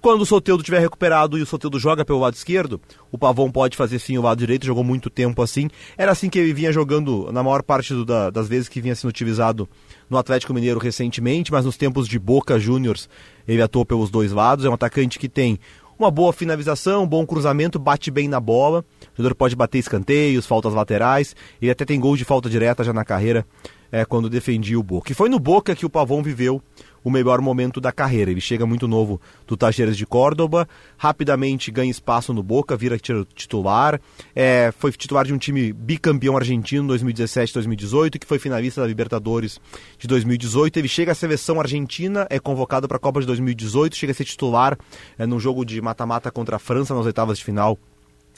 [0.00, 2.80] Quando o Soteudo tiver recuperado e o Soteudo joga pelo lado esquerdo,
[3.10, 5.68] o Pavon pode fazer sim o lado direito, jogou muito tempo assim.
[5.96, 8.94] Era assim que ele vinha jogando na maior parte do- da- das vezes que vinha
[8.94, 9.68] sendo utilizado
[10.08, 13.08] no Atlético Mineiro recentemente, mas nos tempos de Boca Juniors
[13.48, 14.64] ele atuou pelos dois lados.
[14.64, 15.58] É um atacante que tem
[15.98, 18.84] uma boa finalização, um bom cruzamento, bate bem na bola.
[19.14, 21.34] O jogador pode bater escanteios, faltas laterais.
[21.60, 23.46] Ele até tem gol de falta direta já na carreira
[23.90, 25.12] é, quando defendia o Boca.
[25.12, 26.62] E foi no Boca que o Pavon viveu
[27.06, 28.32] o melhor momento da carreira.
[28.32, 30.68] Ele chega muito novo do Tajeres de Córdoba,
[30.98, 34.00] rapidamente ganha espaço no Boca, vira ti- titular.
[34.34, 38.88] É, foi titular de um time bicampeão argentino em 2017 2018, que foi finalista da
[38.88, 39.60] Libertadores
[39.96, 40.80] de 2018.
[40.80, 44.24] Ele chega à seleção argentina, é convocado para a Copa de 2018, chega a ser
[44.24, 44.76] titular
[45.16, 47.78] é, num jogo de mata-mata contra a França nas oitavas de final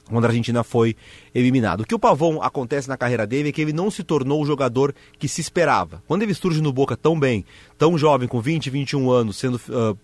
[0.09, 0.97] quando a Argentina foi
[1.35, 1.83] eliminada.
[1.83, 4.47] O que o Pavon acontece na carreira dele é que ele não se tornou o
[4.47, 6.03] jogador que se esperava.
[6.07, 7.45] Quando ele surge no Boca tão bem,
[7.77, 9.95] tão jovem, com 20, 21 anos, sendo ah,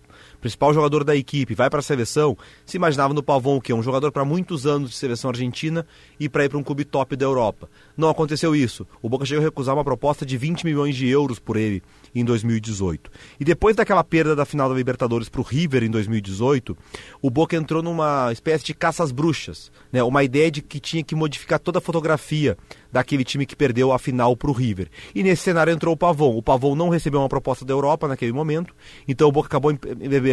[0.45, 3.81] principal jogador da equipe, vai para a seleção, se imaginava no Pavon que é um
[3.81, 5.87] jogador para muitos anos de seleção argentina
[6.19, 7.67] e para ir para um clube top da Europa.
[7.97, 8.85] Não aconteceu isso.
[9.01, 11.81] O Boca chegou a recusar uma proposta de 20 milhões de euros por ele
[12.13, 13.09] em 2018.
[13.39, 16.77] E depois daquela perda da final da Libertadores para o River em 2018,
[17.23, 20.03] o Boca entrou numa espécie de caças bruxas, né?
[20.03, 22.55] Uma ideia de que tinha que modificar toda a fotografia
[22.91, 24.89] daquele time que perdeu a final para o River.
[25.13, 26.37] E nesse cenário entrou o Pavon.
[26.37, 28.73] O Pavon não recebeu uma proposta da Europa naquele momento,
[29.05, 29.71] então o Boca acabou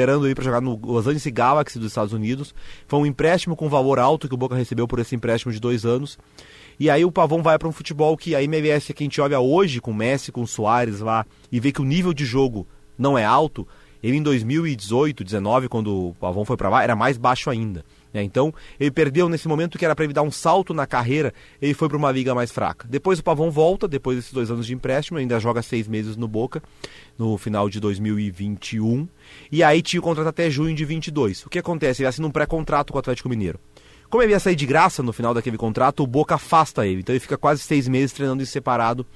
[0.03, 2.55] liberando ele para jogar no Los Angeles Galaxy dos Estados Unidos.
[2.87, 5.85] Foi um empréstimo com valor alto que o Boca recebeu por esse empréstimo de dois
[5.85, 6.19] anos.
[6.79, 9.39] E aí o Pavão vai para um futebol que a MLS que a gente olha
[9.39, 12.67] hoje com Messi, com Soares lá e vê que o nível de jogo
[12.99, 13.67] não é alto.
[14.03, 17.85] Ele em 2018, 19, quando o Pavão foi para lá, era mais baixo ainda.
[18.13, 18.23] Né?
[18.23, 21.75] Então ele perdeu nesse momento que era para ele dar um salto na carreira, ele
[21.75, 22.87] foi para uma liga mais fraca.
[22.89, 26.29] Depois o Pavão volta, depois desses dois anos de empréstimo, ainda joga seis meses no
[26.29, 26.63] Boca,
[27.19, 29.09] no final de 2021.
[29.51, 31.47] E aí tinha o contrato até junho de 22.
[31.47, 32.03] O que acontece?
[32.03, 33.59] Ele assina um pré-contrato com o Atlético Mineiro.
[34.13, 37.01] Como ele ia sair de graça no final daquele contrato, o Boca afasta ele.
[37.01, 39.07] Então ele fica quase seis meses treinando em separado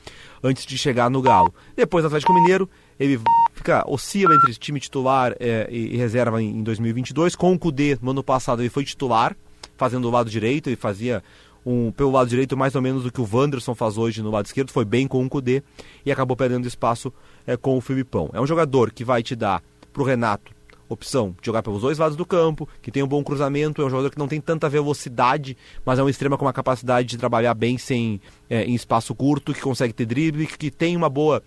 [0.43, 1.55] antes de chegar no Galo.
[1.77, 2.66] Depois do Atlético Mineiro,
[2.98, 3.20] ele
[3.55, 7.36] fica, oscila entre time titular é, e, e, reserva em, em 2022.
[7.36, 9.36] Com o Cudê, no ano passado, ele foi titular,
[9.77, 10.68] fazendo o lado direito.
[10.68, 11.23] Ele fazia
[11.64, 14.47] um, pelo lado direito mais ou menos o que o Wanderson faz hoje no lado
[14.47, 14.70] esquerdo.
[14.70, 15.62] Foi bem com o Cudê
[16.05, 17.12] e acabou perdendo espaço
[17.47, 18.31] é, com o Filipão.
[18.32, 19.62] É um jogador que vai te dar
[19.93, 20.56] para o Renato
[20.89, 23.90] opção de jogar pelos dois lados do campo, que tem um bom cruzamento, é um
[23.90, 27.55] jogador que não tem tanta velocidade, mas é um extrema com uma capacidade de trabalhar
[27.55, 31.43] bem sem é, em espaço curto, que consegue ter drible, que tem uma boa.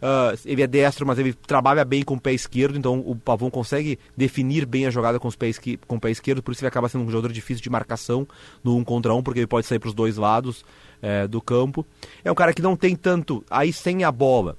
[0.00, 3.50] Uh, ele é destro, mas ele trabalha bem com o pé esquerdo, então o Pavon
[3.50, 6.68] consegue definir bem a jogada com, os pés, com o pé esquerdo, por isso ele
[6.68, 8.26] acaba sendo um jogador difícil de marcação
[8.62, 10.64] no um contra um, porque ele pode sair para os dois lados
[11.02, 11.84] é, do campo.
[12.24, 14.56] É um cara que não tem tanto, aí sem a bola,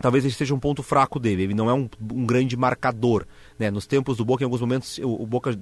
[0.00, 1.42] talvez esse seja um ponto fraco dele.
[1.42, 3.26] Ele não é um, um grande marcador,
[3.58, 3.70] né?
[3.70, 5.58] Nos tempos do Boca, em alguns momentos, o, o Boca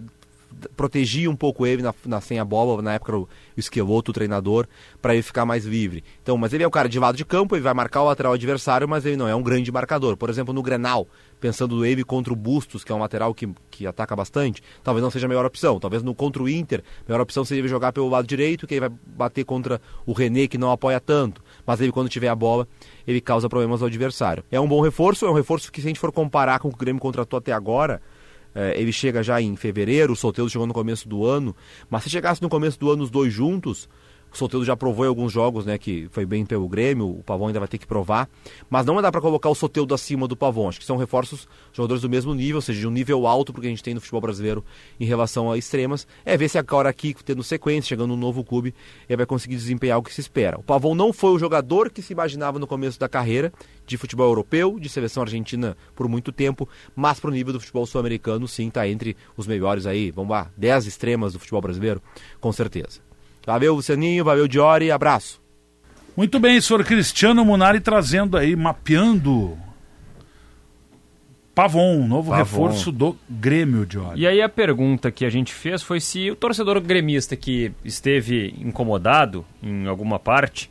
[0.77, 4.67] protegia um pouco ele na, na sem a bola, na época o, Esqueloto, o treinador,
[5.01, 6.03] para ele ficar mais livre.
[6.23, 8.33] Então, mas ele é um cara de lado de campo, ele vai marcar o lateral
[8.33, 10.17] adversário, mas ele não é um grande marcador.
[10.17, 11.07] Por exemplo, no Grenal,
[11.41, 15.03] pensando no ele contra o Bustos, que é um lateral que, que ataca bastante, talvez
[15.03, 15.79] não seja a melhor opção.
[15.79, 18.75] Talvez no contra o Inter, a melhor opção seria ele jogar pelo lado direito, que
[18.75, 21.43] ele vai bater contra o René, que não apoia tanto.
[21.67, 22.67] Mas ele, quando tiver a bola,
[23.07, 24.45] ele causa problemas ao adversário.
[24.51, 26.71] É um bom reforço, é um reforço que se a gente for comparar com o
[26.71, 28.01] que o Grêmio contratou até agora,
[28.75, 31.55] ele chega já em fevereiro, o Solteiro chegou no começo do ano,
[31.89, 33.89] mas se chegasse no começo do ano os dois juntos,
[34.33, 37.49] o Soteldo já provou em alguns jogos, né, que foi bem pelo Grêmio, o Pavão
[37.49, 38.29] ainda vai ter que provar,
[38.69, 40.69] mas não dá para colocar o Soteldo acima do Pavão.
[40.69, 43.67] Acho que são reforços jogadores do mesmo nível, ou seja, de um nível alto porque
[43.67, 44.65] a gente tem no futebol brasileiro
[44.99, 46.07] em relação a extremas.
[46.25, 48.75] É ver se agora aqui, tendo sequência, chegando um novo clube,
[49.09, 50.59] ele vai conseguir desempenhar o que se espera.
[50.59, 53.53] O Pavão não foi o jogador que se imaginava no começo da carreira
[53.87, 57.87] de futebol europeu, de seleção argentina por muito tempo, mas para o nível do futebol
[57.87, 62.03] sul-americano, sim, está entre os melhores aí, vamos lá, 10 extremas do futebol brasileiro,
[62.41, 63.08] com certeza.
[63.47, 65.41] Valeu, Lucianinho, valeu, Diori, abraço.
[66.17, 69.57] Muito bem, senhor Cristiano Munari trazendo aí, mapeando
[71.55, 72.43] Pavon, novo Pavon.
[72.43, 74.21] reforço do Grêmio, Diori.
[74.21, 78.55] E aí a pergunta que a gente fez foi se o torcedor gremista que esteve
[78.59, 80.71] incomodado em alguma parte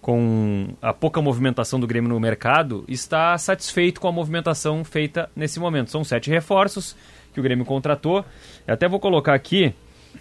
[0.00, 5.60] com a pouca movimentação do Grêmio no mercado está satisfeito com a movimentação feita nesse
[5.60, 5.90] momento.
[5.90, 6.96] São sete reforços
[7.32, 8.24] que o Grêmio contratou.
[8.66, 9.74] Eu até vou colocar aqui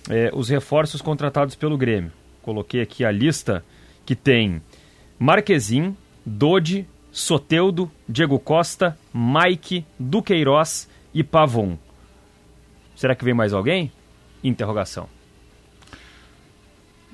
[0.09, 2.11] é, os reforços contratados pelo Grêmio.
[2.41, 3.63] Coloquei aqui a lista
[4.05, 4.61] que tem
[5.19, 5.95] Marquezin,
[6.25, 11.77] Dodi, Soteudo, Diego Costa, Mike, Duqueiroz e Pavon.
[12.95, 13.91] Será que vem mais alguém?
[14.43, 15.07] Interrogação.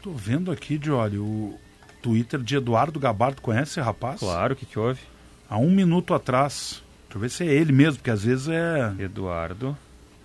[0.01, 1.57] Tô vendo aqui, Diori, o
[2.01, 3.41] Twitter de Eduardo Gabardo.
[3.41, 4.19] Conhece rapaz?
[4.19, 5.01] Claro, o que, que houve?
[5.49, 6.83] Há um minuto atrás.
[7.05, 8.93] Deixa eu ver se é ele mesmo, porque às vezes é.
[8.99, 9.77] Eduardo.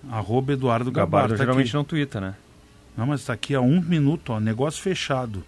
[0.09, 1.11] Arroba Eduardo Gabardo.
[1.11, 1.75] Gabardo tá geralmente aqui.
[1.75, 2.35] não twitta, né?
[2.95, 5.43] Não, mas está aqui há um minuto, ó, negócio fechado.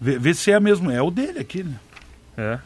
[0.00, 0.90] Vê, vê, se é mesmo.
[0.90, 1.78] É o dele aqui, né?
[2.36, 2.58] É.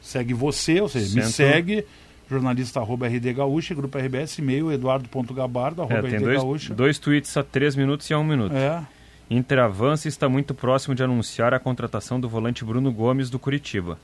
[0.00, 1.26] Segue você, ou seja, Centro...
[1.26, 1.86] me segue,
[2.28, 7.36] jornalista arroba RD Gaúcha, grupo RBS, e-mail eduardo.gabardo, arroba é, tem RD dois, dois tweets
[7.36, 8.54] a três minutos e a um minuto.
[8.54, 8.84] É.
[9.30, 13.38] Inter avança e está muito próximo de anunciar a contratação do volante Bruno Gomes do
[13.38, 13.98] Curitiba.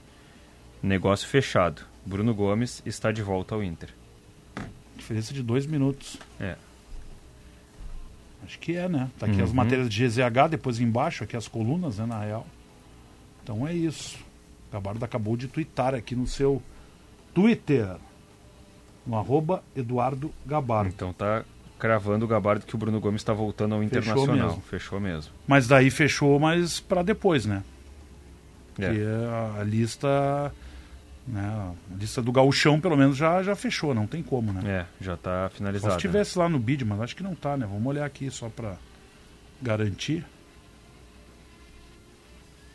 [0.83, 1.83] Negócio fechado.
[2.07, 3.91] Bruno Gomes está de volta ao Inter.
[4.97, 6.17] Diferença de dois minutos.
[6.41, 6.57] É.
[8.49, 9.11] Acho que é, né?
[9.19, 9.45] Tá aqui uhum.
[9.45, 12.47] as matérias de GZH, depois embaixo, aqui as colunas, né, na real.
[13.43, 14.19] Então é isso.
[14.73, 16.63] Gabardo acabou de twittar aqui no seu
[17.35, 17.97] Twitter.
[19.07, 20.89] No arroba Eduardo Gabardo.
[20.89, 21.45] Então tá
[21.79, 24.49] cravando o Gabardo que o Bruno Gomes está voltando ao fechou Internacional.
[24.49, 24.63] Mesmo.
[24.63, 25.33] Fechou mesmo.
[25.47, 27.63] Mas daí fechou, mas para depois, né?
[28.79, 28.95] É.
[28.95, 30.55] Que a, a lista
[31.29, 31.43] Né?
[31.43, 34.63] A lista do gauchão, pelo menos, já, já fechou, não tem como, né?
[34.65, 35.95] É, já tá Só finalizado.
[35.95, 37.67] se tivesse lá no bid, mas acho que não tá, né?
[37.67, 38.77] Vamos olhar aqui só pra
[39.61, 40.25] garantir.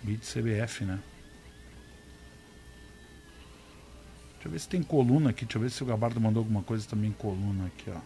[0.03, 0.99] Bid CBF, né?
[4.33, 5.45] Deixa eu ver se tem coluna aqui.
[5.45, 7.99] Deixa eu ver se o Gabardo mandou alguma coisa também em coluna aqui, ó.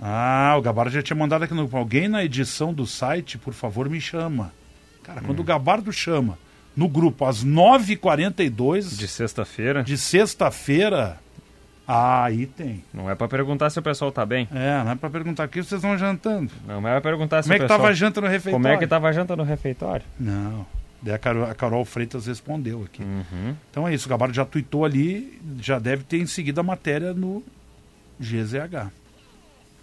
[0.00, 1.68] Ah, o Gabardo já tinha mandado aqui no.
[1.76, 4.52] Alguém na edição do site, por favor, me chama.
[5.02, 6.38] Cara, quando o Gabardo chama
[6.76, 9.82] no grupo às 9h42 De sexta-feira.
[9.82, 11.18] de sexta-feira,
[11.90, 12.84] ah, aí tem.
[12.92, 14.46] Não é pra perguntar se o pessoal tá bem.
[14.52, 16.52] É, não é pra perguntar o que vocês estão jantando.
[16.66, 17.78] Não, mas é pra perguntar se Como é que pessoal...
[17.78, 18.62] tava a janta no refeitório?
[18.62, 20.04] Como é que tava a janta no refeitório?
[20.20, 20.66] Não.
[21.00, 23.02] Daí a Carol, a Carol Freitas respondeu aqui.
[23.02, 23.54] Uhum.
[23.70, 27.14] Então é isso, o Gabardo já tuitou ali, já deve ter em seguida a matéria
[27.14, 27.42] no
[28.20, 28.90] GZH.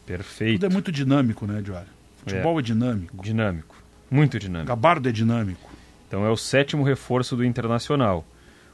[0.06, 0.60] Perfeito.
[0.60, 1.88] Tudo é muito dinâmico, né, Diário?
[2.18, 3.24] Futebol é, dinâmico.
[3.24, 3.76] Dinâmico.
[4.12, 4.68] Muito dinâmico.
[4.68, 5.72] Gabardo é dinâmico.
[6.08, 8.26] Então é o sétimo reforço do Internacional.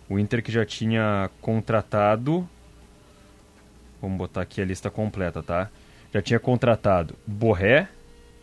[0.09, 2.47] O Inter que já tinha contratado.
[4.01, 5.69] Vamos botar aqui a lista completa, tá?
[6.13, 7.87] Já tinha contratado Borré,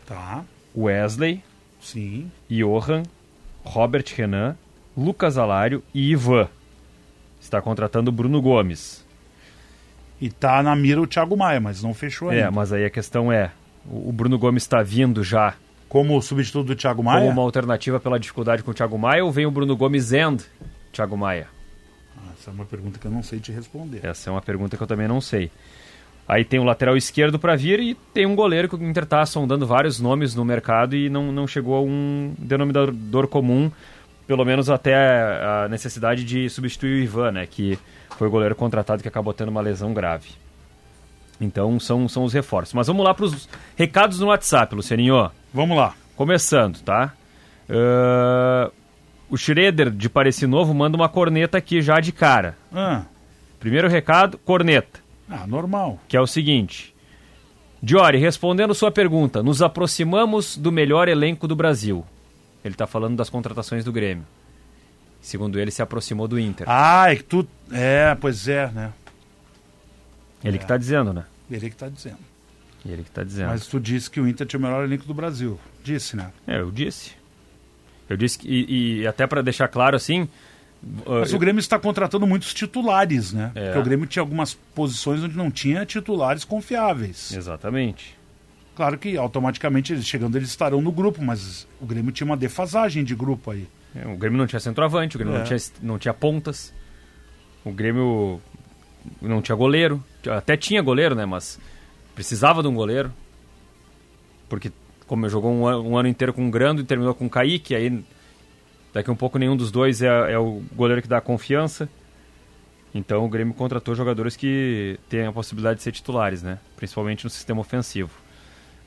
[0.07, 0.43] Tá.
[0.75, 1.43] Wesley,
[1.81, 2.31] Sim.
[2.49, 3.03] Johan,
[3.63, 4.57] Robert Renan,
[4.97, 6.49] Lucas Alário e Ivan.
[7.41, 9.05] Está contratando Bruno Gomes.
[10.21, 12.45] E tá na mira o Thiago Maia, mas não fechou ainda.
[12.47, 13.53] É, mas aí a questão é:
[13.87, 15.55] o o Bruno Gomes está vindo já
[15.89, 17.21] Como substituto do Thiago Maia?
[17.21, 20.39] como uma alternativa pela dificuldade com o Thiago Maia ou vem o Bruno Gomes and
[20.93, 21.47] Thiago Maia?
[22.17, 24.01] Ah, Essa é uma pergunta que eu não sei te responder.
[24.05, 25.51] Essa é uma pergunta que eu também não sei.
[26.29, 29.25] Aí tem o lateral esquerdo para vir e tem um goleiro que o Inter tá
[29.25, 33.73] sondando vários nomes no mercado e não, não chegou a um denominador comum,
[34.27, 37.79] pelo menos até a a necessidade de substituir o Ivan, né, que
[38.19, 40.29] foi o goleiro contratado que acabou tendo uma lesão grave.
[41.41, 42.75] Então são, são os reforços.
[42.75, 45.31] Mas vamos lá para os recados no WhatsApp, Lucianinho.
[45.53, 45.95] Vamos lá.
[46.17, 47.13] Começando, tá?
[47.69, 48.71] Ah,
[49.31, 52.57] o Schroeder de Pareci Novo manda uma corneta aqui já de cara.
[52.73, 53.03] Ah,
[53.61, 55.99] Primeiro recado, corneta ah, normal.
[56.09, 56.95] que é o seguinte.
[57.83, 62.05] Diori, respondendo sua pergunta, nos aproximamos do melhor elenco do Brasil.
[62.65, 64.25] Ele está falando das contratações do Grêmio.
[65.21, 66.67] Segundo ele, se aproximou do Inter.
[66.69, 67.47] Ah, é que tu.
[67.73, 68.93] É, pois é, né?
[70.45, 71.25] Ele que está dizendo, né?
[71.51, 72.19] Ele que tá dizendo.
[72.87, 73.49] Ele que está dizendo.
[73.49, 75.59] Mas tu disse que o Inter tinha o melhor elenco do Brasil.
[75.83, 76.31] Disse, né?
[76.47, 77.13] É, eu disse.
[78.09, 80.29] Eu disse que, e, e até para deixar claro assim.
[81.05, 83.51] Mas uh, o Grêmio está contratando muitos titulares, né?
[83.55, 83.65] É.
[83.67, 87.33] Porque o Grêmio tinha algumas posições onde não tinha titulares confiáveis.
[87.33, 88.17] Exatamente.
[88.77, 93.03] Claro que automaticamente eles chegando eles estarão no grupo, mas o Grêmio tinha uma defasagem
[93.03, 93.67] de grupo aí.
[93.93, 95.39] É, O Grêmio não tinha centroavante, o Grêmio É.
[95.39, 96.73] não, tinha, não tinha pontas.
[97.65, 98.41] O Grêmio
[99.21, 100.03] não tinha goleiro.
[100.31, 101.25] Até tinha goleiro, né?
[101.27, 101.59] Mas
[102.15, 103.13] precisava de um goleiro.
[104.49, 104.73] Porque
[105.07, 107.75] como jogou um, an- um ano inteiro com o Grando e terminou com o Kaique,
[107.75, 108.05] aí
[108.93, 111.89] daqui a um pouco nenhum dos dois é, é o goleiro que dá confiança.
[112.95, 116.59] Então o Grêmio contratou jogadores que têm a possibilidade de ser titulares, né?
[116.77, 118.11] Principalmente no sistema ofensivo.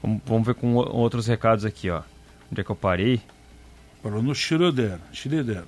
[0.02, 2.02] Vamos, vamos ver com outros recados aqui, ó.
[2.52, 3.22] Onde é que eu parei?
[4.02, 4.98] Falou no Schroeder.
[5.14, 5.64] Schroeder.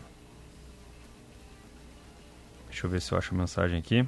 [2.69, 4.03] Deixa eu ver se eu acho a mensagem aqui.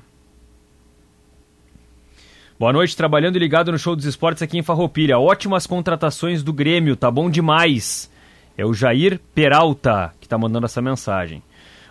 [2.57, 5.19] Boa noite, trabalhando e ligado no show dos esportes aqui em Farroupilha.
[5.19, 8.09] Ótimas contratações do Grêmio, tá bom demais.
[8.57, 11.43] É o Jair Peralta que tá mandando essa mensagem.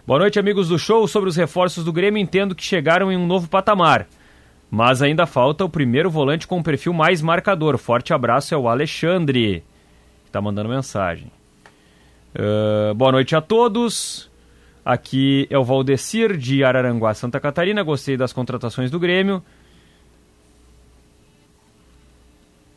[0.06, 1.06] Boa noite, amigos do show.
[1.06, 4.06] Sobre os reforços do Grêmio, entendo que chegaram em um novo patamar.
[4.70, 7.76] Mas ainda falta o primeiro volante com perfil mais marcador.
[7.76, 9.62] Forte abraço é o Alexandre,
[10.24, 11.30] que tá mandando mensagem.
[12.34, 14.30] Ah, boa noite a todos.
[14.82, 17.82] Aqui é o Valdecir de Araranguá, Santa Catarina.
[17.82, 19.42] Gostei das contratações do Grêmio.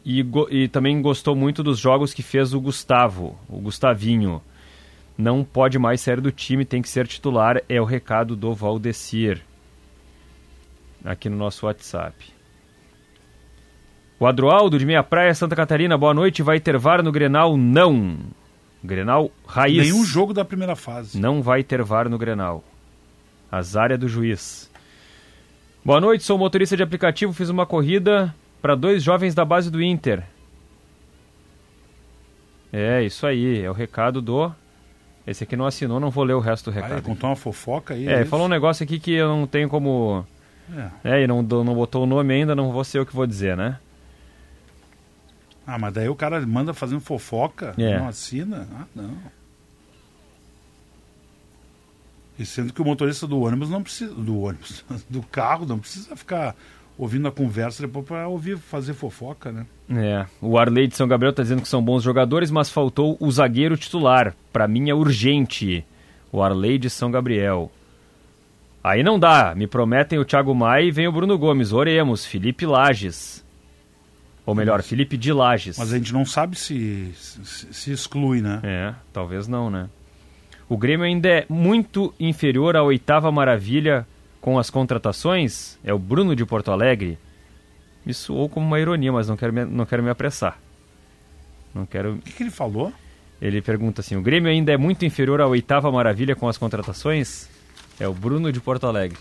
[0.10, 4.42] E, e também gostou muito dos jogos que fez o Gustavo, o Gustavinho.
[5.18, 7.62] Não pode mais sair do time, tem que ser titular.
[7.68, 9.42] É o recado do Valdecir.
[11.04, 12.16] Aqui no nosso WhatsApp.
[14.18, 15.98] O Adroaldo de Meia Praia, Santa Catarina.
[15.98, 16.42] Boa noite.
[16.42, 17.58] Vai ter VAR no Grenal?
[17.58, 18.18] Não.
[18.82, 19.92] Grenal raiz.
[19.92, 21.20] Nenhum jogo da primeira fase.
[21.20, 22.64] Não vai ter VAR no Grenal.
[23.52, 24.72] Azar é do juiz.
[25.84, 29.82] Boa noite, sou motorista de aplicativo, fiz uma corrida para dois jovens da base do
[29.82, 30.24] Inter.
[32.72, 34.52] É, isso aí, é o recado do...
[35.26, 36.94] Esse aqui não assinou, não vou ler o resto do Ah, recado.
[36.94, 38.08] ele contou uma fofoca aí.
[38.08, 38.30] É, ele isso?
[38.30, 40.26] falou um negócio aqui que eu não tenho como...
[41.04, 41.16] É.
[41.16, 43.56] É, e não, não botou o nome ainda, não vou ser eu que vou dizer,
[43.58, 43.80] né?
[45.66, 47.98] Ah, mas daí o cara manda fazendo fofoca, É.
[48.00, 48.68] não assina?
[48.74, 49.18] Ah, não.
[52.40, 54.14] E sendo que o motorista do ônibus não precisa.
[54.14, 56.56] Do ônibus, do carro, não precisa ficar
[56.98, 59.66] ouvindo a conversa depois para ouvir fazer fofoca, né?
[59.90, 63.32] É, o Arley de São Gabriel tá dizendo que são bons jogadores, mas faltou o
[63.32, 64.36] zagueiro titular.
[64.52, 65.86] Pra mim é urgente.
[66.32, 67.72] O Arley de São Gabriel.
[68.84, 69.54] Aí não dá.
[69.56, 71.72] Me prometem o Thiago Maia e vem o Bruno Gomes.
[71.72, 72.26] Oremos.
[72.26, 73.46] Felipe Lages.
[74.46, 75.78] Ou melhor, Felipe de Lages.
[75.78, 78.62] Mas a gente não sabe se, se, se exclui, né?
[78.64, 79.90] É, talvez não, né?
[80.70, 84.08] O Grêmio ainda é muito inferior à oitava maravilha
[84.42, 85.78] com as contratações.
[85.84, 87.18] É o Bruno de Porto Alegre.
[88.06, 90.60] Me soou como uma ironia, mas não quero me, não quero me apressar.
[91.74, 92.16] Não quero.
[92.16, 92.92] O que, que ele falou?
[93.42, 97.50] Ele pergunta assim: o Grêmio ainda é muito inferior à oitava maravilha com as contratações?
[98.00, 99.18] É o Bruno de Porto Alegre.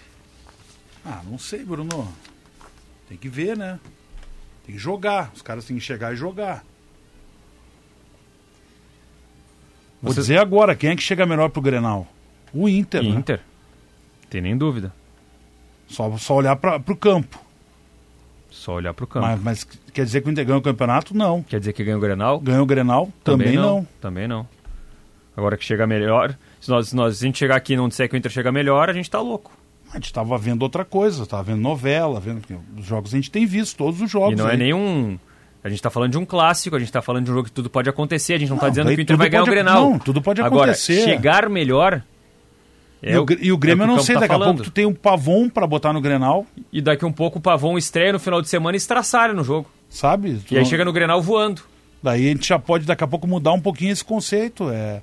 [1.04, 2.08] Ah, não sei, Bruno.
[3.08, 3.78] Tem que ver, né?
[4.64, 5.30] Tem que jogar.
[5.34, 6.64] Os caras têm que chegar e jogar.
[10.02, 12.06] Vou Você- dizer agora, quem é que chega melhor pro Grenal?
[12.52, 13.08] O Inter, né?
[13.10, 13.40] Inter.
[14.30, 14.92] Tem nem dúvida.
[15.88, 17.38] Só, só olhar pra, pro campo.
[18.50, 19.26] Só olhar pro campo.
[19.26, 21.16] Mas, mas quer dizer que o Inter ganha o campeonato?
[21.16, 21.42] Não.
[21.42, 22.40] Quer dizer que ganha o Grenal?
[22.40, 23.10] Ganhou o Grenal?
[23.22, 23.86] Também, não.
[24.00, 24.46] Também não.
[25.36, 26.34] Agora que chega melhor.
[26.60, 28.32] Se nós, se nós- se a gente chegar aqui e não disser que o Inter
[28.32, 29.52] chega melhor, a gente tá louco.
[29.92, 32.42] A gente tava vendo outra coisa, tava vendo novela, vendo
[32.76, 34.32] os jogos a gente tem visto, todos os jogos.
[34.32, 34.58] e não é aí.
[34.58, 35.18] nenhum.
[35.62, 37.52] A gente tá falando de um clássico, a gente tá falando de um jogo que
[37.52, 39.44] tudo pode acontecer, a gente não, tá Não, dizendo que o Inter vai ganhar o
[39.46, 39.90] pode- Grenal.
[39.90, 41.04] não, tudo pode Agora, acontecer.
[41.04, 42.02] chegar melhor.
[43.02, 44.56] É e, o, e o Grêmio é eu que não sei, tá daqui a falando.
[44.56, 47.76] pouco tu tem um pavon pra botar no Grenal, E daqui um pouco o Pavon
[47.78, 49.70] estreia no final de semana e estraçalha no jogo.
[49.88, 50.40] sabe?
[50.50, 51.62] E aí não- chega no Grenal voando.
[52.02, 54.70] Daí a gente já pode daqui a pouco mudar um pouquinho esse conceito.
[54.70, 55.02] É,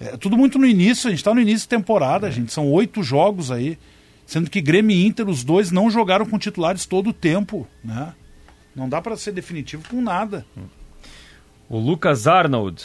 [0.00, 2.52] é tudo muito no início, a gente tá no início da temporada, gente.
[2.52, 3.78] São oito jogos aí.
[4.26, 8.12] Sendo que Grêmio e Inter, os dois não jogaram com titulares todo o tempo, né?
[8.74, 10.46] Não dá pra ser definitivo com nada.
[11.68, 12.82] O Lucas Arnold.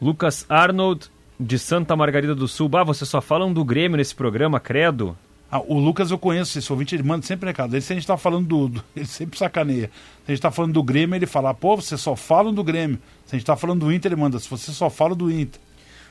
[0.00, 1.08] Lucas Arnold
[1.44, 2.68] de Santa Margarida do Sul.
[2.68, 5.16] Bah, vocês só falam do Grêmio nesse programa, credo.
[5.50, 7.74] Ah, o Lucas eu conheço, esse ouvinte, ele manda sempre recado.
[7.74, 9.88] Ele, se a gente tá falando do, do- Ele sempre sacaneia.
[10.24, 12.98] Se a gente tá falando do Grêmio, ele fala, pô, vocês só falam do Grêmio.
[13.26, 15.60] Se a gente tá falando do Inter, ele manda, se você só fala do Inter.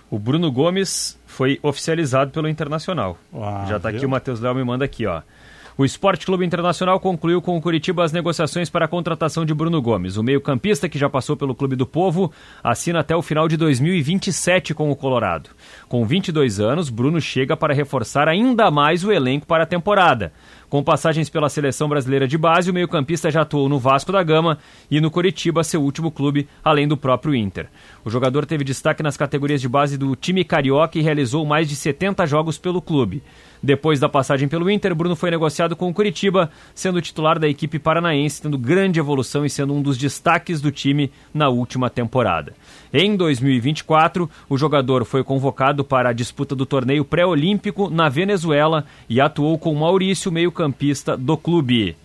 [0.10, 3.18] O Bruno Gomes foi oficializado pelo Internacional.
[3.34, 3.98] Ah, Já tá viu?
[3.98, 5.22] aqui, o Matheus Léo me manda aqui, ó.
[5.76, 9.82] O Esporte Clube Internacional concluiu com o Curitiba as negociações para a contratação de Bruno
[9.82, 10.18] Gomes.
[10.18, 12.32] O meio-campista, que já passou pelo Clube do Povo,
[12.64, 15.50] assina até o final de 2027 com o Colorado.
[15.90, 20.32] Com 22 anos, Bruno chega para reforçar ainda mais o elenco para a temporada.
[20.74, 24.58] Com passagens pela seleção brasileira de base, o meio-campista já atuou no Vasco da Gama
[24.90, 27.68] e no Curitiba, seu último clube, além do próprio Inter.
[28.04, 31.76] O jogador teve destaque nas categorias de base do time carioca e realizou mais de
[31.76, 33.22] 70 jogos pelo clube.
[33.62, 37.78] Depois da passagem pelo Inter, Bruno foi negociado com o Curitiba, sendo titular da equipe
[37.78, 42.52] paranaense, tendo grande evolução e sendo um dos destaques do time na última temporada.
[42.94, 49.20] Em 2024, o jogador foi convocado para a disputa do torneio pré-olímpico na Venezuela e
[49.20, 51.98] atuou com Maurício, meio-campista do clube.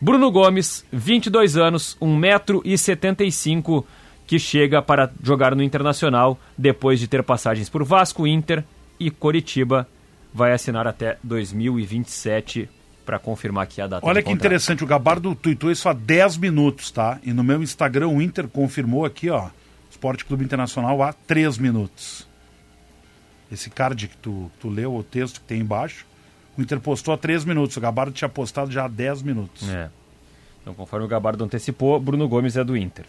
[0.00, 3.84] Bruno Gomes, 22 anos, 1,75m,
[4.26, 8.64] que chega para jogar no Internacional depois de ter passagens por Vasco, Inter
[8.98, 9.86] e Coritiba.
[10.34, 12.68] Vai assinar até 2027
[13.06, 16.90] para confirmar aqui a data Olha que interessante, o Gabardo tweetou isso há 10 minutos,
[16.90, 17.18] tá?
[17.22, 19.48] E no meu Instagram o Inter confirmou aqui, ó,
[19.98, 22.24] Esporte Clube Internacional há 3 minutos.
[23.50, 26.06] Esse card que tu, tu leu, o texto que tem embaixo,
[26.56, 29.68] o Inter postou há 3 minutos, o Gabardo tinha postado já há 10 minutos.
[29.68, 29.90] É.
[30.62, 33.06] Então, conforme o Gabardo antecipou, Bruno Gomes é do Inter.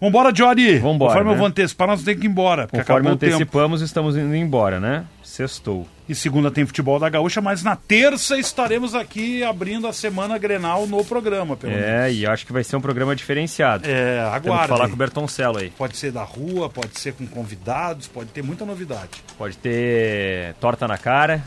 [0.00, 0.78] Vambora, Jory!
[0.78, 1.38] Vambora, Conforme eu né?
[1.38, 5.04] vou antecipar, nós temos que ir embora, Conforme antecipamos, estamos indo embora, né?
[5.22, 5.86] Sextou.
[6.08, 10.86] E segunda tem futebol da Gaúcha, mas na terça estaremos aqui abrindo a semana Grenal
[10.86, 11.86] no programa, pelo menos.
[11.86, 13.86] É, e acho que vai ser um programa diferenciado.
[13.86, 14.68] É, Temos que aguardem.
[14.68, 15.70] falar com o Bertoncello aí.
[15.70, 19.22] Pode ser da rua, pode ser com convidados, pode ter muita novidade.
[19.36, 21.44] Pode ter torta na cara.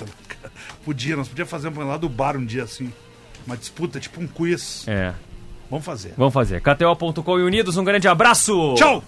[0.84, 2.92] Podia, nós podíamos fazer um lá do bar um dia assim.
[3.46, 4.86] Uma disputa, tipo um quiz.
[4.88, 5.14] É.
[5.72, 6.12] Vamos fazer.
[6.18, 6.60] Vamos fazer.
[6.60, 8.74] KTO.com e Unidos, um grande abraço!
[8.74, 9.02] Tchau!